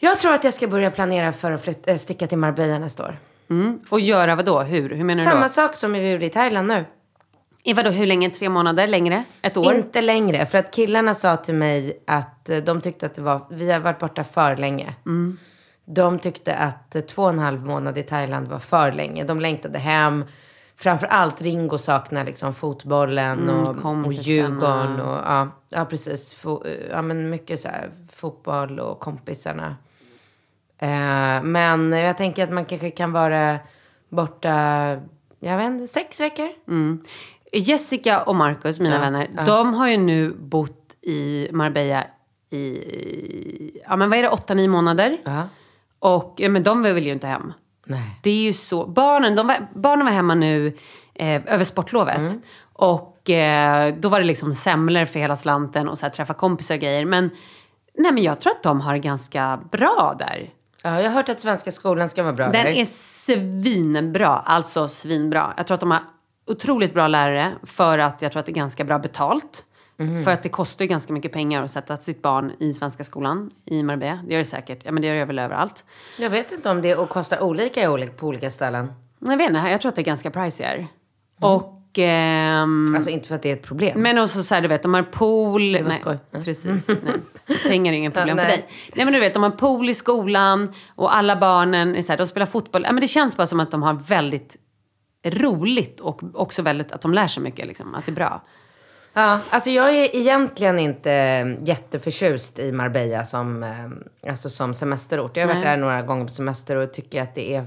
jag 0.00 0.18
tror 0.18 0.34
att 0.34 0.44
jag 0.44 0.54
ska 0.54 0.66
börja 0.66 0.90
planera 0.90 1.32
för 1.32 1.52
att 1.52 1.64
flytta, 1.64 1.90
äh, 1.90 1.96
sticka 1.96 2.26
till 2.26 2.38
Marbella 2.38 2.78
nästa 2.78 3.02
år. 3.04 3.16
Mm. 3.50 3.80
Och 3.88 4.00
göra 4.00 4.36
vad 4.36 4.44
då? 4.44 4.60
Hur? 4.60 4.90
Hur 4.90 5.04
menar 5.04 5.24
du 5.24 5.30
Samma 5.30 5.42
då? 5.42 5.48
sak 5.48 5.76
som 5.76 5.92
vi 5.92 6.12
gjorde 6.12 6.26
i 6.26 6.30
Thailand 6.30 6.68
nu. 6.68 6.84
I 7.64 7.72
vadå, 7.72 7.90
hur 7.90 8.06
länge? 8.06 8.30
Tre 8.30 8.48
månader? 8.48 8.86
Längre? 8.86 9.24
Ett 9.42 9.56
år? 9.56 9.74
Inte 9.74 10.00
längre, 10.00 10.46
för 10.46 10.58
att 10.58 10.74
killarna 10.74 11.14
sa 11.14 11.36
till 11.36 11.54
mig 11.54 12.02
att 12.06 12.50
eh, 12.50 12.58
de 12.58 12.80
tyckte 12.80 13.06
att 13.06 13.14
det 13.14 13.22
var, 13.22 13.40
vi 13.50 13.72
har 13.72 13.80
varit 13.80 13.98
borta 13.98 14.24
för 14.24 14.56
länge. 14.56 14.94
Mm. 15.06 15.36
De 15.84 16.18
tyckte 16.18 16.54
att 16.54 16.96
eh, 16.96 17.02
två 17.02 17.22
och 17.22 17.28
en 17.28 17.38
halv 17.38 17.66
månad 17.66 17.98
i 17.98 18.02
Thailand 18.02 18.48
var 18.48 18.58
för 18.58 18.92
länge. 18.92 19.24
De 19.24 19.40
längtade 19.40 19.78
hem. 19.78 20.24
Framför 20.76 21.06
allt 21.06 21.42
Ringo 21.42 21.78
saknar 21.78 22.24
liksom 22.24 22.54
fotbollen 22.54 23.48
Mm, 23.48 23.60
och, 23.60 24.06
och. 24.06 24.12
Djurgården. 24.12 25.00
Och, 25.00 25.16
ja, 25.16 25.48
ja, 25.68 25.84
precis. 25.84 26.34
Fo, 26.34 26.62
ja, 26.90 27.02
men 27.02 27.30
mycket 27.30 27.60
så 27.60 27.68
här, 27.68 27.90
fotboll 28.12 28.80
och 28.80 29.00
kompisarna. 29.00 29.76
Eh, 30.84 31.42
men 31.42 31.92
jag 31.92 32.16
tänker 32.18 32.44
att 32.44 32.50
man 32.50 32.64
kanske 32.64 32.90
kan 32.90 33.12
vara 33.12 33.58
borta, 34.08 34.52
jag 35.40 35.56
vet 35.56 35.66
inte, 35.66 35.86
sex 35.86 36.20
veckor. 36.20 36.48
Jessica 37.52 38.22
och 38.22 38.36
Marcus, 38.36 38.80
mina 38.80 38.94
Ja, 38.94 39.00
vänner, 39.00 39.28
ja. 39.36 39.44
de 39.44 39.74
har 39.74 39.88
ju 39.88 39.96
nu 39.96 40.34
bott 40.38 40.96
i 41.02 41.48
Marbella 41.52 42.04
i, 42.50 43.80
ja 43.88 43.96
men 43.96 44.10
vad 44.10 44.18
är 44.18 44.22
det, 44.22 44.28
åtta, 44.28 44.54
nio 44.54 44.68
månader. 44.68 45.18
Ja. 45.24 45.48
Och 45.98 46.34
ja, 46.36 46.48
men 46.48 46.62
de 46.62 46.82
vill 46.82 47.06
ju 47.06 47.12
inte 47.12 47.26
hem. 47.26 47.52
Nej. 47.86 48.20
Det 48.22 48.30
är 48.30 48.42
ju 48.42 48.52
så. 48.52 48.86
Barnen, 48.86 49.36
de 49.36 49.46
var, 49.46 49.56
barnen 49.74 50.06
var 50.06 50.12
hemma 50.12 50.34
nu 50.34 50.76
eh, 51.14 51.42
över 51.54 51.64
sportlovet. 51.64 52.18
Mm. 52.18 52.42
Och 52.72 53.30
eh, 53.30 53.94
då 53.98 54.08
var 54.08 54.20
det 54.20 54.26
liksom 54.26 54.54
semlor 54.54 55.04
för 55.04 55.18
hela 55.18 55.36
slanten 55.36 55.88
och 55.88 55.98
så 55.98 56.06
här, 56.06 56.10
träffa 56.10 56.34
kompisar 56.34 56.74
och 56.74 56.80
grejer. 56.80 57.04
Men, 57.04 57.30
nej, 57.98 58.12
men 58.12 58.22
jag 58.22 58.40
tror 58.40 58.52
att 58.52 58.62
de 58.62 58.80
har 58.80 58.92
det 58.92 58.98
ganska 58.98 59.60
bra 59.70 60.16
där. 60.18 60.50
Ja, 60.86 61.00
jag 61.00 61.10
har 61.10 61.16
hört 61.16 61.28
att 61.28 61.40
svenska 61.40 61.72
skolan 61.72 62.08
ska 62.08 62.22
vara 62.22 62.32
bra 62.32 62.44
Den 62.44 62.52
där. 62.66 62.72
är 62.72 62.84
svinbra. 62.84 64.28
Alltså 64.28 64.88
svinbra. 64.88 65.54
Jag 65.56 65.66
tror 65.66 65.74
att 65.74 65.80
de 65.80 65.90
har 65.90 66.00
otroligt 66.46 66.94
bra 66.94 67.08
lärare 67.08 67.52
för 67.62 67.98
att 67.98 68.22
jag 68.22 68.32
tror 68.32 68.40
att 68.40 68.46
det 68.46 68.52
är 68.52 68.54
ganska 68.54 68.84
bra 68.84 68.98
betalt. 68.98 69.64
Mhm. 69.96 70.24
För 70.24 70.30
att 70.30 70.42
det 70.42 70.48
kostar 70.48 70.84
ju 70.84 70.88
ganska 70.88 71.12
mycket 71.12 71.32
pengar 71.32 71.62
att 71.62 71.70
sätta 71.70 71.96
sitt 71.96 72.22
barn 72.22 72.52
i 72.58 72.74
svenska 72.74 73.04
skolan 73.04 73.50
i 73.64 73.82
Marbella. 73.82 74.20
Det 74.26 74.32
gör 74.32 74.38
det 74.38 74.44
säkert. 74.44 74.80
Ja, 74.84 74.92
men 74.92 75.00
det 75.02 75.08
gör 75.08 75.14
det 75.14 75.24
väl 75.24 75.38
överallt. 75.38 75.84
Jag 76.18 76.30
vet 76.30 76.52
inte 76.52 76.70
om 76.70 76.82
det 76.82 76.96
och 76.96 77.08
kostar 77.08 77.42
olika 77.42 78.08
på 78.16 78.26
olika 78.26 78.50
ställen. 78.50 78.92
Jag 79.18 79.36
vet 79.36 79.48
inte, 79.48 79.60
jag 79.60 79.80
tror 79.80 79.88
att 79.88 79.96
det 79.96 80.02
är 80.02 80.04
ganska 80.04 80.30
pricey 80.30 80.86
Och... 81.40 81.83
ehm, 81.98 82.94
Alltså 82.96 83.10
inte 83.10 83.28
för 83.28 83.34
att 83.34 83.42
det 83.42 83.48
är 83.50 83.52
ett 83.52 83.62
problem. 83.62 84.00
men 84.02 84.18
också 84.18 84.42
så 84.42 84.54
här, 84.54 84.62
du 84.62 84.68
vet, 84.68 84.82
de 84.82 84.94
har 84.94 85.02
pool. 85.02 85.76
var 85.76 85.88
nej, 85.88 85.98
skoj. 86.00 86.18
Mm. 86.32 86.44
precis. 86.44 86.88
Nej. 86.88 87.58
Pengar 87.62 87.92
är 87.92 87.96
ingen 87.96 88.12
problem 88.12 88.36
för 88.36 88.44
dig. 88.44 88.68
Nej, 88.94 89.04
men 89.04 89.14
du 89.14 89.20
vet, 89.20 89.34
de 89.34 89.42
har 89.42 89.50
pool 89.50 89.88
i 89.88 89.94
skolan 89.94 90.72
och 90.94 91.16
alla 91.16 91.36
barnen 91.36 91.96
är 91.96 92.02
så 92.02 92.12
här, 92.12 92.18
de 92.18 92.26
spelar 92.26 92.46
fotboll. 92.46 92.82
Ja, 92.86 92.92
men 92.92 93.00
det 93.00 93.08
känns 93.08 93.36
bara 93.36 93.46
som 93.46 93.60
att 93.60 93.70
de 93.70 93.82
har 93.82 93.94
väldigt 93.94 94.56
roligt 95.24 96.00
och 96.00 96.22
också 96.34 96.62
väldigt, 96.62 96.92
att 96.92 97.00
de 97.00 97.14
lär 97.14 97.26
sig 97.26 97.42
mycket. 97.42 97.66
Liksom, 97.66 97.94
att 97.94 98.06
det 98.06 98.12
är 98.12 98.14
bra. 98.14 98.42
Ja, 99.16 99.40
alltså 99.50 99.70
jag 99.70 99.88
är 99.96 100.16
egentligen 100.16 100.78
inte 100.78 101.10
jätteförtjust 101.64 102.58
i 102.58 102.72
Marbella 102.72 103.24
som, 103.24 103.62
eh, 103.62 104.30
alltså 104.30 104.50
som 104.50 104.74
semesterort. 104.74 105.36
Jag 105.36 105.42
har 105.42 105.54
varit 105.54 105.64
Nej. 105.64 105.76
där 105.76 105.80
några 105.80 106.02
gånger 106.02 106.24
på 106.24 106.30
semester 106.30 106.76
och 106.76 106.92
tycker 106.92 107.22
att 107.22 107.34
det 107.34 107.54
är, 107.54 107.66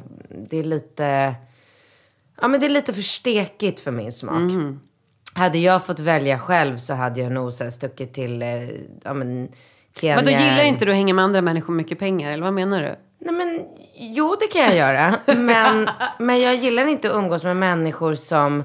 det 0.49 0.59
är 0.59 0.63
lite... 0.63 1.35
Ja, 2.41 2.47
men 2.47 2.59
det 2.59 2.65
är 2.65 2.69
lite 2.69 2.93
för 2.93 3.01
stekigt 3.01 3.79
för 3.79 3.91
min 3.91 4.11
smak. 4.11 4.35
Mhm. 4.35 4.79
Hade 5.33 5.57
jag 5.57 5.85
fått 5.85 5.99
välja 5.99 6.39
själv 6.39 6.77
så 6.77 6.93
hade 6.93 7.21
jag 7.21 7.31
nog 7.31 7.53
så 7.53 7.71
stuckit 7.71 8.13
till, 8.13 8.41
eh, 8.41 8.63
ja 9.03 9.13
men, 9.13 9.47
Kenya. 9.99 10.15
Men 10.15 10.25
då 10.25 10.31
gillar 10.31 10.63
inte 10.63 10.85
du 10.85 10.91
att 10.91 10.97
hänga 10.97 11.13
med 11.13 11.25
andra 11.25 11.41
människor 11.41 11.73
mycket 11.73 11.99
pengar, 11.99 12.31
eller 12.31 12.43
vad 12.43 12.53
menar 12.53 12.81
du? 12.81 12.95
Nej 13.19 13.33
men, 13.33 13.61
jo 13.95 14.35
det 14.39 14.47
kan 14.47 14.61
jag 14.61 14.75
göra. 14.75 15.19
Men, 15.25 15.89
men 16.19 16.41
jag 16.41 16.55
gillar 16.55 16.87
inte 16.87 17.09
att 17.09 17.15
umgås 17.15 17.43
med 17.43 17.57
människor 17.57 18.15
som, 18.15 18.63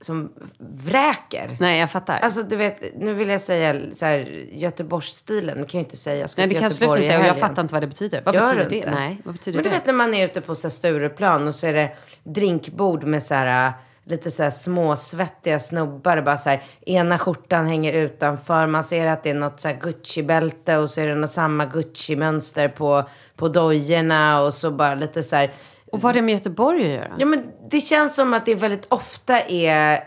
som 0.00 0.32
vräker. 0.58 1.56
Nej, 1.60 1.80
jag 1.80 1.90
fattar. 1.90 2.18
Alltså 2.18 2.42
du 2.42 2.56
vet, 2.56 2.82
nu 2.98 3.14
vill 3.14 3.28
jag 3.28 3.40
säga 3.40 3.76
så 3.92 4.04
här, 4.04 4.18
Göteborgsstilen. 4.52 5.46
Det 5.60 5.66
kan 5.66 5.78
jag 5.78 5.82
ju 5.82 5.84
inte 5.86 5.96
säga. 5.96 6.20
Jag 6.20 6.30
ska 6.30 6.40
Nej, 6.42 6.48
det 6.48 6.54
till 6.54 6.60
kan 6.60 6.70
Göteborg 6.70 6.98
inte 6.98 7.06
i 7.06 7.08
säga 7.08 7.20
och 7.20 7.26
jag 7.26 7.38
fattar 7.38 7.62
inte 7.62 7.74
vad 7.74 7.82
det 7.82 7.86
betyder. 7.86 8.22
Vad 8.24 8.34
Gör 8.34 8.42
betyder 8.42 8.64
du 8.64 8.70
det? 8.70 8.76
inte? 8.76 8.90
Nej, 8.90 9.20
vad 9.24 9.34
betyder 9.34 9.56
Men 9.58 9.64
du 9.64 9.70
det? 9.70 9.76
vet 9.76 9.86
när 9.86 9.92
man 9.92 10.14
är 10.14 10.24
ute 10.24 10.40
på 10.40 10.54
så 10.54 10.68
här, 10.68 10.70
Stureplan 10.70 11.48
och 11.48 11.54
så 11.54 11.66
är 11.66 11.72
det 11.72 11.90
drinkbord 12.34 13.04
med 13.04 13.22
så 13.22 13.34
här, 13.34 13.72
lite 14.04 14.30
så 14.30 14.42
här 14.42 14.50
småsvettiga 14.50 15.58
snubbar. 15.58 16.22
Bara 16.22 16.36
så 16.36 16.48
här, 16.50 16.62
ena 16.86 17.18
skjortan 17.18 17.66
hänger 17.66 17.92
utanför. 17.92 18.66
Man 18.66 18.84
ser 18.84 19.06
att 19.06 19.22
det 19.22 19.30
är 19.30 19.34
något 19.34 19.60
så 19.60 19.68
Gucci-bälte 19.68 20.76
och 20.76 20.90
så 20.90 21.00
är 21.00 21.06
det 21.06 21.14
något 21.14 21.30
samma 21.30 21.64
Gucci-mönster 21.64 22.68
på, 22.68 23.08
på 23.36 23.48
dojorna 23.48 24.40
och 24.40 24.54
så 24.54 24.70
bara 24.70 24.94
lite 24.94 25.22
så 25.22 25.36
här. 25.36 25.50
Och 25.92 26.00
vad 26.00 26.08
har 26.08 26.12
det 26.14 26.22
med 26.22 26.34
Göteborg 26.34 26.84
att 26.84 26.90
göra? 26.90 27.16
Ja, 27.18 27.26
men 27.26 27.46
det 27.70 27.80
känns 27.80 28.16
som 28.16 28.34
att 28.34 28.46
det 28.46 28.54
väldigt 28.54 28.86
ofta 28.88 29.40
är 29.40 30.00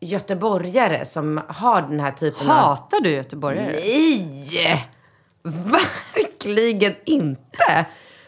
göteborgare 0.00 1.04
som 1.04 1.40
har 1.48 1.82
den 1.82 2.00
här 2.00 2.12
typen 2.12 2.50
av... 2.50 2.56
Hatar 2.56 3.00
du 3.00 3.10
göteborgare? 3.10 3.72
Nej! 3.72 4.88
Verkligen 5.42 6.94
inte. 7.04 7.86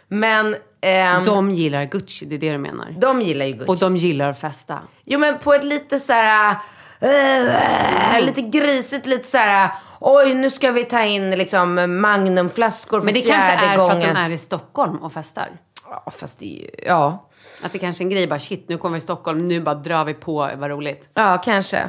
Men 0.08 0.56
ehm, 0.84 1.24
de, 1.24 1.30
De 1.34 1.50
gillar 1.50 1.84
Gucci, 1.84 2.26
det 2.26 2.34
är 2.34 2.38
det 2.38 2.52
du 2.52 2.58
menar. 2.58 3.20
gillar 3.20 3.46
ju 3.46 3.52
Gucci. 3.52 3.70
Och 3.70 3.78
de 3.78 3.96
gillar 3.96 4.30
att 4.30 4.40
festa. 4.40 4.78
Jo 5.04 5.18
men 5.18 5.38
på 5.38 5.54
ett 5.54 5.64
lite 5.64 6.00
så 6.00 6.12
här... 6.12 6.56
eh, 7.00 8.20
lite 8.26 8.40
grisigt, 8.42 9.06
lite 9.06 9.28
så 9.28 9.38
här... 9.38 9.70
Oj, 10.00 10.34
nu 10.34 10.50
ska 10.50 10.70
vi 10.72 10.84
ta 10.84 11.02
in 11.02 11.30
liksom 11.30 12.00
magnumflaskor 12.00 13.00
för 13.00 13.04
Men 13.04 13.14
det 13.14 13.20
kanske 13.20 13.52
är 13.52 13.76
gången. 13.76 14.00
för 14.02 14.08
att 14.08 14.14
de 14.14 14.20
är 14.20 14.30
i 14.30 14.38
Stockholm 14.38 14.96
och 14.96 15.12
festar. 15.12 15.48
Ja, 15.90 16.10
fast 16.18 16.38
det 16.38 16.46
är 16.46 16.60
ju... 16.62 16.68
Ja. 16.86 17.28
Att 17.62 17.72
det 17.72 17.78
kanske 17.78 18.02
är 18.02 18.04
en 18.04 18.10
grej 18.10 18.26
bara, 18.26 18.38
shit 18.38 18.68
nu 18.68 18.78
kommer 18.78 18.94
vi 18.94 19.00
till 19.00 19.04
Stockholm, 19.04 19.48
nu 19.48 19.60
bara 19.60 19.74
drar 19.74 20.04
vi 20.04 20.14
på, 20.14 20.50
vad 20.56 20.70
roligt. 20.70 21.08
Ja, 21.14 21.38
kanske. 21.44 21.88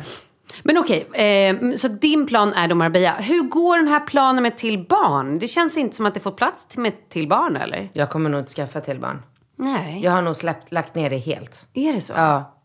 Men 0.63 0.77
okej, 0.77 1.07
eh, 1.13 1.71
så 1.75 1.87
din 1.87 2.25
plan 2.27 2.53
är 2.53 2.67
då 2.67 2.75
Marbella. 2.75 3.13
Hur 3.13 3.41
går 3.41 3.77
den 3.77 3.87
här 3.87 3.99
planen 3.99 4.43
med 4.43 4.57
till 4.57 4.85
barn? 4.89 5.39
Det 5.39 5.47
känns 5.47 5.77
inte 5.77 5.95
som 5.95 6.05
att 6.05 6.13
det 6.13 6.19
får 6.19 6.31
plats 6.31 6.65
till, 6.67 6.79
med 6.79 7.09
till 7.09 7.27
barn 7.27 7.55
eller? 7.57 7.89
Jag 7.93 8.09
kommer 8.09 8.29
nog 8.29 8.39
inte 8.39 8.51
skaffa 8.51 8.81
till 8.81 8.99
barn. 8.99 9.21
Nej. 9.55 9.99
Jag 10.03 10.11
har 10.11 10.21
nog 10.21 10.35
släppt, 10.35 10.71
lagt 10.71 10.95
ner 10.95 11.09
det 11.09 11.17
helt. 11.17 11.67
Är 11.73 11.93
det 11.93 12.01
så? 12.01 12.13
Ja. 12.15 12.55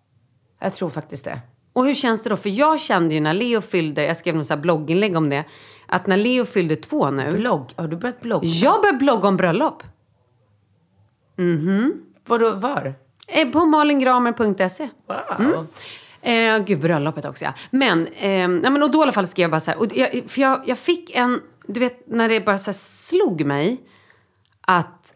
Jag 0.61 0.75
tror 0.75 0.89
faktiskt 0.89 1.25
det. 1.25 1.41
Och 1.73 1.87
hur 1.87 1.95
känns 1.95 2.23
det 2.23 2.31
då? 2.31 2.37
För 2.37 2.51
jag 2.51 2.81
kände 2.81 3.15
ju 3.15 3.21
när 3.21 3.35
Leo 3.35 3.61
fyllde, 3.61 4.05
jag 4.05 4.17
skrev 4.17 4.37
något 4.37 4.59
blogginlägg 4.59 5.17
om 5.17 5.31
det, 5.31 5.45
att 5.87 6.07
när 6.07 6.17
Leo 6.17 6.45
fyllde 6.45 6.77
två 6.77 7.11
nu. 7.11 7.33
Blogg? 7.33 7.67
Har 7.77 7.89
du 7.89 7.97
börjat 7.97 8.21
blogga? 8.21 8.47
Jag 8.47 8.81
började 8.83 8.99
blogga 8.99 9.29
om 9.29 9.37
bröllop. 9.37 9.83
Vadå, 12.27 12.51
var? 12.55 12.95
Eh, 13.29 13.49
På 13.49 13.65
malingramer.se. 13.67 14.89
Wow. 15.07 15.67
Eh, 16.23 16.59
gud, 16.59 16.81
bröllopet 16.81 17.25
också 17.25 17.45
ja. 17.45 17.53
Men, 17.71 18.07
eh, 18.07 18.31
ja, 18.31 18.49
men 18.49 18.83
och 18.83 18.91
då 18.91 18.99
i 18.99 19.03
alla 19.03 19.13
fall 19.13 19.29
skrev 19.29 19.45
jag 19.45 19.51
bara 19.51 19.61
så 19.61 19.71
här. 19.71 19.79
Och 19.79 19.87
jag, 19.97 20.25
för 20.27 20.41
jag, 20.41 20.63
jag 20.67 20.79
fick 20.79 21.15
en, 21.15 21.41
du 21.67 21.81
vet 21.81 22.09
när 22.09 22.29
det 22.29 22.41
bara 22.41 22.59
så 22.59 22.73
slog 22.73 23.45
mig 23.45 23.81
att 24.61 25.15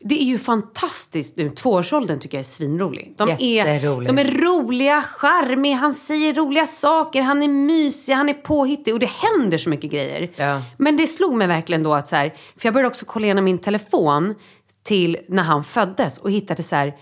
det 0.00 0.22
är 0.22 0.24
ju 0.24 0.38
fantastiskt 0.38 1.36
nu. 1.36 1.50
Tvåårsåldern 1.50 2.20
tycker 2.20 2.38
jag 2.38 2.40
är 2.40 2.44
svinrolig. 2.44 3.14
De 3.16 3.28
är, 3.38 4.04
de 4.06 4.18
är 4.18 4.42
roliga, 4.42 5.02
charmiga, 5.02 5.76
han 5.76 5.94
säger 5.94 6.34
roliga 6.34 6.66
saker, 6.66 7.22
han 7.22 7.42
är 7.42 7.48
mysig, 7.48 8.12
han 8.12 8.28
är 8.28 8.34
påhittig 8.34 8.94
och 8.94 9.00
det 9.00 9.10
händer 9.10 9.58
så 9.58 9.70
mycket 9.70 9.90
grejer. 9.90 10.30
Ja. 10.36 10.62
Men 10.76 10.96
det 10.96 11.06
slog 11.06 11.34
mig 11.34 11.46
verkligen 11.46 11.82
då 11.82 11.94
att 11.94 12.08
så 12.08 12.16
här, 12.16 12.28
för 12.28 12.66
jag 12.66 12.74
började 12.74 12.88
också 12.88 13.04
kolla 13.06 13.24
igenom 13.24 13.44
min 13.44 13.58
telefon 13.58 14.34
till 14.82 15.18
när 15.28 15.42
han 15.42 15.64
föddes 15.64 16.18
och 16.18 16.30
hittade 16.30 16.62
så 16.62 16.76
här 16.76 16.94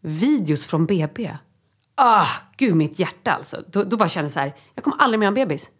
videos 0.00 0.66
från 0.66 0.86
BB. 0.86 1.30
Ah, 1.94 2.26
gud 2.56 2.76
mitt 2.76 2.98
hjärta 2.98 3.32
alltså. 3.32 3.56
Då, 3.66 3.82
då 3.84 3.96
bara 3.96 4.08
kände 4.08 4.24
jag 4.26 4.32
så 4.32 4.38
här, 4.38 4.54
jag 4.74 4.84
kommer 4.84 4.96
aldrig 4.96 5.18
mer 5.20 5.26
ha 5.26 5.34
bebis. 5.34 5.70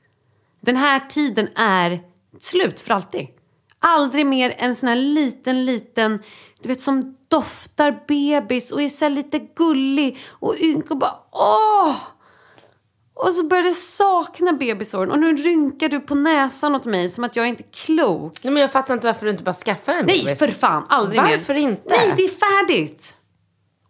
Den 0.61 0.77
här 0.77 1.01
tiden 1.01 1.49
är 1.57 2.01
slut 2.39 2.81
för 2.81 2.95
alltid. 2.95 3.27
Aldrig 3.79 4.27
mer 4.27 4.55
en 4.59 4.77
sån 4.77 4.89
här 4.89 4.97
liten, 4.97 5.65
liten, 5.65 6.23
du 6.63 6.69
vet 6.69 6.81
som 6.81 7.17
doftar 7.29 8.05
bebis 8.09 8.73
och 8.73 8.83
är 8.83 8.89
så 8.89 9.09
lite 9.09 9.39
gullig 9.39 10.19
och 10.31 10.55
ynk 10.61 10.91
och 10.91 10.97
bara 10.97 11.15
åh! 11.33 11.95
Och 13.15 13.33
så 13.33 13.43
började 13.45 13.69
jag 13.69 13.77
sakna 13.77 14.53
bebisåren 14.53 15.11
och 15.11 15.19
nu 15.19 15.37
rynkar 15.37 15.89
du 15.89 16.01
på 16.01 16.15
näsan 16.15 16.75
åt 16.75 16.85
mig 16.85 17.09
som 17.09 17.25
att 17.25 17.37
jag 17.37 17.45
är 17.45 17.49
inte 17.49 17.63
är 17.63 17.73
klok. 17.73 18.33
Nej, 18.43 18.53
men 18.53 18.61
jag 18.61 18.73
fattar 18.73 18.95
inte 18.95 19.07
varför 19.07 19.25
du 19.25 19.31
inte 19.31 19.43
bara 19.43 19.53
skaffar 19.53 19.93
en 19.93 20.07
Nej, 20.07 20.25
bebis. 20.25 20.39
för 20.39 20.49
fan. 20.49 20.87
Aldrig 20.89 21.23
mer. 21.23 21.31
Varför 21.31 21.55
inte? 21.55 21.97
Nej, 21.97 22.15
det 22.17 22.25
är 22.25 22.29
färdigt. 22.29 23.17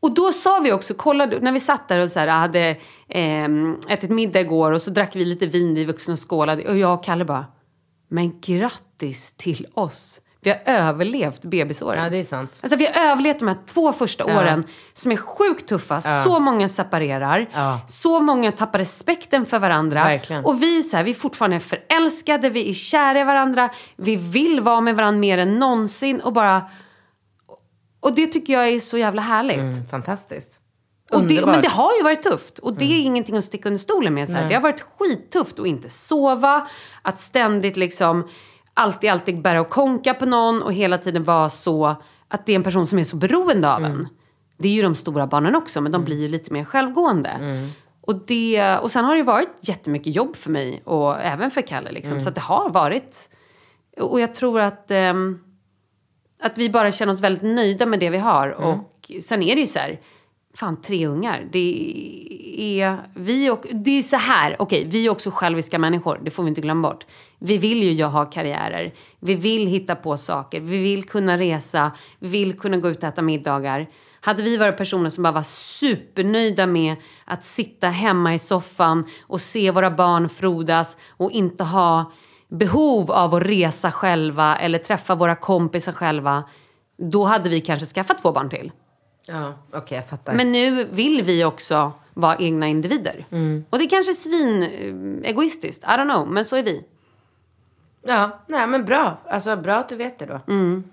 Och 0.02 0.14
då 0.14 0.32
sa 0.32 0.58
vi 0.58 0.72
också, 0.72 0.94
kolla 0.94 1.26
när 1.26 1.52
vi 1.52 1.60
satt 1.60 1.88
där 1.88 1.98
och 1.98 2.10
så 2.10 2.18
här, 2.18 2.26
hade 2.26 2.76
eh, 3.08 3.44
ätit 3.88 4.10
middag 4.10 4.40
igår 4.40 4.72
och 4.72 4.82
så 4.82 4.90
drack 4.90 5.16
vi 5.16 5.24
lite 5.24 5.46
vin, 5.46 5.74
vi 5.74 5.84
vuxna 5.84 6.12
och 6.12 6.30
skålade. 6.30 6.68
Och 6.68 6.78
jag 6.78 6.94
och 6.94 7.04
Kalle 7.04 7.24
bara, 7.24 7.46
men 8.08 8.40
grattis 8.40 9.32
till 9.32 9.66
oss. 9.74 10.20
Vi 10.44 10.50
har 10.50 10.58
överlevt 10.64 11.44
bebisåren. 11.44 12.04
Ja, 12.04 12.10
det 12.10 12.16
är 12.16 12.24
sant. 12.24 12.60
Alltså 12.62 12.76
vi 12.76 12.86
har 12.86 13.10
överlevt 13.10 13.38
de 13.38 13.48
här 13.48 13.56
två 13.66 13.92
första 13.92 14.24
åren 14.24 14.64
som 14.92 15.12
är 15.12 15.16
sjukt 15.16 15.68
tuffa. 15.68 16.00
Så 16.00 16.40
många 16.40 16.68
separerar. 16.68 17.50
Ja. 17.52 17.80
Så 17.88 18.20
många 18.20 18.52
tappar 18.52 18.78
respekten 18.78 19.46
för 19.46 19.58
varandra. 19.58 20.04
Verkligen. 20.04 20.44
Och 20.44 20.62
vi, 20.62 20.82
så 20.82 20.96
här, 20.96 21.04
vi 21.04 21.10
är 21.10 21.14
fortfarande 21.14 21.60
förälskade, 21.60 22.50
vi 22.50 22.70
är 22.70 22.74
kära 22.74 23.20
i 23.20 23.24
varandra. 23.24 23.70
Vi 23.96 24.16
vill 24.16 24.60
vara 24.60 24.80
med 24.80 24.96
varandra 24.96 25.18
mer 25.20 25.38
än 25.38 25.58
någonsin. 25.58 26.20
Och 26.20 26.32
bara... 26.32 26.62
Och 28.02 28.14
det 28.14 28.26
tycker 28.26 28.52
jag 28.52 28.68
är 28.68 28.80
så 28.80 28.98
jävla 28.98 29.22
härligt. 29.22 29.58
Mm, 29.58 29.86
fantastiskt. 29.86 30.60
Och 31.10 31.22
det, 31.22 31.46
men 31.46 31.62
det 31.62 31.68
har 31.68 31.96
ju 31.96 32.02
varit 32.02 32.22
tufft. 32.22 32.58
Och 32.58 32.74
det 32.74 32.84
är 32.84 33.00
ingenting 33.02 33.36
att 33.36 33.44
sticka 33.44 33.68
under 33.68 33.78
stolen 33.78 34.14
med. 34.14 34.28
Så. 34.28 34.34
Det 34.34 34.54
har 34.54 34.60
varit 34.60 34.80
skittufft 34.80 35.58
att 35.58 35.66
inte 35.66 35.90
sova. 35.90 36.68
Att 37.02 37.20
ständigt 37.20 37.76
liksom 37.76 38.28
alltid, 38.74 39.10
alltid 39.10 39.42
bära 39.42 39.60
och 39.60 39.70
konka 39.70 40.14
på 40.14 40.26
någon. 40.26 40.62
Och 40.62 40.72
hela 40.72 40.98
tiden 40.98 41.24
vara 41.24 41.50
så 41.50 41.96
att 42.28 42.46
det 42.46 42.52
är 42.52 42.56
en 42.56 42.62
person 42.62 42.86
som 42.86 42.98
är 42.98 43.04
så 43.04 43.16
beroende 43.16 43.74
av 43.74 43.84
en. 43.84 44.08
Det 44.58 44.68
är 44.68 44.72
ju 44.72 44.82
de 44.82 44.94
stora 44.94 45.26
barnen 45.26 45.54
också, 45.54 45.80
men 45.80 45.92
de 45.92 46.04
blir 46.04 46.20
ju 46.20 46.28
lite 46.28 46.52
mer 46.52 46.64
självgående. 46.64 47.30
Och, 48.00 48.26
det, 48.26 48.78
och 48.78 48.90
sen 48.90 49.04
har 49.04 49.12
det 49.12 49.18
ju 49.18 49.24
varit 49.24 49.48
jättemycket 49.60 50.14
jobb 50.14 50.36
för 50.36 50.50
mig 50.50 50.82
och 50.84 51.20
även 51.20 51.50
för 51.50 51.60
Kalle. 51.60 51.92
Liksom. 51.92 52.20
Så 52.20 52.28
att 52.28 52.34
det 52.34 52.40
har 52.40 52.70
varit... 52.70 53.28
Och 54.00 54.20
jag 54.20 54.34
tror 54.34 54.60
att, 54.60 54.90
ehm, 54.90 55.38
att 56.42 56.58
vi 56.58 56.70
bara 56.70 56.92
känner 56.92 57.12
oss 57.12 57.20
väldigt 57.20 57.42
nöjda 57.42 57.86
med 57.86 58.00
det 58.00 58.10
vi 58.10 58.18
har. 58.18 58.48
Och 58.48 59.12
sen 59.22 59.42
är 59.42 59.54
det 59.54 59.60
ju 59.60 59.66
så 59.66 59.78
här, 59.78 60.00
fan 60.54 60.80
tre 60.80 61.06
ungar. 61.06 61.48
Det 61.52 62.80
är 62.80 62.98
vi 63.14 63.50
och 63.50 63.66
det 63.70 63.98
är 63.98 64.02
så 64.02 64.16
här, 64.16 64.56
okej, 64.58 64.84
vi 64.84 65.06
är 65.06 65.10
också 65.10 65.30
själviska 65.30 65.78
människor. 65.78 66.20
Det 66.24 66.30
får 66.30 66.42
vi 66.42 66.48
inte 66.48 66.60
glömma 66.60 66.88
bort. 66.88 67.06
Vi 67.38 67.58
vill 67.58 67.82
ju 67.82 68.04
ha 68.04 68.24
karriärer. 68.24 68.94
Vi 69.20 69.34
vill 69.34 69.66
hitta 69.66 69.94
på 69.94 70.16
saker. 70.16 70.60
Vi 70.60 70.82
vill 70.82 71.04
kunna 71.04 71.38
resa. 71.38 71.92
Vi 72.18 72.28
vill 72.28 72.58
kunna 72.58 72.76
gå 72.76 72.90
ut 72.90 72.98
och 72.98 73.04
äta 73.04 73.22
middagar. 73.22 73.88
Hade 74.20 74.42
vi 74.42 74.56
varit 74.56 74.76
personer 74.76 75.10
som 75.10 75.22
bara 75.22 75.32
var 75.32 75.42
supernöjda 75.42 76.66
med 76.66 76.96
att 77.24 77.44
sitta 77.44 77.88
hemma 77.88 78.34
i 78.34 78.38
soffan 78.38 79.04
och 79.22 79.40
se 79.40 79.70
våra 79.70 79.90
barn 79.90 80.28
frodas 80.28 80.96
och 81.10 81.30
inte 81.30 81.64
ha 81.64 82.12
behov 82.52 83.10
av 83.10 83.34
att 83.34 83.42
resa 83.42 83.90
själva 83.90 84.56
eller 84.56 84.78
träffa 84.78 85.14
våra 85.14 85.34
kompisar 85.34 85.92
själva. 85.92 86.44
Då 86.96 87.24
hade 87.24 87.48
vi 87.48 87.60
kanske 87.60 87.86
skaffat 87.86 88.22
två 88.22 88.32
barn 88.32 88.50
till. 88.50 88.72
Ja, 89.28 89.54
okej 89.72 89.96
jag 89.96 90.06
fattar. 90.06 90.34
Men 90.34 90.52
nu 90.52 90.84
vill 90.84 91.22
vi 91.22 91.44
också 91.44 91.92
vara 92.14 92.36
egna 92.36 92.68
individer. 92.68 93.26
Och 93.70 93.78
det 93.78 93.84
är 93.84 93.88
kanske 93.88 94.12
är 94.12 94.14
svin 94.14 94.62
eh, 94.62 95.30
egoistiskt. 95.30 95.84
I 95.84 95.86
don't 95.86 96.14
know, 96.14 96.28
men 96.28 96.44
så 96.44 96.56
är 96.56 96.62
vi. 96.62 96.84
Ja, 98.02 98.44
nej 98.46 98.66
men 98.66 98.84
bra. 98.84 99.18
Alltså 99.26 99.56
bra 99.56 99.76
att 99.76 99.88
du 99.88 99.96
vet 99.96 100.18
det 100.18 100.26
då. 100.26 100.40
Mm. 100.48 100.84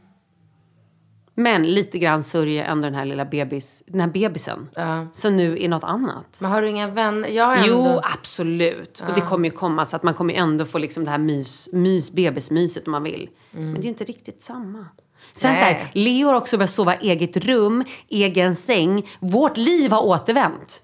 Men 1.40 1.64
lite 1.64 1.98
grann 1.98 2.24
sörjer 2.24 2.64
ändå 2.64 2.88
den 2.88 2.96
här 2.96 3.06
lilla 3.06 3.26
bebis, 3.26 3.84
den 3.86 4.02
här 4.02 4.08
bebisen. 4.08 4.70
Som 5.12 5.38
nu 5.38 5.64
är 5.64 5.70
något 5.70 5.84
annat. 5.84 6.38
Men 6.40 6.52
har 6.52 6.62
du 6.62 6.70
inga 6.70 6.88
vänner? 6.88 7.30
Jag 7.30 7.46
har 7.46 7.56
ändå... 7.56 7.68
Jo, 7.68 8.02
absolut. 8.04 9.04
Och 9.08 9.14
det 9.16 9.22
kommer 9.22 9.50
ju 9.50 9.56
komma 9.56 9.86
så 9.86 9.96
att 9.96 10.04
man 10.04 10.14
kommer 10.14 10.34
ju 10.34 10.40
ändå 10.40 10.66
få 10.66 10.78
liksom 10.78 11.04
det 11.04 11.12
här 11.12 11.18
mys, 11.18 11.70
mys, 11.74 12.12
bebismyset 12.12 12.86
om 12.86 12.92
man 12.92 13.04
vill. 13.04 13.30
Men 13.52 13.74
det 13.74 13.80
är 13.80 13.84
ju 13.84 13.90
inte 13.90 14.04
riktigt 14.04 14.42
samma. 14.42 14.86
Sen 15.34 15.52
Nej. 15.52 15.60
så 15.60 15.66
här, 15.66 15.92
Leo 15.94 16.28
har 16.28 16.36
också 16.36 16.58
börjat 16.58 16.70
sova 16.70 16.96
eget 16.96 17.38
rum, 17.38 17.84
egen 18.10 18.56
säng. 18.56 19.08
Vårt 19.20 19.58
liv 19.58 19.92
har 19.92 20.06
återvänt. 20.06 20.82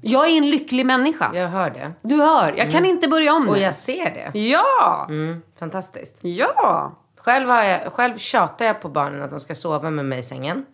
Jag 0.00 0.30
är 0.30 0.36
en 0.36 0.50
lycklig 0.50 0.86
människa. 0.86 1.30
Jag 1.34 1.48
hör 1.48 1.70
det. 1.70 1.92
Du 2.02 2.16
hör, 2.16 2.54
jag 2.56 2.72
kan 2.72 2.84
inte 2.84 3.08
börja 3.08 3.34
om 3.34 3.48
Och 3.48 3.58
jag 3.58 3.74
ser 3.74 4.04
det. 4.04 4.38
Ja! 4.38 5.06
Mm, 5.08 5.42
fantastiskt. 5.58 6.18
Ja! 6.22 6.96
Själv, 7.30 7.48
har 7.48 7.62
jag, 7.62 7.92
själv 7.92 8.18
tjatar 8.18 8.64
jag 8.64 8.80
på 8.80 8.88
barnen 8.88 9.22
att 9.22 9.30
de 9.30 9.40
ska 9.40 9.54
sova 9.54 9.90
med 9.90 10.04
mig 10.04 10.18
i 10.18 10.22
sängen. 10.22 10.66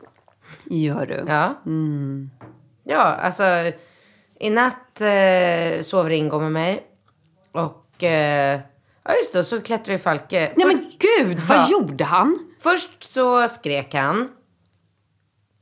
Gör 0.64 1.06
du? 1.06 1.24
Ja. 1.28 1.54
Ja, 2.84 3.02
alltså 3.02 3.42
i 4.40 4.50
natt 4.50 5.00
eh, 5.00 5.82
sover 5.82 6.10
Ingo 6.10 6.40
med 6.40 6.52
mig. 6.52 6.86
Och 7.52 8.02
eh, 8.02 8.60
ja 9.04 9.14
just 9.14 9.32
det, 9.32 9.44
så 9.44 9.60
klättrade 9.60 9.92
ju 9.92 9.98
Falke. 9.98 10.52
Nej 10.56 10.66
men 10.66 10.92
gud, 10.98 11.38
vad 11.38 11.58
Ja. 11.58 11.66
gjorde 11.70 12.04
han? 12.04 12.38
Först 12.60 13.04
så 13.12 13.48
skrek 13.48 13.94
han. 13.94 14.28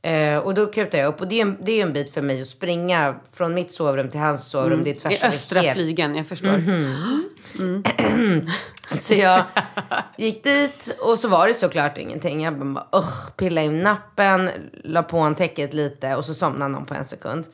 Eh, 0.05 0.37
och 0.37 0.53
då 0.53 0.65
kutade 0.65 0.97
jag 0.97 1.07
upp. 1.07 1.21
Och 1.21 1.27
det 1.27 1.35
är, 1.35 1.41
en, 1.41 1.57
det 1.61 1.71
är 1.71 1.81
en 1.85 1.93
bit 1.93 2.13
för 2.13 2.21
mig 2.21 2.41
att 2.41 2.47
springa 2.47 3.15
från 3.33 3.53
mitt 3.53 3.71
sovrum 3.71 4.09
till 4.09 4.19
hans 4.19 4.47
sovrum. 4.47 4.83
Det 4.83 4.89
är 4.89 4.95
tvärs 4.95 5.23
I 5.23 5.25
östra 5.25 5.59
hel- 5.59 5.73
flygen, 5.73 6.15
jag 6.15 6.27
förstår. 6.27 6.59
Så 8.97 9.13
jag 9.13 9.43
gick 10.17 10.43
dit 10.43 10.95
och 10.99 11.19
så 11.19 11.27
var 11.27 11.47
det 11.47 11.53
såklart 11.53 11.97
ingenting. 11.97 12.43
Jag 12.43 12.57
bara, 12.73 12.87
usch, 12.95 13.35
pillade 13.37 13.67
in 13.67 13.79
nappen, 13.81 14.49
la 14.83 15.03
på 15.03 15.17
en 15.17 15.35
täcket 15.35 15.73
lite 15.73 16.15
och 16.15 16.25
så 16.25 16.33
somnade 16.33 16.71
någon 16.71 16.85
på 16.85 16.93
en 16.93 17.05
sekund. 17.05 17.45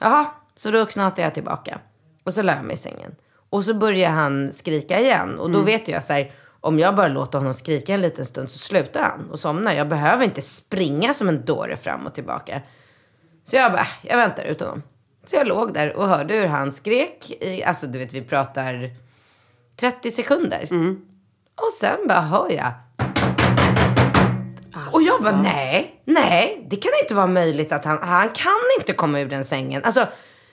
Jaha, 0.00 0.26
så 0.56 0.70
då 0.70 0.86
knatade 0.86 1.22
jag 1.22 1.34
tillbaka. 1.34 1.78
Och 2.24 2.34
så 2.34 2.42
la 2.42 2.52
jag 2.54 2.64
mig 2.64 2.74
i 2.74 2.78
sängen. 2.78 3.14
Och 3.50 3.64
så 3.64 3.74
började 3.74 4.14
han 4.14 4.52
skrika 4.52 5.00
igen. 5.00 5.38
Och 5.38 5.50
då 5.50 5.60
vet 5.60 5.88
jag 5.88 6.02
så 6.02 6.12
här, 6.12 6.32
om 6.60 6.78
jag 6.78 6.94
bara 6.94 7.08
låter 7.08 7.38
honom 7.38 7.54
skrika 7.54 7.94
en 7.94 8.00
liten 8.00 8.26
stund 8.26 8.50
så 8.50 8.58
slutar 8.58 9.02
han 9.02 9.30
och 9.30 9.38
somnar. 9.38 9.72
Jag 9.72 9.88
behöver 9.88 10.24
inte 10.24 10.42
springa 10.42 11.14
som 11.14 11.28
en 11.28 11.44
dåre 11.44 11.76
fram 11.76 12.06
och 12.06 12.14
tillbaka. 12.14 12.60
Så 13.44 13.56
jag 13.56 13.72
bara, 13.72 13.80
äh, 13.80 13.88
jag 14.02 14.16
väntar 14.16 14.44
ut 14.44 14.60
honom. 14.60 14.82
Så 15.26 15.36
jag 15.36 15.46
låg 15.46 15.74
där 15.74 15.96
och 15.96 16.08
hörde 16.08 16.34
hur 16.34 16.46
han 16.46 16.72
skrek. 16.72 17.30
I, 17.40 17.64
alltså 17.64 17.86
du 17.86 17.98
vet, 17.98 18.12
vi 18.12 18.22
pratar 18.22 18.90
30 19.76 20.10
sekunder. 20.10 20.68
Och 21.56 21.72
sen 21.80 21.98
bara 22.08 22.20
hör 22.20 22.50
jag. 22.50 22.72
Och 24.92 25.02
jag 25.02 25.22
bara, 25.22 25.42
nej, 25.42 26.00
nej, 26.04 26.66
det 26.70 26.76
kan 26.76 26.92
inte 27.02 27.14
vara 27.14 27.26
möjligt 27.26 27.72
att 27.72 27.84
han, 27.84 27.98
han 28.02 28.28
kan 28.28 28.60
inte 28.78 28.92
komma 28.92 29.20
ur 29.20 29.28
den 29.28 29.44
sängen. 29.44 29.84
Alltså, 29.84 30.06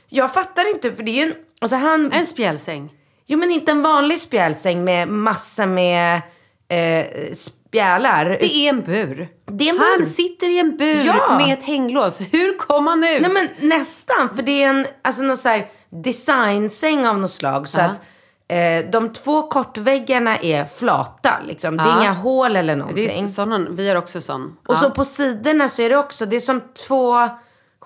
jag 0.08 0.34
fattar 0.34 0.70
inte, 0.74 0.92
för 0.92 1.04
det 1.04 1.12
är 1.12 1.26
ju 1.26 1.32
en, 1.32 1.36
alltså 1.62 1.76
han, 1.76 2.12
En 2.12 2.26
spjälsäng. 2.26 2.97
Jo 3.28 3.38
men 3.38 3.52
inte 3.52 3.72
en 3.72 3.82
vanlig 3.82 4.20
spjälsäng 4.20 4.84
med 4.84 5.08
massor 5.08 5.66
med 5.66 6.22
eh, 6.70 7.34
spjälar. 7.34 8.26
Det 8.40 8.56
är 8.56 8.70
en 8.70 8.82
bur. 8.82 9.28
Det 9.52 9.70
är 9.70 9.74
en 9.74 9.80
Han 9.80 10.00
bur. 10.00 10.06
sitter 10.06 10.48
i 10.48 10.60
en 10.60 10.78
bur 10.78 11.02
Ja. 11.06 11.38
med 11.38 11.54
ett 11.60 11.64
hänglås. 11.64 12.20
Hur 12.32 12.58
kom 12.58 12.88
han 12.88 13.04
ut? 13.04 13.22
Nej 13.22 13.32
men 13.32 13.48
nästan, 13.60 14.30
för 14.36 14.42
det 14.44 14.64
är 14.64 14.70
en 14.70 14.88
alltså, 15.02 15.24
någon 15.24 15.38
så 15.38 15.50
här 15.50 15.68
designsäng 15.90 17.08
av 17.08 17.20
något 17.20 17.32
slag. 17.32 17.68
Så 17.70 17.80
Ja. 17.80 17.84
att 17.86 18.02
eh, 18.50 18.92
de 18.92 19.14
två 19.14 19.42
kortväggarna 19.42 20.38
är 20.38 20.66
flata. 20.66 21.34
Liksom. 21.48 21.78
Det 21.78 21.84
är 21.84 22.02
inga 22.02 22.14
hål 22.14 22.56
eller 22.56 22.74
det 22.76 22.80
någonting. 22.80 23.24
är 23.24 23.28
sån, 23.28 23.76
vi 23.76 23.90
har 23.90 23.96
också 23.96 24.22
sån. 24.22 24.58
Och 24.68 24.74
Ja. 24.74 24.80
så 24.80 24.90
på 24.90 25.04
sidorna 25.04 25.70
så 25.70 25.82
är 25.82 25.90
det 25.90 25.98
också, 25.98 26.26
det 26.26 26.36
är 26.36 26.40
som 26.40 26.62
två 26.88 27.30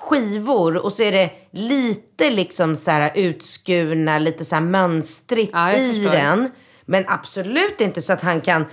skivor 0.01 0.77
och 0.77 0.93
så 0.93 1.03
är 1.03 1.11
det 1.11 1.29
lite 1.51 2.29
liksom 2.29 2.75
så 2.75 2.91
här 2.91 3.11
utskurna, 3.15 4.19
lite 4.19 4.45
så 4.45 4.55
här 4.55 4.61
mönstrigt 4.61 5.51
Ja, 5.53 5.73
i 5.73 6.03
den. 6.11 6.51
Men 6.85 7.05
absolut 7.07 7.81
inte 7.81 8.01
så 8.01 8.13
att 8.13 8.21
han 8.21 8.41
kan 8.41 8.65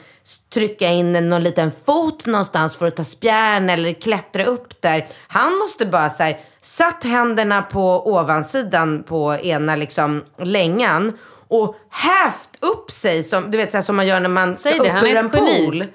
trycka 0.54 0.88
in 0.88 1.12
någon 1.12 1.42
liten 1.42 1.72
fot 1.86 2.26
någonstans 2.26 2.76
för 2.76 2.86
att 2.86 2.96
ta 2.96 3.04
spjärn 3.04 3.70
eller 3.70 3.92
klättra 3.92 4.44
upp 4.44 4.82
där. 4.82 5.06
Han 5.28 5.58
måste 5.58 5.86
bara 5.86 6.10
så 6.10 6.22
här, 6.22 6.40
satt 6.62 7.04
händerna 7.04 7.62
på 7.62 8.06
ovansidan 8.06 9.02
på 9.02 9.34
ena 9.34 9.76
liksom 9.76 10.24
längan 10.38 11.18
och 11.48 11.76
hävt 11.90 12.50
upp 12.60 12.90
sig 12.90 13.22
som, 13.22 13.50
du 13.50 13.58
vet, 13.58 13.70
så 13.70 13.76
här, 13.76 13.82
som 13.82 13.96
man 13.96 14.06
gör 14.06 14.20
när 14.20 14.28
man 14.28 14.56
ska 14.56 14.68
Säg 14.70 14.78
det, 14.78 14.98
upp 14.98 15.02
ur 15.02 15.16
en 15.16 15.30
geni. 15.34 15.88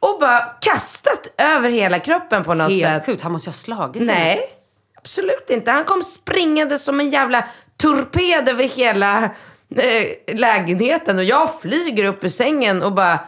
Och 0.00 0.20
bara 0.20 0.40
kastat 0.60 1.32
över 1.38 1.68
hela 1.70 1.98
kroppen 1.98 2.44
på 2.44 2.54
något 2.54 2.70
Helt 2.70 2.82
sätt. 2.82 3.06
sjukt. 3.06 3.22
Han 3.22 3.32
måste 3.32 3.46
ju 3.46 3.50
ha 3.50 3.54
slagit 3.54 4.06
sig. 4.06 4.14
Nej, 4.14 4.40
absolut 4.98 5.50
inte. 5.50 5.70
Han 5.70 5.84
kom 5.84 6.02
springande 6.02 6.78
som 6.78 7.00
en 7.00 7.10
jävla 7.10 7.48
torped 7.76 8.48
över 8.48 8.64
hela 8.64 9.24
eh, 9.76 10.34
lägenheten. 10.36 11.18
Och 11.18 11.24
jag 11.24 11.60
flyger 11.60 12.04
upp 12.04 12.24
ur 12.24 12.28
sängen 12.28 12.82
och 12.82 12.92
bara... 12.92 13.20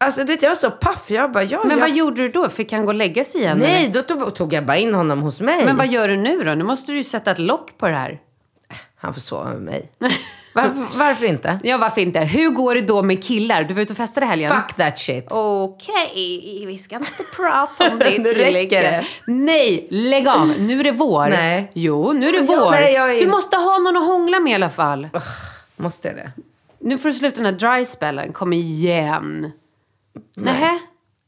Alltså 0.00 0.24
du 0.24 0.32
vet, 0.32 0.42
jag 0.42 0.50
var 0.50 0.56
så 0.56 0.70
paff. 0.70 1.10
Jag 1.10 1.32
bara, 1.32 1.44
ja, 1.44 1.60
Men 1.64 1.70
jag... 1.70 1.80
vad 1.80 1.90
gjorde 1.90 2.22
du 2.22 2.28
då? 2.28 2.48
Fick 2.48 2.72
han 2.72 2.82
gå 2.84 2.88
och 2.88 2.94
lägga 2.94 3.24
sig 3.24 3.40
igen? 3.40 3.58
Nej, 3.58 3.84
eller? 3.84 3.94
då 3.94 4.02
tog, 4.02 4.34
tog 4.34 4.52
jag 4.52 4.66
bara 4.66 4.76
in 4.76 4.94
honom 4.94 5.22
hos 5.22 5.40
mig. 5.40 5.64
Men 5.64 5.76
vad 5.76 5.88
gör 5.88 6.08
du 6.08 6.16
nu 6.16 6.44
då? 6.44 6.54
Nu 6.54 6.64
måste 6.64 6.92
du 6.92 6.96
ju 6.98 7.04
sätta 7.04 7.30
ett 7.30 7.38
lock 7.38 7.78
på 7.78 7.88
det 7.88 7.96
här. 7.96 8.20
Han 8.96 9.14
får 9.14 9.20
sova 9.20 9.44
med 9.44 9.62
mig. 9.62 9.92
Varför, 10.62 10.98
varför 10.98 11.26
inte? 11.26 11.58
Ja, 11.62 11.78
varför 11.78 12.00
inte? 12.00 12.20
Hur 12.20 12.50
går 12.50 12.74
det 12.74 12.80
då 12.80 13.02
med 13.02 13.24
killar? 13.24 13.64
Du 13.64 13.74
var 13.74 13.82
ute 13.82 13.92
och 13.92 13.96
festade 13.96 14.26
i 14.26 14.28
helgen. 14.28 14.54
Fuck 14.54 14.74
that 14.76 14.98
shit. 14.98 15.26
Okej, 15.30 16.64
vi 16.66 16.78
ska 16.78 16.96
inte 16.96 17.22
prata 17.36 17.90
om 17.92 17.98
det 17.98 18.18
Nu 18.18 18.32
räcker 18.32 18.82
det. 18.82 19.06
Nej, 19.26 19.86
lägg 19.90 20.28
av. 20.28 20.48
Nu 20.58 20.80
är 20.80 20.84
det 20.84 20.92
vår. 20.92 21.26
Nej. 21.28 21.70
Jo, 21.74 22.12
nu 22.12 22.28
är 22.28 22.32
det 22.32 22.40
vår. 22.40 22.70
nej, 22.70 22.92
jag 22.94 23.16
är- 23.16 23.20
Du 23.20 23.26
måste 23.26 23.56
ha 23.56 23.78
någon 23.78 23.96
att 23.96 24.06
hångla 24.06 24.40
med 24.40 24.50
i 24.52 24.54
alla 24.54 24.70
fall. 24.70 25.08
Måste 25.76 26.08
jag 26.08 26.16
det? 26.16 26.30
Nu 26.80 26.98
får 26.98 27.08
du 27.08 27.12
sluta 27.14 27.36
den 27.42 27.44
här 27.60 27.76
dry 27.76 27.84
spellen. 27.84 28.32
Kom 28.32 28.52
igen. 28.52 29.52
Nej. 30.36 30.78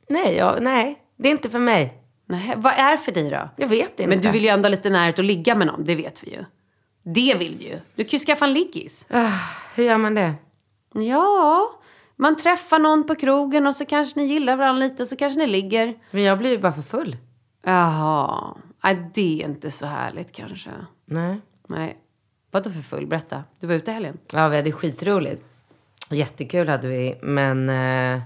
Nej, 0.08 0.36
jag, 0.36 0.62
nej. 0.62 0.98
Det 1.16 1.28
är 1.28 1.32
inte 1.32 1.50
för 1.50 1.58
mig. 1.58 1.94
Nej. 2.26 2.54
Vad 2.56 2.72
är 2.76 2.96
för 2.96 3.12
dig 3.12 3.30
då? 3.30 3.48
Jag 3.56 3.68
vet 3.68 3.90
inte. 3.90 4.06
Men 4.06 4.20
du 4.20 4.30
vill 4.30 4.42
ju 4.42 4.48
ändå 4.48 4.66
ha 4.66 4.70
lite 4.70 4.90
närhet 4.90 5.18
att 5.18 5.24
ligga 5.24 5.54
med 5.54 5.66
någon. 5.66 5.84
Det 5.84 5.94
vet 5.94 6.22
vi 6.24 6.30
ju. 6.30 6.44
Det 7.14 7.34
vill 7.38 7.58
du 7.58 7.64
ju. 7.64 7.80
Du 7.94 8.04
kan 8.04 8.10
ju 8.10 8.18
skaffa 8.18 8.44
en 8.44 8.52
liggis. 8.52 9.06
Ah, 9.10 9.32
hur 9.74 9.84
gör 9.84 9.96
man 9.96 10.14
det? 10.14 10.34
Ja, 10.94 11.70
man 12.16 12.36
träffar 12.36 12.78
någon 12.78 13.06
på 13.06 13.14
krogen 13.14 13.66
och 13.66 13.76
så 13.76 13.86
kanske 13.86 14.20
ni 14.20 14.26
gillar 14.26 14.56
varandra 14.56 14.80
lite 14.86 15.02
och 15.02 15.08
så 15.08 15.16
kanske 15.16 15.38
ni 15.38 15.46
ligger. 15.46 15.94
Men 16.10 16.22
jag 16.22 16.38
blir 16.38 16.50
ju 16.50 16.58
bara 16.58 16.72
för 16.72 16.82
full. 16.82 17.16
Jaha. 17.62 18.56
Nej, 18.84 19.10
det 19.14 19.42
är 19.42 19.48
inte 19.48 19.70
så 19.70 19.86
härligt 19.86 20.32
kanske. 20.32 20.70
Nej. 21.04 21.40
Nej. 21.68 21.98
Vad 22.50 22.64
då 22.64 22.70
för 22.70 22.80
full? 22.80 23.06
Berätta. 23.06 23.44
Du 23.60 23.66
var 23.66 23.74
ute 23.74 23.90
i 23.90 23.94
helgen. 23.94 24.18
Ja, 24.32 24.48
vi 24.48 24.56
hade 24.56 24.72
skitroligt. 24.72 25.42
Jättekul 26.10 26.68
hade 26.68 26.88
vi, 26.88 27.18
men... 27.22 27.68
Eh, 27.68 28.22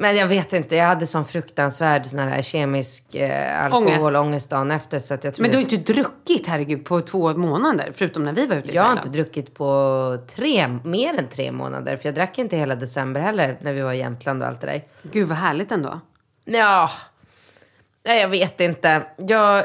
Men 0.00 0.16
jag 0.16 0.26
vet 0.26 0.52
inte, 0.52 0.76
jag 0.76 0.86
hade 0.86 1.06
sån 1.06 1.24
fruktansvärd 1.24 2.06
sån 2.06 2.18
här 2.18 2.42
kemisk 2.42 3.14
eh, 3.14 3.64
alkoholångest 3.64 4.50
dagen 4.50 4.70
efter. 4.70 4.98
Så 4.98 5.14
att 5.14 5.24
jag 5.24 5.40
Men 5.40 5.50
du 5.50 5.56
har 5.56 5.62
inte 5.62 5.76
druckit, 5.76 6.46
herregud, 6.46 6.84
på 6.84 7.00
två 7.00 7.34
månader. 7.34 7.92
Förutom 7.94 8.22
när 8.22 8.32
vi 8.32 8.46
var 8.46 8.56
ute 8.56 8.72
i 8.72 8.74
Jag 8.74 8.82
har 8.82 8.92
inte 8.92 9.08
druckit 9.08 9.54
på 9.54 10.18
tre, 10.36 10.68
mer 10.84 11.18
än 11.18 11.28
tre 11.28 11.52
månader. 11.52 11.96
För 11.96 12.08
jag 12.08 12.14
drack 12.14 12.38
inte 12.38 12.56
hela 12.56 12.74
december 12.74 13.20
heller 13.20 13.58
när 13.60 13.72
vi 13.72 13.80
var 13.80 13.92
i 13.92 13.98
Jämtland 13.98 14.42
och 14.42 14.48
allt 14.48 14.60
det 14.60 14.66
där. 14.66 14.84
Gud 15.02 15.28
vad 15.28 15.38
härligt 15.38 15.72
ändå. 15.72 16.00
Ja, 16.44 16.90
nej 18.04 18.20
jag 18.20 18.28
vet 18.28 18.60
inte. 18.60 19.02
Jag, 19.16 19.64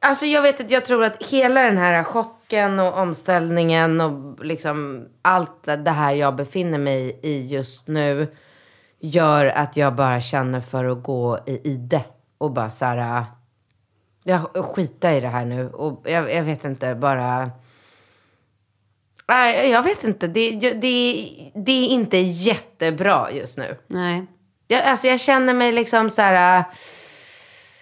alltså 0.00 0.26
jag 0.26 0.42
vet 0.42 0.60
inte, 0.60 0.74
jag 0.74 0.84
tror 0.84 1.04
att 1.04 1.24
hela 1.24 1.62
den 1.62 1.78
här 1.78 2.04
chocken 2.04 2.78
och 2.78 2.98
omställningen 2.98 4.00
och 4.00 4.44
liksom 4.44 5.06
allt 5.22 5.64
det 5.64 5.90
här 5.90 6.12
jag 6.12 6.36
befinner 6.36 6.78
mig 6.78 7.20
i 7.22 7.46
just 7.46 7.88
nu 7.88 8.28
gör 9.00 9.46
att 9.46 9.76
jag 9.76 9.94
bara 9.94 10.20
känner 10.20 10.60
för 10.60 10.84
att 10.84 11.02
gå 11.02 11.38
i 11.46 11.70
ide 11.70 12.04
och 12.38 12.50
bara 12.50 12.70
så 12.70 12.84
här, 12.84 13.24
jag 14.24 14.40
skita 14.40 15.12
i 15.14 15.20
det 15.20 15.28
här 15.28 15.44
nu 15.44 15.70
och 15.70 16.02
jag, 16.04 16.34
jag 16.34 16.42
vet 16.42 16.64
inte, 16.64 16.94
bara 16.94 17.50
Nej, 19.30 19.70
jag 19.70 19.82
vet 19.82 20.04
inte. 20.04 20.26
Det, 20.26 20.50
det, 20.50 20.80
det 21.54 21.72
är 21.72 21.88
inte 21.88 22.16
jättebra 22.16 23.30
just 23.32 23.58
nu. 23.58 23.76
Nej. 23.86 24.26
Jag, 24.68 24.82
alltså 24.82 25.06
jag 25.06 25.20
känner 25.20 25.54
mig 25.54 25.72
liksom 25.72 26.10
så 26.10 26.22
här... 26.22 26.64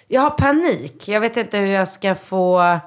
Jag 0.08 0.20
har 0.20 0.30
panik. 0.30 1.08
Jag 1.08 1.20
vet 1.20 1.36
inte 1.36 1.58
hur 1.58 1.66
jag 1.66 1.88
ska 1.88 2.14
få... 2.14 2.78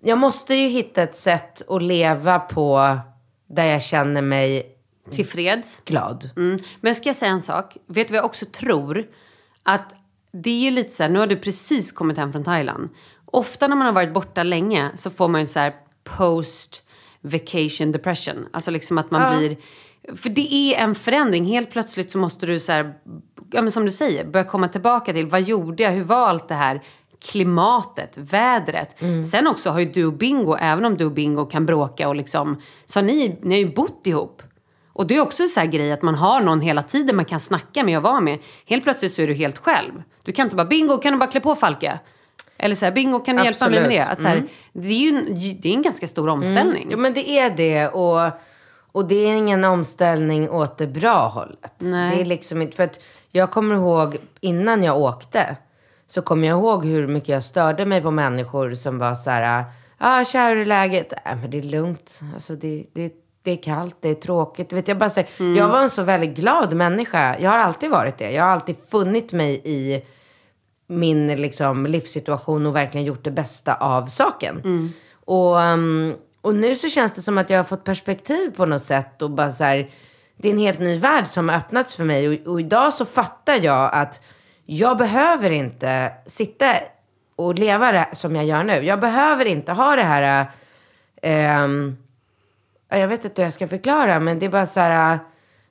Jag 0.00 0.18
måste 0.18 0.54
ju 0.54 0.68
hitta 0.68 1.02
ett 1.02 1.16
sätt 1.16 1.68
att 1.68 1.82
leva 1.82 2.38
på 2.38 2.98
där 3.48 3.64
jag 3.64 3.82
känner 3.82 4.22
mig 4.22 4.77
Tillfreds. 5.10 5.82
glad. 5.84 6.30
Mm. 6.36 6.58
Men 6.80 6.94
ska 6.94 7.08
jag 7.08 7.16
säga 7.16 7.32
en 7.32 7.42
sak? 7.42 7.76
Vet 7.86 8.08
du 8.08 8.12
vad 8.12 8.18
jag 8.18 8.24
också 8.24 8.46
tror? 8.46 9.06
Att 9.62 9.94
det 10.32 10.50
är 10.50 10.60
ju 10.60 10.70
lite 10.70 10.90
så 10.90 11.02
här, 11.02 11.10
nu 11.10 11.18
har 11.18 11.26
du 11.26 11.36
precis 11.36 11.92
kommit 11.92 12.16
hem 12.16 12.32
från 12.32 12.44
Thailand. 12.44 12.88
Ofta 13.24 13.68
när 13.68 13.76
man 13.76 13.86
har 13.86 13.92
varit 13.92 14.14
borta 14.14 14.42
länge 14.42 14.90
så 14.94 15.10
får 15.10 15.28
man 15.28 15.40
ju 15.40 15.46
så 15.46 15.58
här 15.58 15.74
post 16.04 16.82
vacation 17.20 17.92
depression. 17.92 18.46
Alltså 18.52 18.70
liksom 18.70 18.98
att 18.98 19.10
man 19.10 19.38
blir... 19.38 19.56
För 20.16 20.30
det 20.30 20.54
är 20.54 20.84
en 20.84 20.94
förändring. 20.94 21.44
Helt 21.44 21.70
plötsligt 21.70 22.10
så 22.10 22.18
måste 22.18 22.46
du 22.46 22.60
så 22.60 22.72
här, 22.72 22.94
ja 23.50 23.62
men 23.62 23.70
som 23.70 23.84
du 23.84 23.90
säger, 23.90 24.24
börja 24.24 24.44
komma 24.44 24.68
tillbaka 24.68 25.12
till 25.12 25.26
vad 25.26 25.42
gjorde 25.42 25.82
jag? 25.82 25.90
Hur 25.90 26.04
var 26.04 26.28
allt 26.28 26.48
det 26.48 26.54
här? 26.54 26.82
Klimatet, 27.24 28.12
vädret. 28.16 28.96
Sen 29.30 29.46
också 29.46 29.70
har 29.70 29.80
ju 29.80 29.86
du 29.86 30.06
och 30.06 30.12
Bingo, 30.12 30.56
även 30.60 30.84
om 30.84 30.96
du 30.96 31.04
och 31.04 31.12
Bingo 31.12 31.46
kan 31.46 31.66
bråka 31.66 32.08
och 32.08 32.16
liksom, 32.16 32.60
så 32.86 32.98
har 32.98 33.04
ni, 33.04 33.38
ni 33.42 33.54
har 33.54 33.68
ju 33.68 33.74
bott 33.74 34.06
ihop. 34.06 34.42
Och 34.98 35.06
det 35.06 35.16
är 35.16 35.20
också 35.20 35.42
en 35.42 35.48
sån 35.48 35.60
här 35.60 35.68
grej 35.68 35.92
att 35.92 36.02
man 36.02 36.14
har 36.14 36.40
någon 36.40 36.60
hela 36.60 36.82
tiden 36.82 37.16
man 37.16 37.24
kan 37.24 37.40
snacka 37.40 37.84
med 37.84 37.96
och 37.96 38.02
vara 38.02 38.20
med. 38.20 38.38
Helt 38.66 38.84
plötsligt 38.84 39.12
så 39.12 39.22
är 39.22 39.26
du 39.26 39.34
helt 39.34 39.58
själv. 39.58 40.02
Du 40.22 40.32
kan 40.32 40.46
inte 40.46 40.56
bara, 40.56 40.66
bingo 40.66 40.98
kan 40.98 41.12
du 41.12 41.18
bara 41.18 41.30
klä 41.30 41.40
på 41.40 41.54
Falke? 41.54 41.98
Eller 42.56 42.74
så 42.74 42.84
här, 42.84 42.92
bingo 42.92 43.18
kan 43.20 43.36
du 43.36 43.44
hjälpa 43.44 43.68
mig 43.68 43.80
med 43.80 43.90
det? 43.90 44.00
Absolut. 44.00 44.32
Mm. 44.32 44.44
Att 44.44 44.50
så 44.72 44.78
här, 44.78 44.82
Det 44.88 44.88
är 44.88 45.00
ju 45.00 45.52
det 45.54 45.68
är 45.68 45.74
en 45.74 45.82
ganska 45.82 46.08
stor 46.08 46.28
omställning. 46.28 46.88
Jo, 46.90 46.98
men 46.98 47.14
det 47.14 47.28
är 47.28 47.50
det. 47.50 47.88
Och, 47.88 48.30
och 48.92 49.08
det 49.08 49.14
är 49.14 49.34
ingen 49.34 49.64
omställning 49.64 50.50
åt 50.50 50.78
det 50.78 50.86
bra 50.86 51.28
hållet. 51.28 51.74
Nej. 51.78 52.16
Det 52.16 52.22
är 52.22 52.24
liksom 52.24 52.62
inte... 52.62 52.76
För 52.76 52.84
att 52.84 53.04
jag 53.30 53.50
kommer 53.50 53.74
ihåg 53.74 54.16
innan 54.40 54.82
jag 54.82 54.98
åkte. 54.98 55.56
Så 56.06 56.22
kommer 56.22 56.48
jag 56.48 56.58
ihåg 56.58 56.84
hur 56.84 57.06
mycket 57.06 57.28
jag 57.28 57.44
störde 57.44 57.86
mig 57.86 58.02
på 58.02 58.10
människor 58.10 58.74
som 58.74 58.98
var 58.98 59.14
så 59.14 59.30
här. 59.30 59.42
Ja, 59.42 59.64
ah, 59.98 60.24
tja, 60.24 60.48
hur 60.48 60.56
är 60.56 60.66
läget? 60.66 61.12
Nej, 61.24 61.36
men 61.36 61.50
det 61.50 61.58
är 61.58 61.62
lugnt. 61.62 62.20
Alltså, 62.34 62.54
det, 62.54 62.84
det, 62.92 63.12
det 63.48 63.52
är 63.52 63.62
kallt, 63.62 63.96
det 64.00 64.08
är 64.08 64.14
tråkigt. 64.14 64.72
Vet, 64.72 64.88
jag, 64.88 64.98
bara, 64.98 65.10
säger, 65.10 65.28
Mm. 65.40 65.56
jag 65.56 65.68
var 65.68 65.82
en 65.82 65.90
så 65.90 66.02
väldigt 66.02 66.36
glad 66.36 66.72
människa. 66.76 67.36
Jag 67.38 67.50
har 67.50 67.58
alltid 67.58 67.90
varit 67.90 68.18
det. 68.18 68.30
Jag 68.30 68.42
har 68.44 68.50
alltid 68.50 68.76
funnit 68.90 69.32
mig 69.32 69.60
i 69.64 70.04
min 70.86 71.26
liksom, 71.26 71.86
livssituation 71.86 72.66
och 72.66 72.76
verkligen 72.76 73.06
gjort 73.06 73.24
det 73.24 73.30
bästa 73.30 73.74
av 73.74 74.06
saken. 74.06 74.92
Och, 75.24 75.56
um, 75.56 76.14
och 76.40 76.54
nu 76.54 76.76
så 76.76 76.88
känns 76.88 77.12
det 77.14 77.22
som 77.22 77.38
att 77.38 77.50
jag 77.50 77.58
har 77.58 77.64
fått 77.64 77.84
perspektiv 77.84 78.50
på 78.56 78.66
något 78.66 78.82
sätt 78.82 79.22
och 79.22 79.30
bara 79.30 79.50
så 79.50 79.64
här, 79.64 79.90
det 80.36 80.48
är 80.48 80.52
en 80.52 80.58
helt 80.58 80.80
ny 80.80 80.98
värld 80.98 81.26
som 81.26 81.48
har 81.48 81.56
öppnats 81.56 81.96
för 81.96 82.04
mig 82.04 82.28
och, 82.28 82.52
och 82.52 82.60
idag 82.60 82.94
så 82.94 83.04
fattar 83.04 83.58
jag 83.62 83.90
att 83.92 84.22
jag 84.66 84.96
behöver 84.96 85.50
inte 85.50 86.12
sitta 86.26 86.74
och 87.36 87.58
leva 87.58 87.92
det 87.92 88.08
som 88.12 88.36
jag 88.36 88.44
gör 88.44 88.64
nu. 88.64 88.72
Jag 88.84 89.00
behöver 89.00 89.44
inte 89.44 89.72
ha 89.72 89.96
det 89.96 90.02
här 90.02 90.46
Äh, 91.22 91.68
jag 92.88 93.08
vet 93.08 93.24
inte 93.24 93.42
hur 93.42 93.46
jag 93.46 93.52
ska 93.52 93.68
förklara, 93.68 94.20
men 94.20 94.38
det 94.38 94.46
är 94.46 94.50
bara 94.50 94.66
så 94.66 94.80
här... 94.80 95.18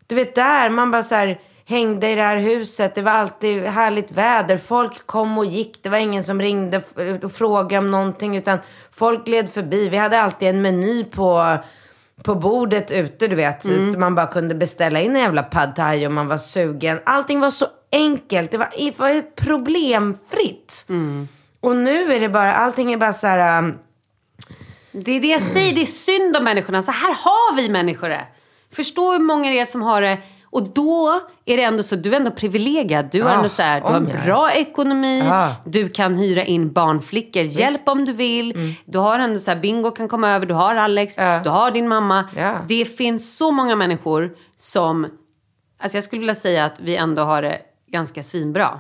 Du 0.08 0.16
vet 0.16 0.36
där, 0.36 0.70
man 0.70 0.92
bara 0.92 1.04
så 1.04 1.16
här 1.16 1.40
hängde 1.66 2.10
i 2.10 2.16
det 2.16 2.22
här 2.22 2.38
huset. 2.38 2.96
Det 2.96 3.02
var 3.02 3.12
alltid 3.12 3.64
härligt 3.64 4.12
väder. 4.12 4.58
Folk 4.58 5.08
kom 5.08 5.38
och 5.38 5.46
gick. 5.46 5.84
Det 5.84 5.90
var 5.90 5.98
ingen 5.98 6.24
som 6.24 6.42
ringde 6.42 6.78
f- 6.78 7.20
och 7.24 7.32
frågade 7.32 7.78
om 7.78 7.92
någonting. 7.92 8.38
Utan 8.38 8.60
folk 8.92 9.26
gled 9.26 9.50
förbi. 9.50 9.90
Vi 9.90 9.98
hade 9.98 10.22
alltid 10.22 10.50
en 10.50 10.62
meny 10.62 11.04
på, 11.04 11.58
på 12.24 12.36
bordet 12.36 12.92
ute, 12.92 13.28
du 13.28 13.36
vet. 13.36 13.66
Så 13.94 14.00
man 14.00 14.16
bara 14.16 14.28
kunde 14.28 14.56
beställa 14.56 15.00
in 15.02 15.16
en 15.16 15.22
jävla 15.22 15.44
pad 15.44 15.76
thai 15.76 16.08
om 16.08 16.14
man 16.14 16.28
var 16.28 16.38
sugen. 16.38 17.00
Allting 17.06 17.40
var 17.40 17.50
så 17.50 17.66
enkelt. 17.92 18.52
Det 18.52 18.58
var, 18.58 18.70
det 18.78 19.00
var 19.00 19.22
problemfritt. 19.36 20.86
Och 21.60 21.76
nu 21.76 22.14
är 22.14 22.20
det 22.20 22.30
bara, 22.30 22.54
allting 22.54 22.94
är 22.94 22.98
bara 22.98 23.14
så 23.14 23.28
här... 23.28 23.74
Det 25.06 25.12
är 25.12 25.20
det 25.22 25.28
jag 25.28 25.42
säger, 25.42 25.76
det 25.76 25.82
är 25.82 25.86
synd 25.86 26.36
om 26.38 26.44
människorna. 26.44 26.82
Så 26.82 26.92
här 26.92 27.14
har 27.14 27.56
vi 27.56 27.70
människor 27.70 28.10
det. 28.10 28.26
Förstå 28.74 29.12
hur 29.12 29.20
många 29.20 29.50
det 29.50 29.60
är 29.60 29.66
som 29.66 29.82
har 29.82 30.02
det. 30.02 30.18
Och 30.50 30.68
då 30.70 31.22
är 31.46 31.58
det 31.58 31.64
ändå 31.64 31.84
så, 31.84 31.96
du 31.96 32.12
är 32.12 32.16
ändå 32.18 32.32
privilegierad. 32.32 33.10
Du 33.12 33.18
Ja, 33.18 33.30
ändå 33.30 33.50
så 33.50 33.62
här, 33.62 33.80
du 33.82 33.86
har 33.88 33.98
om 33.98 34.06
en 34.10 34.26
bra 34.26 34.52
ekonomi. 34.52 35.24
Ja. 35.30 35.56
Du 35.66 35.90
kan 35.90 36.16
hyra 36.16 36.44
in 36.44 36.72
barnflickor, 36.74 37.42
hjälp 37.44 37.88
om 37.90 38.06
du 38.06 38.12
vill. 38.14 38.76
Du 38.86 39.00
har 39.00 39.20
ändå 39.20 39.40
så 39.40 39.52
här, 39.52 39.58
Bingo 39.60 39.92
kan 39.92 40.08
komma 40.08 40.30
över, 40.30 40.46
du 40.46 40.54
har 40.54 40.76
Alex, 40.76 41.14
Ja. 41.18 41.42
du 41.44 41.50
har 41.50 41.72
din 41.72 41.88
mamma. 41.88 42.30
Ja. 42.38 42.56
Det 42.68 42.86
finns 42.86 43.38
så 43.38 43.52
många 43.52 43.76
människor 43.76 44.36
som, 44.58 45.08
alltså 45.80 45.98
jag 45.98 46.04
skulle 46.04 46.20
vilja 46.20 46.36
säga 46.36 46.66
att 46.66 46.80
vi 46.80 46.96
ändå 46.96 47.22
har 47.22 47.42
det 47.42 47.60
ganska 47.92 48.24
svinbra. 48.24 48.80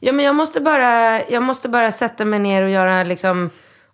Ja, 0.00 0.12
men 0.12 0.24
jag 0.24 0.34
måste 0.34 0.60
bara, 0.60 1.22
jag 1.28 1.42
måste 1.42 1.68
bara 1.68 1.90
sätta 1.90 2.24
mig 2.24 2.38
ner 2.38 2.62
och 2.62 2.70
göra, 2.70 3.02
liksom, 3.04 3.50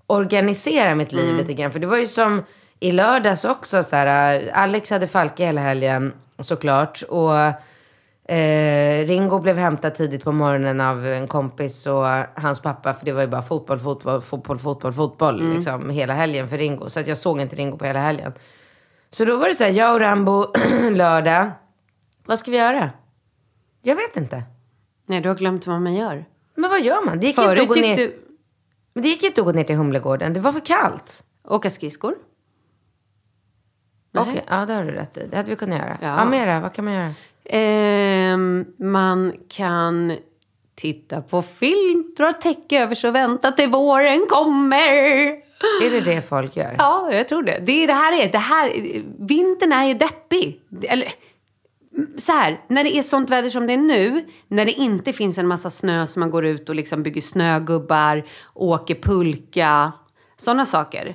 organisera 0.09 0.94
mitt 0.94 1.12
liv 1.12 1.34
lite 1.36 1.54
grann. 1.54 1.70
För 1.72 1.78
det 1.78 1.86
var 1.86 1.96
ju 1.96 2.06
som 2.06 2.42
i 2.80 2.92
lördags 2.92 3.44
också, 3.44 3.82
så 3.82 3.96
här, 3.96 4.50
Alex 4.54 4.90
hade 4.90 5.09
Falke 5.09 5.44
hela 5.44 5.61
helgen 5.61 6.12
såklart. 6.38 7.02
Och 7.02 7.36
eh, 8.34 9.06
Ringo 9.06 9.38
blev 9.38 9.56
hämtad 9.56 9.94
tidigt 9.94 10.24
på 10.24 10.32
morgonen 10.32 10.80
av 10.80 11.06
en 11.06 11.26
kompis 11.28 11.86
och 11.86 12.04
hans 12.34 12.61
pappa. 12.61 12.94
För 12.94 13.04
det 13.04 13.12
var 13.12 13.20
ju 13.20 13.26
bara 13.26 13.42
fotboll, 13.42 13.78
fotboll, 13.78 14.22
fotboll, 14.22 14.59
fotboll, 14.59 14.92
fotboll. 14.92 15.54
Liksom, 15.54 15.90
hela 15.90 16.14
helgen 16.14 16.48
för 16.48 16.59
Ringo. 16.59 16.88
Så 16.88 17.00
att 17.00 17.06
jag 17.06 17.16
såg 17.16 17.40
inte 17.40 17.56
Ringo 17.56 17.76
på 17.78 17.84
hela 17.84 17.98
helgen. 18.00 18.32
Så 19.11 19.24
då 19.24 19.36
var 19.36 19.48
det 19.48 19.54
så 19.54 19.64
här, 19.64 19.70
jag 19.70 19.94
och 19.94 20.00
Rambo 20.00 20.46
lördag. 20.90 21.50
Vad 22.26 22.38
ska 22.38 22.50
vi 22.50 22.56
göra? 22.56 22.90
Jag 23.82 23.96
vet 23.96 24.16
inte. 24.16 24.42
Nej, 25.06 25.20
du 25.20 25.28
har 25.28 25.36
glömt 25.36 25.66
vad 25.66 25.80
man 25.80 25.94
gör. 25.94 26.24
Men 26.54 26.70
vad 26.70 26.80
gör 26.80 27.04
man? 27.04 27.20
Det 27.20 27.26
gick 27.26 27.38
inte 27.38 27.48
Förut 27.48 27.62
att 27.62 27.68
gå 27.68 27.74
ner. 27.74 27.96
du 27.96 28.28
Men 28.99 29.03
det 29.03 29.09
gick 29.09 29.22
inte 29.22 29.40
att 29.40 29.44
gå 29.44 29.53
ner 29.53 29.64
till 29.64 29.76
Humlegården. 29.76 30.32
Det 30.32 30.40
var 30.40 30.53
för 30.53 30.61
kallt. 30.61 31.24
åka 31.49 31.70
skridskor. 31.70 32.14
Okej, 34.18 34.44
ja 34.49 34.66
det 34.66 34.74
har 34.74 34.84
du 34.84 34.90
rätt 34.90 35.16
i. 35.16 35.26
Det 35.30 35.36
hade 35.36 35.51
vi 35.51 35.57
kunnat 35.57 35.78
göra. 35.78 35.99
Ja. 36.03 36.18
Ja, 36.18 36.24
mera. 36.24 36.61
Vad 36.61 36.72
kan 36.72 36.84
man 36.84 36.94
göra? 36.94 37.14
Ehm, 37.44 38.64
man 38.78 39.32
kan 39.49 40.12
titta 40.74 41.22
på 41.22 41.42
film, 41.42 42.14
dra 42.16 42.32
täcke 42.32 42.82
över 42.82 42.94
sig 42.94 43.09
och 43.09 43.14
vänta 43.14 43.53
till 43.53 43.70
våren 43.70 44.26
kommer. 44.28 44.88
Är 45.82 45.90
det 45.90 46.01
det 46.01 46.28
folk 46.28 46.57
gör? 46.57 46.74
Ja, 46.78 47.12
jag 47.12 47.28
tror 47.28 47.42
det. 47.42 47.59
Det, 47.62 47.72
är, 47.72 47.86
det 47.86 47.92
här 47.92 48.12
är, 48.22 48.32
det 48.32 48.38
här, 48.38 48.72
vintern 49.18 49.72
är 49.72 49.84
ju 49.84 49.94
deppig. 49.94 50.61
Eller, 50.82 51.09
så 52.16 52.32
här, 52.32 52.61
när 52.68 52.84
det 52.84 52.96
är 52.96 53.03
sånt 53.03 53.30
väder 53.30 53.49
som 53.49 53.66
det 53.66 53.72
är 53.72 53.76
nu, 53.78 54.24
när 54.49 54.64
det 54.64 54.72
inte 54.72 55.12
finns 55.12 55.38
en 55.38 55.46
massa 55.46 55.70
snö 55.70 56.07
som 56.07 56.20
man 56.20 56.30
går 56.30 56.44
ut 56.44 56.68
och 56.68 56.74
liksom 56.74 57.03
bygger 57.03 57.20
snögubbar, 57.20 58.26
åker 58.55 58.94
pulka, 58.94 59.92
sådana 60.36 60.66
saker. 60.66 61.14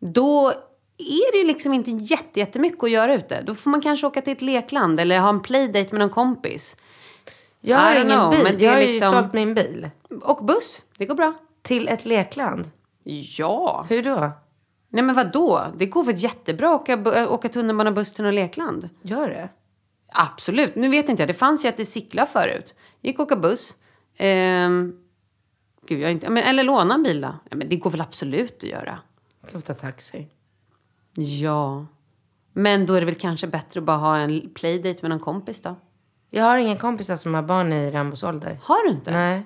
Då 0.00 0.52
är 0.98 1.32
det 1.32 1.38
ju 1.38 1.44
liksom 1.46 1.72
inte 1.72 1.90
jätte, 1.90 2.40
jättemycket 2.40 2.84
att 2.84 2.90
göra 2.90 3.14
ute. 3.14 3.42
Då 3.42 3.54
får 3.54 3.70
man 3.70 3.80
kanske 3.80 4.06
åka 4.06 4.20
till 4.22 4.32
ett 4.32 4.42
lekland 4.42 5.00
eller 5.00 5.18
ha 5.18 5.28
en 5.28 5.40
playdate 5.40 5.88
med 5.90 6.00
någon 6.00 6.10
kompis. 6.10 6.76
Jag 7.60 7.78
har 7.78 7.94
ingen 7.94 8.06
know, 8.18 8.30
bil. 8.30 8.62
jag 8.62 8.72
har 8.72 8.80
ju 8.80 8.86
liksom- 8.86 9.10
sålt 9.10 9.32
min 9.32 9.54
bil. 9.54 9.90
Och 10.22 10.44
buss, 10.44 10.82
det 10.96 11.06
går 11.06 11.14
bra. 11.14 11.34
Till 11.62 11.88
ett 11.88 12.04
lekland. 12.04 12.70
Ja. 13.38 13.86
Hur 13.88 14.02
då? 14.02 14.30
Nej 14.88 15.02
men 15.04 15.14
vad 15.14 15.32
då? 15.32 15.66
Det 15.76 15.86
går 15.86 16.04
väl 16.04 16.14
jättebra 16.24 16.74
att 16.74 16.80
åka, 16.80 17.28
åka 17.28 17.48
tunnelbana, 17.48 17.92
buss 17.92 18.14
till 18.14 18.24
något 18.24 18.34
lekland? 18.34 18.88
Gör 19.02 19.28
det? 19.28 19.48
Absolut. 20.12 20.74
Nu 20.76 20.88
vet 20.88 21.08
inte 21.08 21.22
jag. 21.22 21.28
Det 21.28 21.34
fanns 21.34 21.64
ju 21.64 21.68
att 21.68 21.76
det 21.76 21.84
cykla 21.84 22.26
förut. 22.26 22.74
Gick 23.00 23.18
och 23.18 23.24
åka 23.24 23.36
buss. 23.36 23.76
Ehm, 24.16 24.96
gud, 25.86 26.00
jag 26.00 26.10
inte, 26.12 26.30
men, 26.30 26.42
eller 26.42 26.62
låna 26.62 26.94
en 26.94 27.02
bil. 27.02 27.20
Ja, 27.50 27.56
men 27.56 27.68
det 27.68 27.76
går 27.76 27.90
väl 27.90 28.00
absolut 28.00 28.56
att 28.56 28.68
göra. 28.68 28.98
Kan 29.50 29.62
ta 29.62 29.74
taxi? 29.74 30.26
Ja. 31.14 31.86
Men 32.52 32.86
då 32.86 32.94
är 32.94 33.00
det 33.00 33.06
väl 33.06 33.14
kanske 33.14 33.46
bättre 33.46 33.80
att 33.80 33.86
bara 33.86 33.96
ha 33.96 34.16
en 34.16 34.50
playdate 34.54 34.98
med 35.02 35.10
någon 35.10 35.20
kompis 35.20 35.62
då. 35.62 35.76
Jag 36.30 36.44
har 36.44 36.58
ingen 36.58 36.76
kompisar 36.78 37.16
som 37.16 37.34
har 37.34 37.42
barn 37.42 37.72
i 37.72 37.90
Rambos 37.90 38.22
ålder. 38.22 38.58
Har 38.62 38.84
du 38.86 38.90
inte? 38.90 39.10
Nej, 39.10 39.42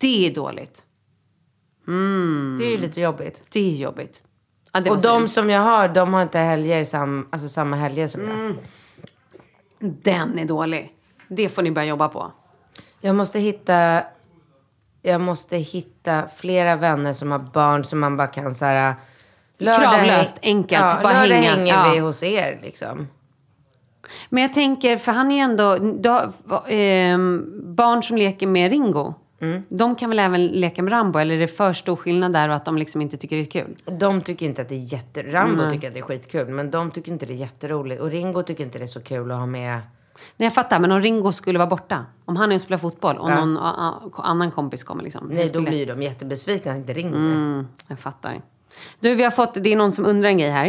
Det 0.00 0.26
är 0.26 0.34
dåligt. 0.34 0.84
det 2.58 2.64
är 2.66 2.70
ju 2.70 2.78
lite 2.78 3.00
jobbigt. 3.00 3.44
Det 3.48 3.60
är 3.60 3.76
jobbigt. 3.76 4.22
Ja, 4.72 4.80
det 4.80 4.90
Och 4.90 5.02
de 5.02 5.28
som 5.28 5.50
jag 5.50 5.60
har, 5.60 5.88
de 5.88 6.14
har 6.14 6.22
inte 6.22 6.38
helger 6.38 6.84
sam, 6.84 7.28
alltså 7.32 7.48
samma 7.48 7.76
helger 7.76 8.06
som 8.06 8.28
jag. 8.28 8.54
Den 9.78 10.38
är 10.38 10.44
dålig. 10.44 10.92
Det 11.28 11.48
får 11.48 11.62
ni 11.62 11.70
börja 11.70 11.88
jobba 11.88 12.08
på. 12.08 12.32
Jag 13.00 13.14
måste 13.14 13.38
hitta... 13.38 14.02
Jag 15.02 15.20
måste 15.20 15.56
hitta 15.56 16.26
flera 16.36 16.76
vänner 16.76 17.12
som 17.12 17.30
har 17.30 17.38
barn 17.38 17.84
som 17.84 18.00
man 18.00 18.16
bara 18.16 18.26
kan 18.26 18.54
så 18.54 18.64
här... 18.64 18.94
Kravlöst, 19.58 20.36
enkelt, 20.42 20.80
ja, 20.82 20.98
bara 21.02 21.12
lördag 21.12 21.36
hänga. 21.36 21.50
hänger 21.50 21.74
Ja. 21.74 21.90
vi 21.92 21.98
hos 21.98 22.22
er 22.22 22.58
liksom. 22.62 23.08
Men 24.28 24.42
jag 24.42 24.54
tänker, 24.54 24.96
för 24.96 25.12
han 25.12 25.30
är 25.32 25.36
ju 25.36 25.40
ändå... 25.40 25.64
Har, 26.48 26.62
ehm, 26.68 27.44
barn 27.76 28.02
som 28.02 28.16
leker 28.16 28.46
med 28.46 28.70
Ringo. 28.70 29.14
Mm. 29.40 29.62
De 29.68 29.94
kan 29.96 30.10
väl 30.10 30.18
även 30.18 30.46
leka 30.46 30.82
med 30.82 30.92
Rambo? 30.92 31.18
Eller 31.18 31.34
är 31.34 31.38
det 31.38 31.48
för 31.48 31.72
stor 31.72 31.96
skillnad 31.96 32.32
där 32.32 32.48
och 32.48 32.54
att 32.54 32.64
de 32.64 32.78
liksom 32.78 33.00
inte 33.02 33.16
tycker 33.16 33.36
det 33.36 33.42
är 33.42 33.44
kul? 33.64 33.74
De 33.98 34.20
tycker 34.20 34.46
inte 34.46 34.62
att 34.62 34.68
det 34.68 34.74
är 34.74 34.92
jätte... 34.92 35.22
Rambo 35.22 35.62
Nej. 35.62 35.70
tycker 35.70 35.88
att 35.88 35.94
det 35.94 36.00
är 36.00 36.02
skitkul. 36.02 36.48
Men 36.48 36.70
de 36.70 36.90
tycker 36.90 37.12
inte 37.12 37.26
det 37.26 37.32
är 37.32 37.36
jätteroligt. 37.36 38.00
Och 38.00 38.10
Ringo 38.10 38.42
tycker 38.42 38.64
inte 38.64 38.78
det 38.78 38.84
är 38.84 38.86
så 38.86 39.00
kul 39.00 39.30
att 39.30 39.38
ha 39.38 39.46
med... 39.46 39.74
Nej, 40.36 40.46
jag 40.46 40.54
fattar. 40.54 40.80
Men 40.80 40.92
om 40.92 41.00
Ringo 41.02 41.32
skulle 41.32 41.58
vara 41.58 41.68
borta. 41.68 42.06
Om 42.24 42.36
han 42.36 42.50
är 42.52 42.56
och 42.56 42.60
spelar 42.60 42.78
fotboll 42.78 43.16
och 43.16 43.30
Ja. 43.30 43.44
någon 43.44 43.58
annan 44.16 44.50
kompis 44.50 44.84
kommer 44.84 45.02
liksom. 45.04 45.26
Nej, 45.26 45.36
Hur 45.36 45.42
då 45.44 45.48
skulle- 45.48 45.70
blir 45.70 45.86
de 45.86 46.02
jättebesvikna 46.02 46.72
att 46.72 46.78
inte 46.78 46.92
ringer. 46.92 47.16
Mm, 47.16 47.66
jag 47.88 47.98
fattar. 47.98 48.40
Du, 49.00 49.14
vi 49.14 49.22
har 49.24 49.30
fått, 49.30 49.54
det 49.54 49.72
är 49.72 49.76
någon 49.76 49.92
som 49.92 50.06
undrar 50.06 50.28
en 50.28 50.38
grej 50.38 50.50
här. 50.50 50.66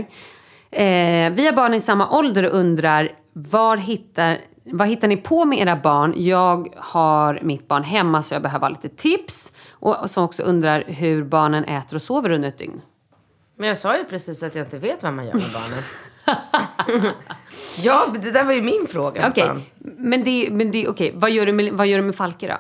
Eh, 0.72 1.32
vi 1.34 1.46
har 1.46 1.54
barn 1.54 1.74
i 1.74 1.80
samma 1.82 2.10
ålder 2.10 2.44
och 2.46 2.60
undrar, 2.60 3.10
var 3.34 3.78
hittar, 3.78 4.38
vad 4.72 4.88
hittar 4.88 5.08
ni 5.08 5.18
på 5.18 5.46
med 5.46 5.60
era 5.60 5.76
barn? 5.76 6.14
Jag 6.18 6.74
har 6.78 7.40
mitt 7.44 7.68
barn 7.68 7.84
hemma 7.84 8.24
så 8.24 8.36
jag 8.36 8.42
behöver 8.42 8.66
ha 8.68 8.70
lite 8.70 8.90
tips. 8.90 9.52
Och, 9.70 10.10
som 10.10 10.24
också 10.24 10.44
undrar 10.44 10.84
hur 10.88 11.24
barnen 11.24 11.64
äter 11.64 11.96
och 11.96 12.02
sover 12.02 12.30
under 12.30 12.50
ett 12.50 12.58
dygn. 12.58 12.82
Men 13.58 13.68
jag 13.70 13.78
sa 13.78 13.98
ju 13.98 14.04
precis 14.04 14.44
att 14.44 14.56
jag 14.56 14.66
inte 14.66 14.78
vet 14.78 15.04
vad 15.04 15.14
man 15.14 15.26
gör 15.26 15.34
med 15.34 15.52
barnen. 15.54 15.84
ja, 17.84 18.08
det 18.22 18.32
där 18.32 18.44
var 18.44 18.54
ju 18.54 18.62
min 18.62 18.88
fråga. 18.88 19.28
Okej, 19.30 19.48
fan. 19.48 19.64
men 19.80 20.24
det, 20.24 20.48
men 20.52 20.72
det, 20.72 20.88
okej. 20.88 21.12
Vad, 21.16 21.32
gör 21.32 21.46
du 21.46 21.52
med, 21.52 21.74
vad 21.74 21.88
gör 21.88 21.98
du 21.98 22.04
med 22.04 22.16
Falke 22.16 22.48
då? 22.48 22.58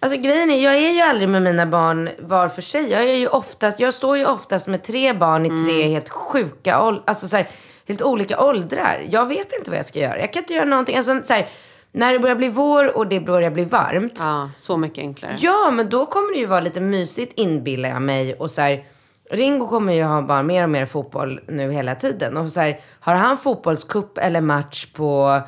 Alltså 0.00 0.18
grejen 0.18 0.50
är, 0.50 0.64
jag 0.64 0.76
är 0.76 0.90
ju 0.92 1.00
aldrig 1.00 1.28
med 1.28 1.42
mina 1.42 1.66
barn 1.66 2.10
var 2.18 2.48
för 2.48 2.62
sig. 2.62 2.90
Jag, 2.90 3.02
är 3.04 3.14
ju 3.14 3.26
oftast, 3.28 3.80
jag 3.80 3.94
står 3.94 4.16
ju 4.16 4.26
oftast 4.26 4.66
med 4.66 4.82
tre 4.82 5.12
barn 5.12 5.46
i 5.46 5.48
tre 5.48 5.80
Mm. 5.80 5.90
helt 5.92 6.08
sjuka 6.08 6.82
åldrar. 6.82 7.02
Alltså 7.06 7.28
så 7.28 7.36
här, 7.36 7.48
helt 7.88 8.02
olika 8.02 8.40
åldrar. 8.44 9.06
Jag 9.10 9.26
vet 9.26 9.52
inte 9.52 9.70
vad 9.70 9.78
jag 9.78 9.86
ska 9.86 9.98
göra. 9.98 10.20
Jag 10.20 10.32
kan 10.32 10.42
inte 10.42 10.54
göra 10.54 10.64
någonting. 10.64 10.96
Alltså, 10.96 11.22
så 11.22 11.32
här, 11.32 11.48
när 11.92 12.12
det 12.12 12.18
börjar 12.18 12.36
bli 12.36 12.48
vår 12.48 12.96
och 12.96 13.06
det 13.06 13.20
börjar 13.20 13.50
bli 13.50 13.64
varmt. 13.64 14.18
Ja, 14.18 14.50
så 14.54 14.76
mycket 14.76 14.98
enklare. 14.98 15.36
Ja, 15.38 15.70
men 15.70 15.88
då 15.88 16.06
kommer 16.06 16.32
det 16.32 16.38
ju 16.38 16.46
vara 16.46 16.60
lite 16.60 16.80
mysigt 16.80 17.32
inbillar 17.36 17.88
jag 17.88 18.02
mig. 18.02 18.34
Och 18.34 18.50
så 18.50 18.60
här, 18.60 18.84
Ringo 19.30 19.66
kommer 19.66 19.92
ju 19.92 20.02
ha 20.02 20.22
bara 20.22 20.42
mer 20.42 20.62
och 20.62 20.70
mer 20.70 20.86
fotboll 20.86 21.40
nu 21.48 21.72
hela 21.72 21.94
tiden. 21.94 22.36
Och 22.36 22.52
så 22.52 22.60
här, 22.60 22.80
har 23.00 23.14
han 23.14 23.36
fotbollskupp 23.36 24.18
eller 24.18 24.40
match 24.40 24.86
på 24.86 25.40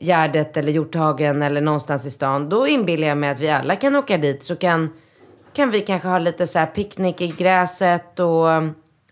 Gärdet 0.00 0.56
eller 0.56 0.72
Hjorthagen 0.72 1.42
eller 1.42 1.60
någonstans 1.60 2.06
i 2.06 2.10
stan. 2.10 2.48
Då 2.48 2.66
inbillar 2.66 3.08
jag 3.08 3.18
mig 3.18 3.30
att 3.30 3.40
vi 3.40 3.50
alla 3.50 3.76
kan 3.76 3.96
åka 3.96 4.18
dit. 4.18 4.42
Så 4.42 4.56
kan, 4.56 4.90
kan 5.52 5.70
vi 5.70 5.80
kanske 5.80 6.08
ha 6.08 6.18
lite 6.18 6.46
så 6.46 6.58
här 6.58 6.66
picknick 6.66 7.20
i 7.20 7.26
gräset 7.26 8.20
och... 8.20 8.48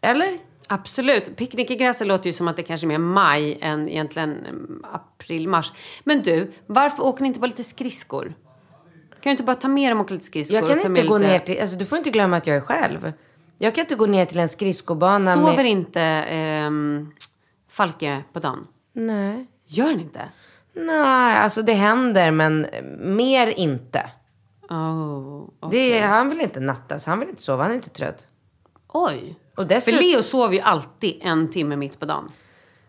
Eller? 0.01 0.48
Absolut. 0.69 1.37
Picknick 1.37 1.71
i 1.71 1.77
gräset 1.77 2.07
låter 2.07 2.27
ju 2.27 2.33
som 2.33 2.49
att 2.49 2.57
det 2.57 2.63
kanske 2.63 2.87
är 2.87 2.89
mer 2.89 2.99
maj 2.99 3.59
än 3.61 3.89
egentligen 3.89 4.47
mm, 4.47 4.85
april, 4.93 5.49
mars. 5.49 5.73
Men 6.05 6.23
du, 6.23 6.53
varför 6.67 7.03
åker 7.03 7.23
ni 7.23 7.29
inte 7.29 7.41
bara 7.41 7.47
lite 7.47 7.65
skridskor? 7.65 8.35
Kan 9.11 9.21
du 9.23 9.31
inte 9.31 9.43
bara 9.43 9.57
ta 9.57 9.69
med 9.69 9.91
dem 9.91 9.99
och 9.99 10.05
åka 10.05 10.15
lite 10.15 10.27
skridskor? 10.27 10.59
Jag 10.59 10.69
kan 10.69 10.91
inte 10.91 11.03
gå 11.03 11.19
lite... 11.19 11.31
ner 11.31 11.39
till... 11.39 11.61
Alltså 11.61 11.77
du 11.77 11.85
får 11.85 11.99
inte 11.99 12.11
glömma 12.11 12.37
att 12.37 12.47
jag 12.47 12.57
är 12.57 12.61
själv. 12.61 13.13
Jag 13.59 13.75
kan 13.75 13.83
inte 13.83 13.95
gå 13.95 14.07
ner 14.07 14.25
till 14.25 14.39
en 14.39 14.49
skridskobana 14.49 15.35
Sover 15.35 15.57
med... 15.57 15.67
inte 15.67 16.01
ehm, 16.01 17.13
Falke 17.69 18.23
på 18.33 18.39
dagen? 18.41 18.67
Nej. 18.93 19.47
Gör 19.67 19.87
han 19.87 20.01
inte? 20.01 20.29
Nej, 20.73 21.37
alltså 21.37 21.63
det 21.63 21.73
händer 21.73 22.31
men 22.31 22.67
mer 22.99 23.47
inte. 23.47 24.11
Oh, 24.71 25.71
Det 25.71 25.99
är, 25.99 26.07
han 26.07 26.29
vill 26.29 26.41
inte 26.41 26.61
nattas, 26.61 27.07
han 27.07 27.21
vill 27.21 27.29
inte 27.29 27.43
sova, 27.43 27.63
han 27.63 27.71
är 27.71 27.75
inte 27.75 27.91
trött. 27.91 28.27
Oj. 28.89 29.39
Och 29.59 29.65
För 29.69 29.75
dessutom, 29.75 30.01
Leo 30.01 30.23
sover 30.23 30.55
ju 30.55 30.61
alltid 30.61 31.19
en 31.23 31.51
timme 31.51 31.77
mitt 31.77 32.01
på 32.01 32.07
dagen. 32.07 32.29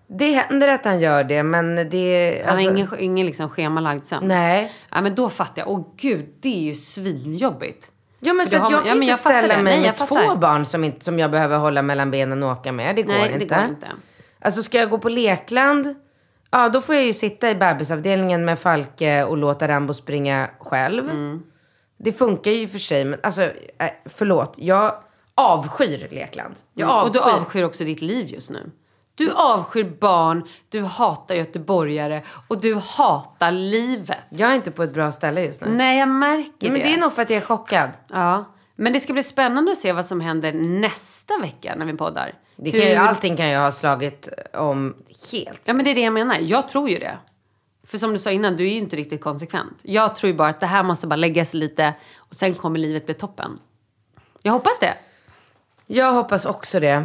det 0.08 0.32
händer 0.32 0.68
att 0.68 0.86
han 0.86 1.00
gör 1.00 1.24
det 1.24 1.44
men 1.44 1.90
det... 1.90 2.42
Han 2.46 2.50
Alltså, 2.52 2.70
har 2.70 2.76
ingen, 2.78 3.00
ingen 3.00 3.26
liksom 3.26 3.50
schemalagd 3.50 4.06
sömn. 4.06 4.28
Nej. 4.28 4.72
Ja, 4.92 5.02
men 5.02 5.16
då 5.16 5.30
fattar 5.30 5.62
jag. 5.62 5.70
Åh 5.70 5.86
gud, 5.98 6.26
det 6.42 6.50
är 6.58 6.62
ju 6.62 6.74
svinjobbigt. 6.74 7.92
Ja 8.20 8.34
men 8.34 8.46
För 8.46 8.52
så 8.52 8.58
att 8.58 8.64
har 8.64 8.72
jag 8.72 8.80
kan 8.86 8.88
ja, 8.90 8.96
inte 8.96 9.10
jag 9.10 9.20
ställa 9.20 9.56
det. 9.58 9.64
mig 9.64 9.74
Nej, 9.74 9.82
med 9.82 9.88
jag 10.00 10.08
två 10.08 10.36
barn 10.36 10.66
som, 10.66 10.84
inte, 10.84 11.06
som 11.06 11.20
jag 11.20 11.32
behöver 11.32 11.58
hålla 11.58 11.82
mellan 11.82 12.12
benen 12.12 12.44
och 12.44 12.52
åka 12.52 12.72
med. 12.72 12.96
Det 12.96 13.04
går 13.04 13.14
Nej, 13.14 13.26
inte. 13.34 13.38
det 13.46 13.56
går 13.56 13.66
inte. 13.70 13.88
Alltså 14.42 14.64
ska 14.64 14.78
jag 14.78 14.90
gå 14.90 14.98
på 14.98 15.10
lekland, 15.10 15.96
ja 16.52 16.70
då 16.70 16.82
får 16.82 16.96
jag 16.96 17.04
ju 17.06 17.14
sitta 17.14 17.50
i 17.50 17.56
bebisavdelningen 17.56 18.46
med 18.46 18.60
Falke 18.60 19.24
och 19.24 19.38
låta 19.38 19.68
Rambo 19.68 19.94
springa 19.94 20.50
själv. 20.60 21.10
Mm. 21.10 21.44
Det 21.98 22.12
funkar 22.12 22.52
ju 22.52 22.68
för 22.68 22.80
sig, 22.80 23.06
men 23.06 23.20
alltså 23.24 23.42
äh, 23.44 23.50
förlåt. 24.06 24.56
Jag 24.58 24.94
avskyr 25.40 26.08
lekland. 26.12 26.56
Jag 26.74 26.90
Mm. 26.90 27.04
Och 27.04 27.12
du 27.14 27.20
avskyr. 27.20 27.32
avskyr 27.42 27.64
också 27.64 27.84
ditt 27.84 28.02
liv 28.02 28.28
just 28.28 28.50
nu. 28.50 28.72
Du 29.16 29.32
avskyr 29.32 29.84
barn, 30.00 30.48
du 30.70 30.84
hatar 30.84 31.36
göteborgare 31.36 32.24
och 32.48 32.62
du 32.62 32.76
hatar 32.76 33.52
livet. 33.52 34.18
Jag 34.30 34.52
är 34.52 34.56
inte 34.56 34.72
på 34.72 34.84
ett 34.84 34.94
bra 34.94 35.12
ställe 35.12 35.42
just 35.46 35.62
nu. 35.62 35.68
Nej, 35.70 36.00
jag 36.00 36.08
märker 36.10 36.52
men 36.72 36.74
det. 36.74 36.80
det 36.86 36.94
är 36.94 36.98
nog 36.98 37.14
för 37.14 37.22
att 37.22 37.30
jag 37.30 37.38
är 37.38 37.46
chockad. 37.46 37.90
Ja. 38.08 38.46
Men 38.76 38.94
det 38.94 39.00
ska 39.00 39.14
bli 39.14 39.24
spännande 39.24 39.72
att 39.72 39.78
se 39.78 39.94
vad 39.94 40.06
som 40.06 40.22
händer 40.22 40.54
nästa 40.54 41.38
vecka 41.38 41.74
när 41.78 41.86
vi 41.86 41.94
poddar. 41.94 42.32
Det 42.56 42.72
kan 42.72 42.80
ju, 42.80 42.86
Hur- 42.86 42.98
allting 42.98 43.38
kan 43.38 43.48
jag 43.50 43.62
ha 43.62 43.72
slagit 43.72 44.30
om 44.54 44.96
helt. 45.32 45.62
Ja, 45.66 45.74
men 45.74 45.86
det 45.86 45.92
är 45.92 45.96
det 45.96 46.02
jag 46.02 46.14
menar. 46.14 46.38
Jag 46.42 46.70
tror 46.70 46.90
ju 46.90 47.00
det. 47.00 47.18
För 47.88 47.98
som 47.98 48.14
du 48.14 48.20
sa 48.20 48.32
innan, 48.32 48.58
du 48.58 48.66
är 48.68 48.72
ju 48.72 48.78
inte 48.78 48.96
riktigt 48.96 49.22
konsekvent. 49.22 49.80
Jag 49.84 50.16
tror 50.16 50.32
ju 50.32 50.38
bara 50.38 50.50
att 50.50 50.60
det 50.60 50.66
här 50.66 50.84
måste 50.84 51.08
bara 51.08 51.16
läggas 51.16 51.54
lite 51.54 51.94
och 52.18 52.36
sen 52.36 52.54
kommer 52.54 52.80
livet 52.80 53.06
bli 53.06 53.14
toppen. 53.16 53.60
Jag 54.42 54.52
hoppas 54.52 54.80
det. 54.80 54.94
Jag 55.92 56.14
hoppas 56.14 56.46
också 56.46 56.80
det. 56.80 57.04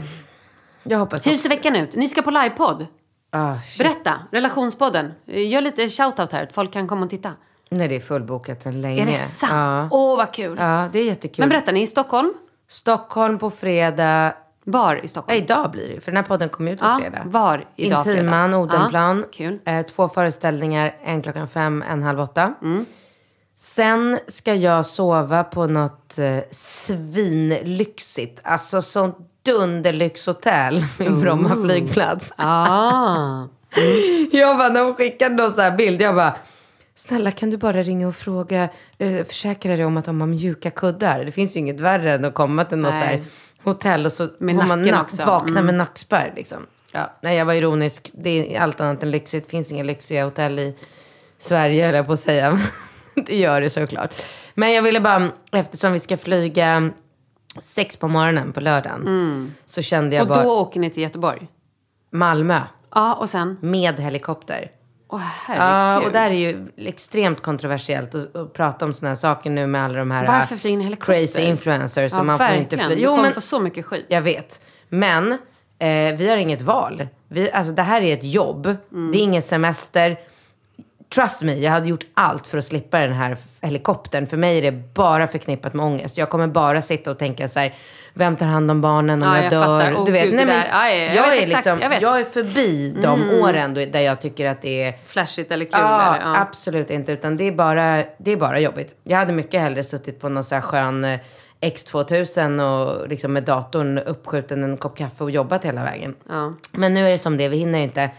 Jag 0.83 0.99
hoppas 0.99 1.27
Hur 1.27 1.33
också. 1.33 1.43
ser 1.43 1.49
veckan 1.49 1.77
ut? 1.77 1.95
Ni 1.97 2.09
ska 2.09 2.23
på 2.23 2.31
livepodd. 2.31 2.87
Ah, 3.31 3.61
shit. 3.61 3.79
Berätta, 3.79 4.13
relationspodden. 4.33 5.13
Gör 5.27 5.61
lite 5.61 5.89
shoutout 5.89 6.33
här, 6.33 6.43
att 6.43 6.55
folk 6.55 6.73
kan 6.73 6.89
komma 6.89 7.05
och 7.05 7.11
titta. 7.11 7.33
Nej, 7.71 7.89
det 7.89 7.97
är 7.97 8.01
fullbokat 8.01 8.63
sedan 8.63 8.81
länge. 8.81 9.03
Är 9.03 9.07
det 9.07 9.15
sant? 9.15 9.53
Ja. 9.53 9.89
Åh, 9.91 10.17
vad 10.17 10.33
kul. 10.33 10.57
ja, 10.61 10.89
det 10.93 10.99
är 10.99 11.05
jättekul. 11.05 11.43
Men 11.43 11.49
berätta, 11.49 11.73
ni 11.73 11.81
är 11.81 11.85
i 11.85 11.87
Stockholm? 11.87 12.35
Stockholm 12.69 13.39
på 13.39 13.51
fredag. 13.51 14.35
Var 14.65 15.05
i 15.05 15.09
Stockholm? 15.09 15.35
Nej, 15.37 15.45
idag 15.45 15.71
blir 15.71 15.89
det 15.89 15.95
ju, 15.95 16.01
för 16.01 16.13
den 16.13 16.17
här 16.17 16.23
podden 16.29 16.49
kommer 16.49 16.73
ut 16.73 16.81
på 16.81 16.87
Ja, 16.87 16.99
fredag. 17.01 17.23
var 17.25 17.65
idag 17.77 18.07
Intiman, 18.07 18.51
fredag? 18.51 18.59
Odenplan. 18.59 19.19
Ja, 19.19 19.27
kul. 19.33 19.59
Eh, 19.65 19.83
två 19.87 20.09
föreställningar, 20.09 20.97
en 21.03 21.23
klockan 21.23 21.49
fem, 21.49 21.85
en 21.91 22.03
halv 22.03 22.21
åtta. 22.21 22.55
Mm. 22.63 22.85
Sen 23.57 24.19
ska 24.27 24.55
jag 24.55 24.87
sova 24.87 25.45
på 25.45 25.67
något 25.67 26.19
eh, 26.19 26.39
svinlyxigt, 26.51 28.41
alltså 28.43 28.83
sånt 28.83 29.17
dunderlyxhotell 29.43 30.85
vid 30.99 31.13
Bromma 31.21 31.57
flygplats. 31.65 32.33
Ah. 32.37 33.47
Jag 34.33 34.59
bara, 34.59 34.69
när 34.69 34.85
hon 34.85 34.95
skickade 34.95 35.35
någon 35.35 35.55
så 35.55 35.61
här 35.61 35.77
bild, 35.77 36.01
jag 36.03 36.15
bara, 36.15 36.35
snälla 36.95 37.31
kan 37.31 37.51
du 37.51 37.57
bara 37.57 37.83
ringa 37.83 38.09
och 38.09 38.15
fråga, 38.17 38.69
eh, 38.99 39.25
försäkra 39.25 39.77
dig 39.77 39.85
om 39.85 39.97
att 39.97 40.05
de 40.05 40.21
har 40.21 40.29
mjuka 40.29 40.71
kuddar. 40.71 41.25
Det 41.25 41.33
finns 41.33 41.57
ju 41.57 41.61
inget 41.61 41.81
värre 41.81 42.13
än 42.13 42.25
att 42.25 42.35
komma 42.35 42.65
till 42.65 42.79
något 42.79 42.91
så 42.93 42.97
här 42.97 43.25
hotell 43.65 44.07
och 44.07 44.13
så 44.13 44.29
Med 44.39 44.57
får 44.57 44.63
man 44.63 44.83
nack, 44.83 45.03
också. 45.03 45.25
vakna 45.27 45.51
Mm. 45.51 45.67
med 45.67 45.75
nackspärr 45.75 46.33
liksom. 46.37 46.67
Ja, 46.93 47.13
nej, 47.21 47.37
jag 47.39 47.45
var 47.45 47.55
ironisk. 47.55 48.11
Det 48.15 48.57
är 48.57 48.61
allt 48.61 48.81
annat 48.81 49.03
än 49.03 49.11
lyxigt. 49.11 49.45
Det 49.45 49.51
finns 49.51 49.71
inga 49.73 49.83
lyxiga 49.85 50.25
hotell 50.25 50.59
i 50.59 50.75
Sverige, 51.39 51.87
höll 51.87 51.95
jag 51.95 52.07
på 52.07 52.13
att 52.13 52.21
säga. 52.21 52.61
det 53.27 53.37
gör 53.37 53.61
det 53.61 53.71
såklart. 53.71 54.15
Men 54.55 54.73
jag 54.73 54.83
ville 54.83 55.01
bara, 55.01 55.29
eftersom 55.53 55.93
vi 55.93 55.99
ska 55.99 56.17
flyga 56.17 56.91
sex 57.63 57.97
på 57.97 58.09
morgonen 58.09 58.53
på 58.53 58.61
lördagen, 58.61 59.53
så 59.67 59.83
kände 59.83 60.17
jag 60.17 60.23
Mm. 60.27 60.31
Och 60.33 60.37
bara 60.45 60.45
då 60.55 60.61
åker 60.61 60.81
ni 60.81 60.91
till 60.91 61.03
Göteborg? 61.03 61.47
Malmö 62.11 62.61
Ja, 62.95 63.15
och 63.15 63.31
sen? 63.31 63.57
med 63.61 64.01
helikopter. 64.01 64.71
Åh, 65.09 65.21
Ja, 65.49 65.55
herregud. 65.57 66.07
och 66.07 66.13
där 66.13 66.31
är 66.31 66.35
ju 66.35 66.67
extremt 66.77 67.41
kontroversiellt 67.43 68.15
att, 68.15 68.37
att 68.37 68.53
prata 68.53 68.85
om 68.85 68.93
såna 68.93 69.09
här 69.11 69.15
saker 69.17 69.51
nu 69.51 69.67
med 69.67 69.85
alla 69.85 69.99
de 69.99 70.11
här 70.11 70.27
Varför 70.27 70.57
flyger 70.57 70.77
ni 70.79 70.85
helikopter? 70.85 71.13
crazy 71.15 71.43
influencers. 71.43 72.13
Ja, 72.13 72.23
man 72.23 72.39
får 72.39 72.47
inte 72.51 72.79
fly. 72.79 72.95
Du 72.95 73.01
Jo, 73.03 73.11
kommer 73.11 73.23
men 73.23 73.35
få 73.35 73.41
så 73.41 73.61
mycket 73.61 73.85
skit. 73.85 74.07
jag 74.09 74.21
vet. 74.23 74.61
Men 74.89 75.33
eh, 75.79 76.15
vi 76.17 76.29
har 76.29 76.37
inget 76.37 76.63
val. 76.63 77.07
Vi, 77.29 77.53
alltså, 77.53 77.73
det 77.73 77.83
här 77.83 78.01
är 78.01 78.15
ett 78.15 78.25
jobb. 78.25 78.67
Mm. 78.93 79.13
Det 79.13 79.19
är 79.19 79.23
ingen 79.23 79.43
semester. 79.43 80.17
Trust 81.15 81.43
me, 81.43 81.55
jag 81.55 81.71
hade 81.71 81.89
gjort 81.89 82.05
allt 82.15 82.47
för 82.47 82.59
att 82.59 82.65
slippa 82.65 82.99
den 82.99 83.13
här 83.13 83.37
helikoptern. 83.61 84.27
För 84.27 84.37
mig 84.37 84.59
är 84.59 84.63
det 84.63 84.95
bara 84.95 85.27
förknippat 85.27 85.75
med 85.75 85.87
ångest. 85.87 86.19
Jag 86.19 86.31
kommer 86.31 86.47
bara 86.47 86.83
sitta 86.83 87.11
och 87.11 87.19
tänka 87.19 87.49
så 87.49 87.61
här, 87.61 87.75
vem 88.15 88.37
tar 88.37 88.47
hand 88.47 88.71
om 88.71 88.81
barnen 88.81 89.23
om 89.23 89.29
Ja, 89.29 89.37
jag, 89.37 89.45
jag 89.45 89.51
dör? 89.51 89.95
Åh, 89.97 90.05
du 90.05 90.13
vet, 90.13 90.25
gud, 90.25 90.35
nej, 90.35 90.47
men. 90.47 90.57
Ja, 90.57 90.89
ja, 90.89 90.95
jag 90.95 91.15
jag, 91.15 91.37
är 91.37 91.43
exakt, 91.43 91.67
liksom, 91.67 91.81
jag 91.81 92.03
jag 92.03 92.21
är 92.21 92.25
förbi 92.25 92.97
de 93.03 93.31
åren 93.31 93.75
då, 93.75 93.85
där 93.85 94.01
jag 94.01 94.21
tycker 94.21 94.47
att 94.47 94.63
det 94.63 94.83
är 94.83 94.95
Flashigt 95.07 95.53
eller 95.53 95.65
kul. 95.65 95.81
Ja, 95.81 96.17
eller, 96.17 96.41
absolut 96.41 96.91
inte. 96.91 97.13
Utan 97.13 97.37
det 97.37 97.45
är, 97.45 97.53
bara, 97.53 98.05
det 98.19 98.33
är 98.33 98.37
bara 98.37 98.61
jobbigt. 98.61 98.95
Jag 99.03 99.19
hade 99.19 99.33
mycket 99.33 99.61
hellre 99.61 99.85
suttit 99.85 100.21
på 100.21 100.29
någon 100.29 100.45
så 100.45 100.55
här 100.55 100.63
skön 100.63 101.05
eh, 101.05 101.21
X2000 101.61 102.61
och 102.61 103.09
liksom 103.09 103.33
med 103.33 103.43
datorn 103.43 103.99
uppskjuten 103.99 104.65
en 104.65 104.77
kopp 104.77 104.99
kaffe 104.99 105.25
och 105.25 105.31
jobbat 105.31 105.65
hela 105.65 105.85
vägen. 105.85 106.15
Men 106.73 106.95
nu 106.95 107.07
är 107.07 107.11
det 107.11 107.19
som 107.19 107.37
det, 107.37 107.49
vi 107.49 107.57
hinner 107.57 107.79
inte. 107.79 108.11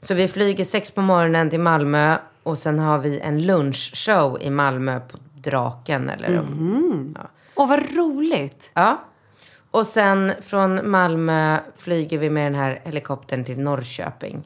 Så 0.00 0.14
vi 0.14 0.28
flyger 0.28 0.64
sex 0.64 0.90
på 0.90 1.00
morgonen 1.00 1.50
till 1.50 1.60
Malmö 1.60 2.16
och 2.44 2.58
sen 2.58 2.78
har 2.78 2.98
vi 2.98 3.20
en 3.20 3.46
lunchshow 3.46 4.38
i 4.42 4.50
Malmö 4.50 5.00
på 5.00 5.18
Draken. 5.34 6.08
Eller 6.08 6.28
om- 6.40 7.14
ja. 7.18 7.28
Åh, 7.56 7.68
vad 7.68 7.96
roligt. 7.96 8.70
Ja. 8.74 9.04
Och 9.70 9.86
sen 9.86 10.32
från 10.42 10.90
Malmö 10.90 11.58
flyger 11.76 12.18
vi 12.18 12.30
med 12.30 12.46
den 12.46 12.54
här 12.54 12.80
helikoptern 12.84 13.44
till 13.44 13.58
Norrköping. 13.60 14.44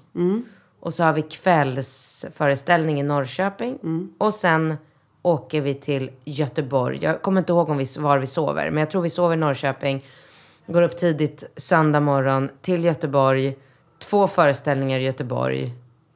Och 0.80 0.94
så 0.94 1.04
har 1.04 1.12
vi 1.12 1.22
kvällsföreställning 2.02 3.00
i 3.00 3.02
Norrköping. 3.02 3.78
Och 4.18 4.34
sen 4.34 4.76
åker 5.22 5.60
vi 5.60 5.74
till 5.74 6.10
Göteborg. 6.24 6.98
Jag 7.02 7.22
kommer 7.22 7.40
inte 7.40 7.52
ihåg 7.52 7.68
om 7.70 7.76
vi, 7.78 7.84
var 7.98 8.18
vi 8.18 8.26
sover, 8.26 8.70
men 8.70 8.78
jag 8.80 8.90
tror 8.90 9.02
vi 9.02 9.10
sover 9.10 9.34
i 9.34 9.38
Norrköping. 9.38 10.04
Går 10.66 10.82
upp 10.82 10.96
tidigt 10.96 11.44
söndag 11.56 12.00
morgon 12.00 12.50
till 12.60 12.84
Göteborg. 12.84 13.56
Två 13.98 14.26
föreställningar 14.26 14.98
i 14.98 15.02
Göteborg. 15.04 15.72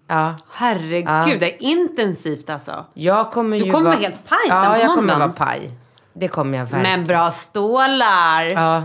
Ja, 0.08 0.34
Herregud, 0.52 1.08
Ja. 1.08 1.36
det 1.40 1.54
är 1.54 1.62
intensivt 1.62 2.50
alltså. 2.50 2.84
jag 2.94 3.30
kommer 3.32 3.58
Du 3.58 3.64
ju 3.64 3.70
kommer 3.72 3.90
vara... 3.90 3.98
helt 4.00 4.28
paj 4.28 4.38
sen 4.48 4.56
Ja, 4.58 4.74
på 4.74 4.80
jag 4.80 4.94
kommer 4.94 5.18
vara 5.18 5.28
paj. 5.28 5.70
Det 6.12 6.28
kommer 6.28 6.58
jag 6.58 6.64
verkligen. 6.64 6.82
Men 6.98 7.06
bra 7.06 7.30
stålar. 7.30 8.44
Ja. 8.44 8.84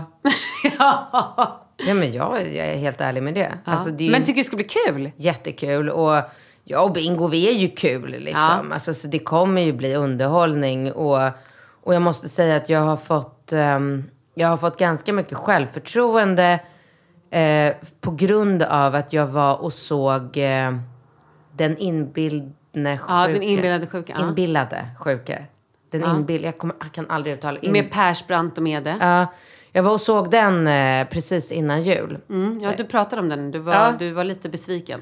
Ja. 0.78 1.64
Ja, 1.86 1.94
men 1.94 2.12
jag, 2.12 2.40
jag 2.54 2.66
är 2.66 2.76
helt 2.76 3.00
ärlig 3.00 3.22
med 3.22 3.34
det. 3.34 3.52
Alltså, 3.64 3.90
det 3.90 4.10
Men 4.10 4.20
tycker 4.20 4.32
du 4.34 4.40
det 4.40 4.44
ska 4.44 4.56
bli 4.56 4.64
kul? 4.64 5.10
jättekul. 5.16 5.90
Och 5.90 6.22
ja, 6.64 6.80
och 6.80 6.92
Bingo 6.92 7.26
vi 7.26 7.48
är 7.48 7.52
ju 7.52 7.68
kul 7.68 8.10
liksom. 8.18 8.72
Alltså, 8.72 8.94
så 8.94 9.06
det 9.08 9.18
kommer 9.18 9.60
ju 9.62 9.72
bli 9.72 9.94
underhållning. 9.94 10.92
Och, 10.92 11.22
och 11.82 11.94
jag 11.94 12.02
måste 12.02 12.28
säga 12.28 12.56
att 12.56 12.68
jag 12.68 12.80
har 12.80 12.96
fått, 12.96 13.52
ehm, 13.52 14.04
jag 14.34 14.48
har 14.48 14.56
fått 14.56 14.78
ganska 14.78 15.12
mycket 15.12 15.36
självförtroende 15.38 16.60
eh, 17.30 17.72
på 18.00 18.10
grund 18.10 18.62
av 18.62 18.94
att 18.94 19.12
jag 19.12 19.26
var 19.26 19.54
och 19.62 19.72
såg 19.72 20.36
eh, 20.36 20.72
den 21.58 21.76
inbildne 21.78 22.98
sjuke. 22.98 23.12
Ja, 23.12 23.26
den 23.28 23.42
inbillade 23.42 23.86
sjuka, 23.86 24.14
ja. 24.18 24.28
Inbillade 24.28 24.84
sjuke. 24.98 25.44
Den 25.90 26.04
inbill... 26.04 26.44
Jag, 26.44 26.58
kommer, 26.58 26.76
jag 26.80 26.92
kan 26.92 27.10
aldrig 27.10 27.34
uttala... 27.34 27.58
In, 27.58 27.72
Med 27.72 27.90
Persbrandt 27.90 28.56
och 28.56 28.62
Mede. 28.62 28.96
Ja, 29.00 29.26
jag 29.72 29.82
var 29.82 29.92
och 29.92 30.00
såg 30.00 30.30
den 30.30 30.66
eh, 30.66 31.08
precis 31.08 31.52
innan 31.52 31.82
jul. 31.82 32.18
Mm, 32.30 32.60
ja, 32.62 32.70
du 32.76 32.84
pratade 32.84 33.22
om 33.22 33.28
den. 33.28 33.50
Du 33.50 33.58
var, 33.58 33.74
Ja. 33.74 33.94
du 33.98 34.10
var 34.12 34.24
lite 34.24 34.48
besviken. 34.48 35.00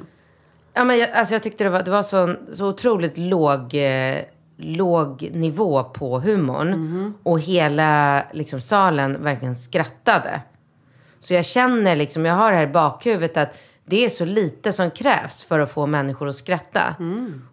Ja, 0.72 0.84
men 0.84 0.98
jag, 0.98 1.10
alltså 1.10 1.34
jag 1.34 1.42
tyckte 1.42 1.64
det 1.64 1.70
var, 1.70 1.82
det 1.82 1.90
var 1.90 2.02
så, 2.02 2.34
så 2.54 2.68
otroligt 2.68 3.18
låg, 3.18 3.74
eh, 3.74 4.16
låg 4.56 5.30
nivå 5.32 5.84
på 5.84 6.20
humorn. 6.20 7.14
Och 7.22 7.40
hela 7.40 8.22
liksom, 8.32 8.60
salen 8.60 9.22
verkligen 9.22 9.56
skrattade. 9.56 10.40
Så 11.18 11.34
jag 11.34 11.44
känner 11.44 11.96
liksom, 11.96 12.24
jag 12.24 12.34
har 12.34 12.50
det 12.50 12.56
här 12.56 12.64
i 12.64 12.72
bakhuvudet 12.72 13.36
att 13.36 13.58
det 13.86 14.04
är 14.04 14.08
så 14.08 14.24
lite 14.24 14.72
som 14.72 14.90
krävs 14.90 15.44
för 15.44 15.58
att 15.60 15.70
få 15.72 15.86
människor 15.86 16.28
att 16.28 16.36
skratta. 16.36 16.96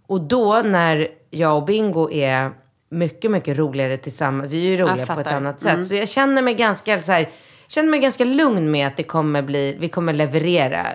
Och 0.08 0.22
då 0.22 0.62
när 0.62 1.08
jag 1.30 1.58
och 1.58 1.66
Bingo 1.66 2.12
är 2.12 2.52
mycket, 2.90 3.32
mycket 3.32 3.58
roligare 3.58 3.98
tillsammans. 3.98 4.52
Vi 4.52 4.66
är 4.66 4.70
ju 4.70 4.78
roliga 4.78 5.06
på 5.06 5.20
ett 5.20 5.28
annat 5.28 5.60
sätt. 5.62 5.88
Så 5.88 5.96
jag 5.96 6.10
känner 6.10 6.42
mig 6.42 6.54
ganska 6.54 7.00
så 7.02 7.12
här, 7.12 7.30
känner 7.68 7.90
mig 7.90 8.00
ganska 8.00 8.24
lugn 8.26 8.72
med 8.72 8.88
att 8.88 8.98
det 8.98 9.04
kommer 9.04 9.42
bli, 9.42 9.78
vi 9.80 9.90
kommer 9.90 10.14
leverera 10.14 10.88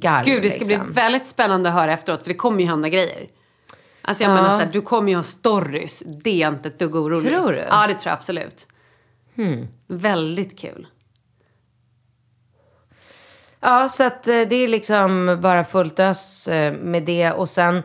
garv. 0.00 0.24
Gud, 0.24 0.42
det 0.42 0.50
ska 0.50 0.64
liksom. 0.64 0.84
bli 0.84 0.94
väldigt 0.94 1.26
spännande 1.26 1.68
att 1.68 1.74
höra 1.74 1.92
efteråt, 1.92 2.22
för 2.22 2.28
det 2.28 2.34
kommer 2.34 2.60
ju 2.60 2.66
hända 2.66 2.88
grejer. 2.88 3.26
Alltså 4.02 4.22
jag 4.22 4.30
Ja. 4.30 4.34
menar 4.34 4.48
så 4.50 4.64
här, 4.64 4.68
du 4.72 4.80
kommer 4.80 5.10
ju 5.10 5.16
ha 5.16 5.22
stories. 5.22 6.02
Det 6.06 6.30
är 6.30 6.36
jag 6.40 6.52
inte 6.54 6.68
ett 6.68 6.78
dugg 6.78 6.96
orolig. 6.96 7.28
Tror 7.30 7.52
du? 7.52 7.58
Ja, 7.58 7.86
det 7.86 7.94
tror 7.94 8.10
jag 8.10 8.12
absolut. 8.12 8.66
Väldigt 9.86 10.58
kul. 10.58 10.86
Ja, 13.60 13.88
så 13.88 14.04
att 14.04 14.26
eh, 14.28 14.40
det 14.40 14.54
är 14.56 14.68
liksom 14.68 15.38
bara 15.42 15.64
fullt 15.64 16.00
ös 16.00 16.48
eh, 16.48 16.72
med 16.74 17.02
det. 17.02 17.32
Och 17.32 17.48
sen 17.48 17.82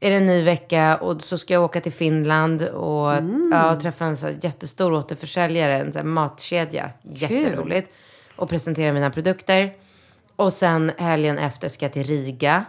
är 0.00 0.10
det 0.10 0.16
en 0.16 0.26
ny 0.26 0.42
vecka 0.42 0.96
och 0.96 1.22
så 1.22 1.38
ska 1.38 1.54
jag 1.54 1.62
åka 1.64 1.80
till 1.80 1.92
Finland 1.92 2.62
och 2.62 3.12
ja, 3.52 3.78
träffa 3.82 4.04
en 4.04 4.16
så 4.16 4.28
jättestor 4.42 4.92
återförsäljare, 4.92 5.78
en 5.78 5.92
så 5.92 6.02
matkedja. 6.02 6.90
Jätteroligt. 7.02 7.90
Och 8.36 8.48
presentera 8.48 8.92
mina 8.92 9.10
produkter. 9.10 9.72
Och 10.36 10.52
sen 10.52 10.92
helgen 10.98 11.38
efter 11.38 11.68
ska 11.68 11.84
jag 11.84 11.92
till 11.92 12.04
Riga. 12.04 12.64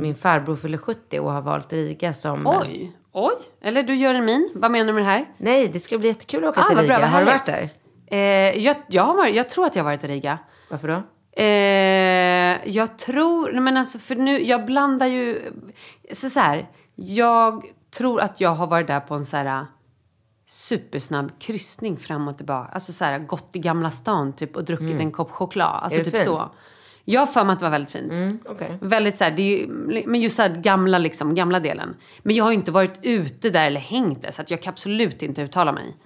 Min 0.00 0.14
farbror 0.14 0.56
fyller 0.56 0.78
70 0.78 1.20
och 1.20 1.32
har 1.32 1.40
valt 1.40 1.72
Riga 1.72 2.12
som... 2.12 2.46
eh, 2.46 2.58
Oj, 2.60 2.92
oj. 3.12 3.34
Eller 3.62 3.82
du 3.82 3.94
gör 3.94 4.14
en 4.14 4.24
min. 4.24 4.50
Vad 4.54 4.70
menar 4.70 4.86
du 4.86 4.92
med 4.92 5.02
det 5.02 5.08
här? 5.10 5.26
Nej, 5.38 5.68
det 5.68 5.80
ska 5.80 5.98
bli 5.98 6.08
jättekul 6.08 6.44
att 6.44 6.50
åka 6.50 6.60
Ah, 6.60 6.68
till 6.68 6.78
Riga. 6.78 6.98
bra, 6.98 7.06
har 7.06 7.20
du 7.20 7.26
varit 7.26 7.46
där? 7.46 7.70
Eh, 8.06 8.18
jag, 8.64 8.76
jag, 8.88 9.02
har 9.02 9.26
jag 9.26 9.48
tror 9.48 9.66
att 9.66 9.76
jag 9.76 9.84
har 9.84 9.90
varit 9.90 10.04
i 10.04 10.06
Riga. 10.06 10.38
Varför 10.70 10.88
då? 10.88 11.02
Eh, 11.36 12.68
jag 12.76 12.98
tror, 12.98 13.52
nej 13.52 13.60
men 13.60 13.76
alltså 13.76 13.98
för 13.98 14.14
nu, 14.14 14.44
jag 14.44 14.66
blandar 14.66 15.06
ju, 15.06 15.42
så, 16.12 16.30
så 16.30 16.40
här, 16.40 16.68
jag 16.94 17.64
tror 17.96 18.20
att 18.20 18.40
jag 18.40 18.50
har 18.50 18.66
varit 18.66 18.86
där 18.86 19.00
på 19.00 19.14
en 19.14 19.26
så 19.26 19.36
här 19.36 19.66
supersnabb 20.48 21.32
kryssning 21.38 21.96
fram 21.96 22.28
och 22.28 22.36
tillbaka. 22.36 22.70
Alltså 22.72 22.92
så 22.92 23.04
här 23.04 23.18
gått 23.18 23.56
i 23.56 23.58
Gamla 23.58 23.90
stan 23.90 24.32
typ 24.32 24.56
och 24.56 24.64
druckit 24.64 25.00
en 25.00 25.10
kopp 25.10 25.30
choklad. 25.30 25.80
Alltså 25.82 26.00
Mm. 26.00 26.00
Är 26.00 26.04
det 26.04 26.18
typ 26.18 26.28
fint? 26.28 26.38
så. 26.40 26.50
Jag 27.04 27.20
har 27.20 27.26
för 27.26 27.44
mig 27.44 27.52
att 27.52 27.58
det 27.58 27.64
var 27.64 27.70
väldigt 27.70 27.90
fint. 27.90 28.42
Okej. 28.48 28.78
Väldigt 28.80 29.16
så 29.16 29.24
här, 29.24 29.30
det 29.30 29.42
är 29.42 29.58
ju, 29.58 29.66
men 30.06 30.20
just 30.20 30.36
så 30.36 30.42
här 30.42 30.48
gamla 30.50 30.98
liksom, 30.98 31.34
gamla 31.34 31.60
delen. 31.60 31.96
Men 32.22 32.36
jag 32.36 32.44
har 32.44 32.50
ju 32.50 32.54
inte 32.56 32.70
varit 32.70 32.98
ute 33.02 33.50
där 33.50 33.66
eller 33.66 33.80
hängt 33.80 34.22
där 34.22 34.30
så 34.30 34.42
att 34.42 34.50
jag 34.50 34.62
kan 34.62 34.72
absolut 34.72 35.22
inte 35.22 35.42
uttala 35.42 35.72
mig. 35.72 35.96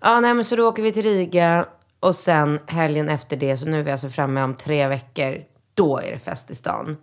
Ja, 0.00 0.20
nej 0.20 0.34
men 0.34 0.44
så 0.44 0.56
då 0.56 0.68
åker 0.68 0.82
vi 0.82 0.92
till 0.92 1.02
Riga 1.02 1.66
och 2.00 2.14
sen 2.14 2.58
helgen 2.66 3.08
efter 3.08 3.36
det, 3.36 3.56
så 3.56 3.66
nu 3.66 3.78
är 3.78 3.82
vi 3.82 3.90
alltså 3.90 4.08
framme 4.10 4.42
om 4.42 4.54
tre 4.54 4.86
veckor. 4.88 5.36
Då 5.74 5.98
är 5.98 6.12
det 6.12 6.18
fest 6.18 6.50
i 6.50 6.54
stan. 6.54 6.96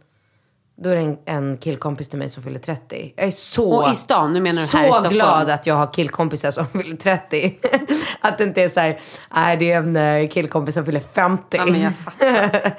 Då 0.81 0.89
är 0.89 0.95
det 0.95 1.01
en, 1.01 1.17
en 1.25 1.57
killkompis 1.57 2.09
till 2.09 2.19
mig 2.19 2.29
som 2.29 2.43
fyller 2.43 2.59
30. 2.59 3.13
Jag 3.15 3.27
är 3.27 3.31
så, 3.31 3.71
Och 3.71 3.91
i 3.91 3.95
stan, 3.95 4.33
nu 4.33 4.39
menar 4.39 4.71
du 4.71 4.77
här 4.77 4.85
i 4.85 4.89
Stockholm? 4.91 5.13
glad 5.13 5.49
att 5.49 5.65
jag 5.67 5.75
har 5.75 5.93
killkompisar 5.93 6.51
som 6.51 6.65
fyller 6.81 6.97
30. 6.97 7.57
att 8.21 8.37
det 8.37 8.43
inte 8.43 8.63
är 8.63 8.69
så 8.69 8.79
här, 8.79 8.99
nej 9.35 9.57
det 9.57 9.71
är 9.71 9.77
en 9.77 9.95
eh, 9.95 10.29
killkompis 10.29 10.75
som 10.75 10.85
fyller 10.85 10.99
50. 11.13 11.57
Ja, 11.57 11.65
men 11.65 11.81
jag 11.81 11.93
fattar. 11.95 12.71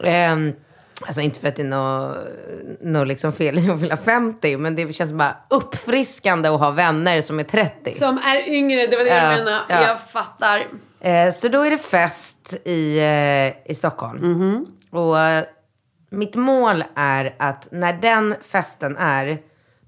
Ehm, 0.04 0.52
alltså 1.06 1.20
inte 1.20 1.40
för 1.40 1.48
att 1.48 1.56
det 1.56 1.62
är 1.62 1.66
något 1.66 2.16
nå 2.80 3.04
liksom 3.04 3.32
fel 3.32 3.58
i 3.58 3.70
att 3.70 3.80
fylla 3.80 3.96
50, 3.96 4.56
men 4.56 4.74
det 4.74 4.92
känns 4.92 5.12
bara 5.12 5.36
uppfriskande 5.50 6.48
att 6.48 6.60
ha 6.60 6.70
vänner 6.70 7.20
som 7.20 7.38
är 7.40 7.44
30. 7.44 7.92
Som 7.92 8.18
är 8.18 8.48
yngre, 8.48 8.86
det 8.86 8.96
var 8.96 9.04
det 9.04 9.10
Ja, 9.10 9.16
jag 9.16 9.38
menade. 9.38 9.60
ja. 9.68 9.82
Jag 9.82 10.00
fattar. 10.00 10.62
Eh, 11.04 11.32
så 11.32 11.48
då 11.48 11.62
är 11.62 11.70
det 11.70 11.78
fest 11.78 12.56
i, 12.64 12.98
eh, 12.98 13.70
i 13.70 13.74
Stockholm. 13.74 14.18
Mhm. 14.32 14.66
Och 14.90 15.20
eh, 15.20 15.44
mitt 16.10 16.34
mål 16.34 16.84
är 16.94 17.34
att 17.38 17.68
när 17.70 17.92
den 17.92 18.34
festen 18.42 18.96
är, 18.96 19.38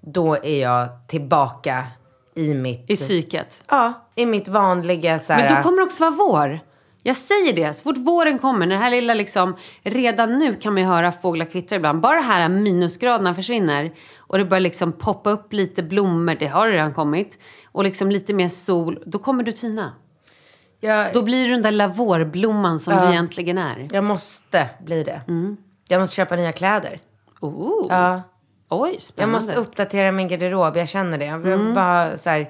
då 0.01 0.35
är 0.35 0.63
jag 0.63 0.89
tillbaka 1.09 1.87
i 2.35 2.55
mitt... 2.55 2.91
I 2.91 2.97
psyket. 2.97 3.63
Ja, 3.69 4.09
i 4.15 4.27
mitt 4.27 4.49
vanliga 4.49 5.19
så 5.19 5.33
här, 5.33 5.45
Men 5.45 5.57
då 5.57 5.63
kommer 5.63 5.79
det 5.79 5.85
också 5.85 6.11
vara 6.11 6.15
vår. 6.15 6.61
Jag 7.07 7.17
säger 7.17 7.53
det, 7.53 7.75
så 7.75 7.83
fort 7.83 7.99
våren 7.99 8.39
kommer, 8.39 8.67
när 8.67 8.75
det 8.75 8.81
här 8.81 8.91
lilla 8.91 9.15
liksom, 9.15 9.57
redan 9.83 10.39
nu 10.39 10.55
kan 10.55 10.75
man 10.75 10.83
ju 10.83 10.89
höra 10.89 11.13
fåglar 11.13 11.47
kvittra 11.47 11.77
ibland. 11.77 12.01
Bara 12.01 12.17
de 12.17 12.23
här 12.23 12.49
minusgraderna 12.49 13.35
försvinner 13.35 13.93
och 14.19 14.39
det 14.39 14.45
börjar 14.45 14.61
liksom 14.61 14.93
poppa 14.93 15.31
upp 15.31 15.53
lite 15.53 15.83
blommor, 15.83 16.37
det 16.39 16.47
har 16.47 16.69
redan 16.69 16.95
kommit, 16.95 17.39
och 17.73 17.85
liksom 17.85 18.11
lite 18.11 18.35
mer 18.35 18.49
sol, 18.49 19.03
då 19.07 19.19
kommer 19.19 19.43
du 19.43 19.53
tina. 19.53 19.93
Jag, 20.85 21.13
Då 21.13 21.23
blir 21.23 21.45
du 21.49 21.51
den 21.55 21.63
där 21.63 21.71
lilla 21.71 21.89
vårblomman 21.89 22.81
som 22.81 22.97
du 22.97 23.09
egentligen 23.13 23.59
är. 23.59 23.89
jag 23.93 24.05
måste 24.05 24.67
bli 24.85 25.03
det. 25.05 25.21
Mm. 25.29 25.57
Jag 25.89 26.01
måste 26.01 26.17
köpa 26.17 26.37
nya 26.37 26.53
kläder. 26.53 27.01
Oh. 27.41 27.87
Ja. 27.91 28.23
Oj, 28.69 28.91
Jag 28.93 29.03
spännande. 29.03 29.35
måste 29.35 29.55
uppdatera 29.55 30.13
min 30.13 30.29
garderob, 30.29 30.77
jag 30.77 30.89
känner 30.89 31.19
det. 31.19 31.25
Jag 31.25 31.39
vill 31.39 31.73
bara 31.75 32.17
så 32.19 32.31
här, 32.31 32.39
jag 32.39 32.49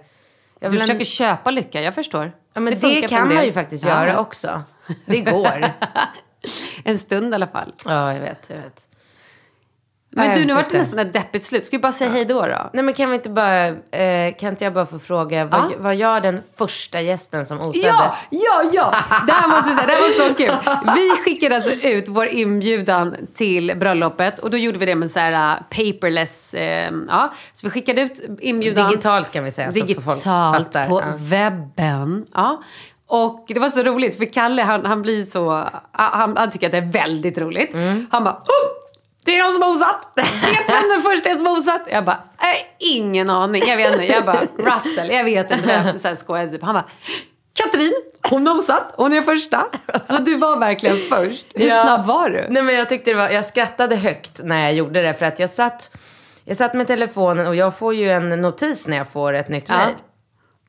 Du 0.61 0.69
vill 0.71 0.81
en- 0.81 0.87
försöker 0.87 1.05
köpa 1.05 1.51
lycka, 1.51 1.83
jag 1.83 1.95
förstår. 1.95 2.33
Ja, 2.55 2.61
men 2.61 2.81
det, 2.81 3.03
en 3.03 3.09
kan 3.09 3.35
man 3.35 3.45
ju 3.45 3.53
faktiskt 3.53 3.85
Ja. 3.87 3.91
göra 4.07 4.19
också. 4.21 4.63
Det 5.07 5.21
går. 5.21 5.65
En 6.85 6.99
stund 6.99 7.33
i 7.33 7.35
alla 7.35 7.47
fall. 7.47 7.73
ja, 7.85 8.13
jag 8.13 8.21
vet, 8.21 8.51
jag 8.51 8.57
vet. 8.57 8.89
Men 10.17 10.27
jag 10.29 10.37
du, 10.39 10.45
nu 10.45 10.55
vart 10.55 10.71
det 10.71 10.79
nästan 10.79 10.99
ett 10.99 11.13
deppigt 11.13 11.45
slut. 11.45 11.67
Ska 11.67 11.77
vi 11.77 11.81
bara 11.83 11.93
säga 11.93 12.11
hej 12.11 12.25
då 12.25 12.41
då? 12.47 12.71
Nej 12.73 12.83
men 12.85 12.95
kan 12.95 13.11
vi 13.11 13.15
inte 13.17 13.31
bara, 13.31 13.67
eh, 13.67 14.35
kan 14.41 14.49
inte 14.49 14.65
jag 14.65 14.73
bara 14.75 14.87
få 14.87 14.99
fråga, 14.99 15.45
vad, 15.45 15.61
Ja. 15.61 15.71
vad 15.79 15.95
gör 15.97 16.21
den 16.21 16.43
första 16.59 17.01
gästen 17.01 17.47
som 17.47 17.61
osade? 17.61 17.79
Ja, 17.87 18.17
ja, 18.31 18.63
ja! 18.73 18.95
Det 19.27 19.33
här 19.33 19.49
måste 19.49 19.71
vi 19.71 19.77
säga, 19.77 19.87
det 19.87 19.93
här 19.93 20.01
var 20.01 20.29
så 20.29 20.35
kul. 20.35 20.75
Vi 20.97 21.11
skickade 21.25 21.55
alltså 21.55 21.71
ut 21.71 22.09
vår 22.09 22.27
inbjudan 22.27 23.17
till 23.35 23.73
bröllopet 23.77 24.39
och 24.39 24.51
då 24.51 24.57
gjorde 24.57 24.79
vi 24.79 24.87
det 24.87 24.95
med 24.95 25.11
så 25.11 25.19
här 25.19 25.33
uh, 25.57 25.63
paperless, 25.71 26.55
eh, 26.55 26.91
ja. 27.09 27.33
Så 27.53 27.67
vi 27.67 27.71
skickade 27.71 28.01
ut 28.01 28.39
inbjudan. 28.41 28.89
Digitalt 28.91 29.31
kan 29.33 29.45
vi 29.45 29.51
säga, 29.51 29.71
Digitalt 29.71 30.23
fattar. 30.23 30.89
på 30.89 31.01
Ja. 31.01 31.13
webben. 31.19 32.27
Ja. 32.35 32.63
Och 33.07 33.45
det 33.49 33.61
var 33.61 33.69
så 33.69 33.83
roligt 33.83 34.19
för 34.19 34.25
Kalle 34.25 34.63
han, 34.63 34.87
han 34.87 35.03
blir 35.03 35.25
så, 35.25 35.65
han, 35.93 36.37
han 36.37 36.51
tycker 36.51 36.67
att 36.67 36.73
det 36.73 36.79
är 36.79 36.93
väldigt 36.93 37.39
roligt. 37.39 37.75
Mm. 37.75 38.07
Han 38.11 38.25
bara, 38.25 38.35
oh, 38.35 38.74
det 39.25 39.37
är 39.39 39.43
någon 39.43 39.53
som 39.53 39.63
har 39.63 39.71
osat. 39.71 40.13
Vet 40.17 40.71
vem 40.71 40.89
den 40.89 41.03
första 41.03 41.31
är 41.31 41.35
som 41.35 41.47
har 41.47 41.57
osat? 41.57 41.83
Jag 41.91 42.05
bara, 42.05 42.19
äh, 42.41 42.67
ingen 42.79 43.31
aning. 43.31 43.63
Jag 43.67 43.77
vet 43.77 43.93
inte. 43.93 44.07
Jag 44.07 44.25
bara, 44.25 44.41
Russell, 44.59 45.11
jag 45.11 45.25
vet 45.25 45.51
inte 45.51 45.67
vem. 45.67 45.85
Här 46.05 46.15
skojade 46.15 46.51
typ. 46.53 46.63
Han 46.63 46.75
bara, 46.75 46.85
Katrin, 47.55 47.93
hon 48.31 48.47
har 48.47 48.55
osat. 48.59 48.95
Hon 48.97 49.13
är 49.13 49.23
första. 49.23 49.67
Så 50.09 50.17
du 50.19 50.37
var 50.37 50.59
verkligen 50.59 50.97
först. 50.97 51.47
Hur 51.55 51.69
Ja. 51.69 51.83
snabb 51.83 52.07
var 52.07 52.31
du? 52.31 52.47
Nej 52.51 52.63
men 52.63 52.75
jag 52.75 52.89
tyckte 52.89 53.11
det 53.11 53.17
var, 53.17 53.29
jag 53.31 53.45
skrattade 53.45 53.97
högt 53.97 54.41
när 54.45 54.63
jag 54.63 54.75
gjorde 54.75 55.03
det 55.03 55.15
för 55.15 55.27
att 55.27 55.39
jag 55.39 55.51
satt, 55.51 55.91
jag 56.45 56.57
satt 56.57 56.75
med 56.75 56.87
telefonen 56.87 57.47
och 57.47 57.57
jag 57.57 57.79
får 57.79 57.95
ju 57.95 58.11
en 58.11 58.29
notis 58.29 58.87
när 58.87 58.97
jag 58.97 59.09
får 59.09 59.33
ett 59.33 59.49
nytt 59.49 59.65
Ja. 59.69 59.77
mejl. 59.77 59.95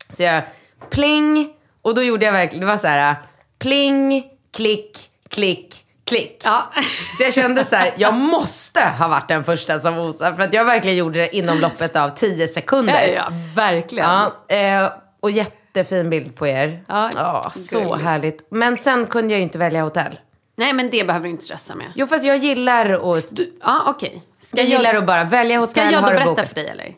Så 0.09 0.23
jag, 0.23 0.41
pling, 0.89 1.49
och 1.81 1.95
då 1.95 2.03
gjorde 2.03 2.25
jag 2.25 2.33
verkligen, 2.33 2.59
det 2.61 2.71
var 2.71 2.77
så 2.77 2.87
här, 2.87 3.15
pling, 3.59 4.23
klick, 4.53 4.97
klick, 5.29 5.84
klick. 6.05 6.41
Ja. 6.43 6.63
Så 7.17 7.23
jag 7.23 7.33
kände 7.33 7.63
så 7.63 7.75
här, 7.75 7.93
jag 7.97 8.13
måste 8.13 8.79
ha 8.99 9.07
varit 9.07 9.27
den 9.27 9.43
första 9.43 9.79
som 9.79 9.97
osade 9.97 10.35
för 10.35 10.43
att 10.43 10.53
jag 10.53 10.65
verkligen 10.65 10.97
gjorde 10.97 11.19
det 11.19 11.35
inom 11.35 11.59
loppet 11.59 11.95
av 11.95 12.09
10 12.09 12.47
sekunder. 12.47 13.07
Ja, 13.07 13.13
ja, 13.13 13.23
verkligen. 13.55 14.09
Ja, 14.09 14.55
eh, 14.55 14.91
och 15.19 15.31
jättefin 15.31 16.09
bild 16.09 16.35
på 16.35 16.47
er. 16.47 16.83
Ja, 16.87 17.51
så 17.55 17.79
gulligt. 17.79 18.03
härligt. 18.03 18.47
Men 18.49 18.77
sen 18.77 19.05
kunde 19.05 19.33
jag 19.33 19.37
ju 19.39 19.43
inte 19.43 19.57
välja 19.57 19.81
hotell. 19.83 20.19
Nej, 20.57 20.73
men 20.73 20.89
det 20.89 21.07
behöver 21.07 21.23
du 21.23 21.29
inte 21.29 21.43
stressa 21.43 21.75
med. 21.75 21.87
Jo, 21.95 22.07
fast 22.07 22.25
jag 22.25 22.37
gillar 22.37 23.15
att... 23.17 23.33
Ja, 23.63 23.81
okej. 23.87 24.23
Ska 24.39 24.57
jag 24.57 24.69
gillar 24.69 24.93
att 24.95 25.05
bara 25.05 25.23
välja 25.23 25.59
hotell, 25.59 25.71
Ska 25.71 25.91
jag 25.91 26.03
då 26.03 26.07
berätta 26.07 26.43
för 26.45 26.55
dig 26.55 26.67
eller? 26.67 26.95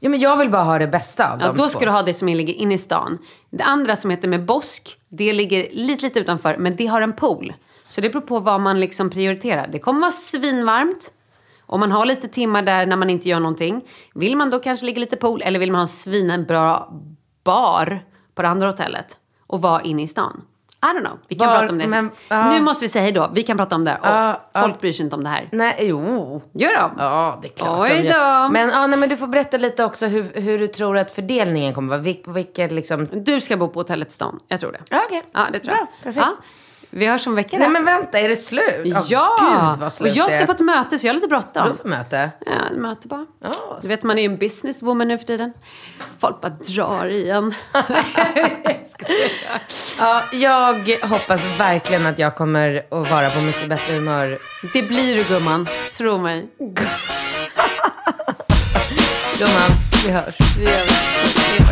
Ja, 0.00 0.08
men 0.08 0.20
jag 0.20 0.36
vill 0.36 0.50
bara 0.50 0.62
ha 0.62 0.78
det 0.78 0.86
bästa 0.86 1.32
av 1.32 1.40
Ja, 1.40 1.46
de 1.46 1.56
då 1.56 1.62
två. 1.62 1.68
ska 1.68 1.84
du 1.84 1.90
ha 1.90 2.02
det 2.02 2.14
som 2.14 2.28
ligger 2.28 2.54
inne 2.54 2.74
i 2.74 2.78
stan. 2.78 3.18
Det 3.50 3.62
andra 3.64 3.96
som 3.96 4.10
heter 4.10 4.28
med 4.28 4.44
Bosk, 4.44 4.96
det 5.08 5.32
ligger 5.32 5.68
lite, 5.72 6.04
lite 6.06 6.20
utanför, 6.20 6.56
men 6.56 6.76
det 6.76 6.86
har 6.86 7.00
en 7.00 7.12
pool. 7.12 7.52
Så 7.92 8.00
det 8.00 8.10
beror 8.10 8.22
på 8.22 8.38
vad 8.38 8.60
man 8.60 8.80
liksom 8.80 9.10
prioriterar. 9.10 9.68
Det 9.72 9.78
kommer 9.78 10.00
vara 10.00 10.10
svinvarmt. 10.10 11.12
Om 11.66 11.80
man 11.80 11.92
har 11.92 12.06
lite 12.06 12.28
timmar 12.28 12.62
där 12.62 12.86
när 12.86 12.96
man 12.96 13.10
inte 13.10 13.28
gör 13.28 13.40
någonting. 13.40 13.84
Vill 14.14 14.36
man 14.36 14.50
då 14.50 14.58
kanske 14.58 14.86
ligga 14.86 15.00
lite 15.00 15.16
pool 15.16 15.42
eller 15.42 15.58
vill 15.60 15.72
man 15.72 15.78
ha 15.78 15.82
en 15.82 15.88
svinbra 15.88 16.82
bar 17.44 18.00
på 18.34 18.42
det 18.42 18.48
andra 18.48 18.66
hotellet 18.66 19.16
och 19.46 19.62
vara 19.62 19.82
inne 19.82 20.02
i 20.02 20.08
stan? 20.08 20.42
I 20.82 20.84
don't 20.98 21.00
know. 21.06 21.18
Vi 21.28 21.34
kan 21.34 21.48
Var- 21.48 21.58
prata 21.58 21.72
om 21.72 21.78
det. 21.78 21.86
men, 21.86 22.10
ja. 22.28 22.50
Nu 22.50 22.60
måste 22.60 22.84
vi 22.84 22.88
säga 22.88 23.02
hej 23.02 23.12
då. 23.12 23.30
Vi 23.34 23.42
kan 23.42 23.56
prata 23.56 23.74
om 23.76 23.84
det 23.84 23.90
här. 24.02 24.38
Ja. 24.52 24.60
Folk 24.62 24.80
bryr 24.80 24.92
sig 24.92 25.04
inte 25.04 25.16
om 25.16 25.24
det 25.24 25.30
här. 25.30 25.48
Nej, 25.52 25.76
jo. 25.80 26.42
Gör 26.52 26.74
de? 26.80 26.90
Ja, 26.98 27.38
det 27.42 27.48
är 27.48 27.52
klart 27.52 27.80
Oj 27.80 27.88
de 28.02 28.08
gör. 28.08 28.42
då. 28.46 28.52
Men, 28.52 28.68
ja, 28.68 28.86
nej, 28.86 28.98
men 28.98 29.08
du 29.08 29.16
får 29.16 29.26
berätta 29.26 29.56
lite 29.56 29.84
också 29.84 30.06
hur, 30.06 30.32
hur 30.40 30.58
du 30.58 30.68
tror 30.68 30.98
att 30.98 31.10
fördelningen 31.10 31.74
kommer 31.74 31.88
vara. 31.88 32.00
Vil, 32.00 32.22
vilka 32.26 32.66
liksom... 32.66 33.08
Du 33.12 33.40
ska 33.40 33.56
bo 33.56 33.68
på 33.68 33.80
hotellet 33.80 34.12
stan. 34.12 34.40
Jag 34.48 34.60
tror 34.60 34.72
det. 34.72 34.80
Ja, 34.90 35.02
okej. 35.06 35.22
Ja, 35.32 35.40
det 35.52 35.58
tror 35.58 35.74
Bra, 35.74 35.86
jag. 36.02 36.14
perfekt. 36.14 36.26
Vi 36.94 37.06
hörs 37.06 37.26
om 37.26 37.34
veckan. 37.34 37.60
Nej, 37.60 37.68
men 37.68 37.84
vänta, 37.84 38.18
är 38.20 38.28
det 38.28 38.36
slut? 38.36 38.82
Åh, 38.84 39.02
ja! 39.08 39.36
Gud, 39.40 39.78
vad 39.78 39.82
och 39.86 39.92
slut 39.92 40.16
jag 40.16 40.28
det 40.28 40.32
ska 40.34 40.46
på 40.46 40.52
ett 40.52 40.60
möte 40.60 40.98
så 40.98 41.06
jag 41.06 41.12
har 41.12 41.14
lite 41.14 41.28
bråttom. 41.28 41.62
Vadå 41.62 41.74
för 41.74 41.88
möte? 41.88 42.30
Ja, 42.46 42.52
ett 42.72 42.78
möte 42.78 43.08
bara. 43.08 43.26
Ja, 43.42 43.78
Du 43.82 43.88
vet, 43.88 44.02
man 44.02 44.18
är 44.18 44.22
ju 44.22 44.28
en 44.28 44.36
businesswoman 44.36 45.08
nu 45.08 45.18
för 45.18 45.24
tiden. 45.26 45.52
Folk 46.18 46.40
bara 46.40 46.48
drar 46.48 47.06
i 47.06 47.30
en. 47.30 47.54
Ja, 49.98 50.22
jag 50.32 50.74
hoppas 51.02 51.44
verkligen 51.58 52.06
att 52.06 52.18
jag 52.18 52.34
kommer 52.36 52.76
att 52.90 53.10
vara 53.10 53.30
på 53.30 53.40
mycket 53.40 53.68
bättre 53.68 53.94
humör. 53.94 54.38
Det 54.72 54.82
blir 54.82 55.16
du 55.16 55.24
gumman, 55.24 55.66
tro 55.92 56.18
mig. 56.18 56.48
Gumman, 59.38 59.70
vi 60.06 60.12
hörs. 60.12 60.34
Vi. 60.58 60.64
Even 60.64 61.71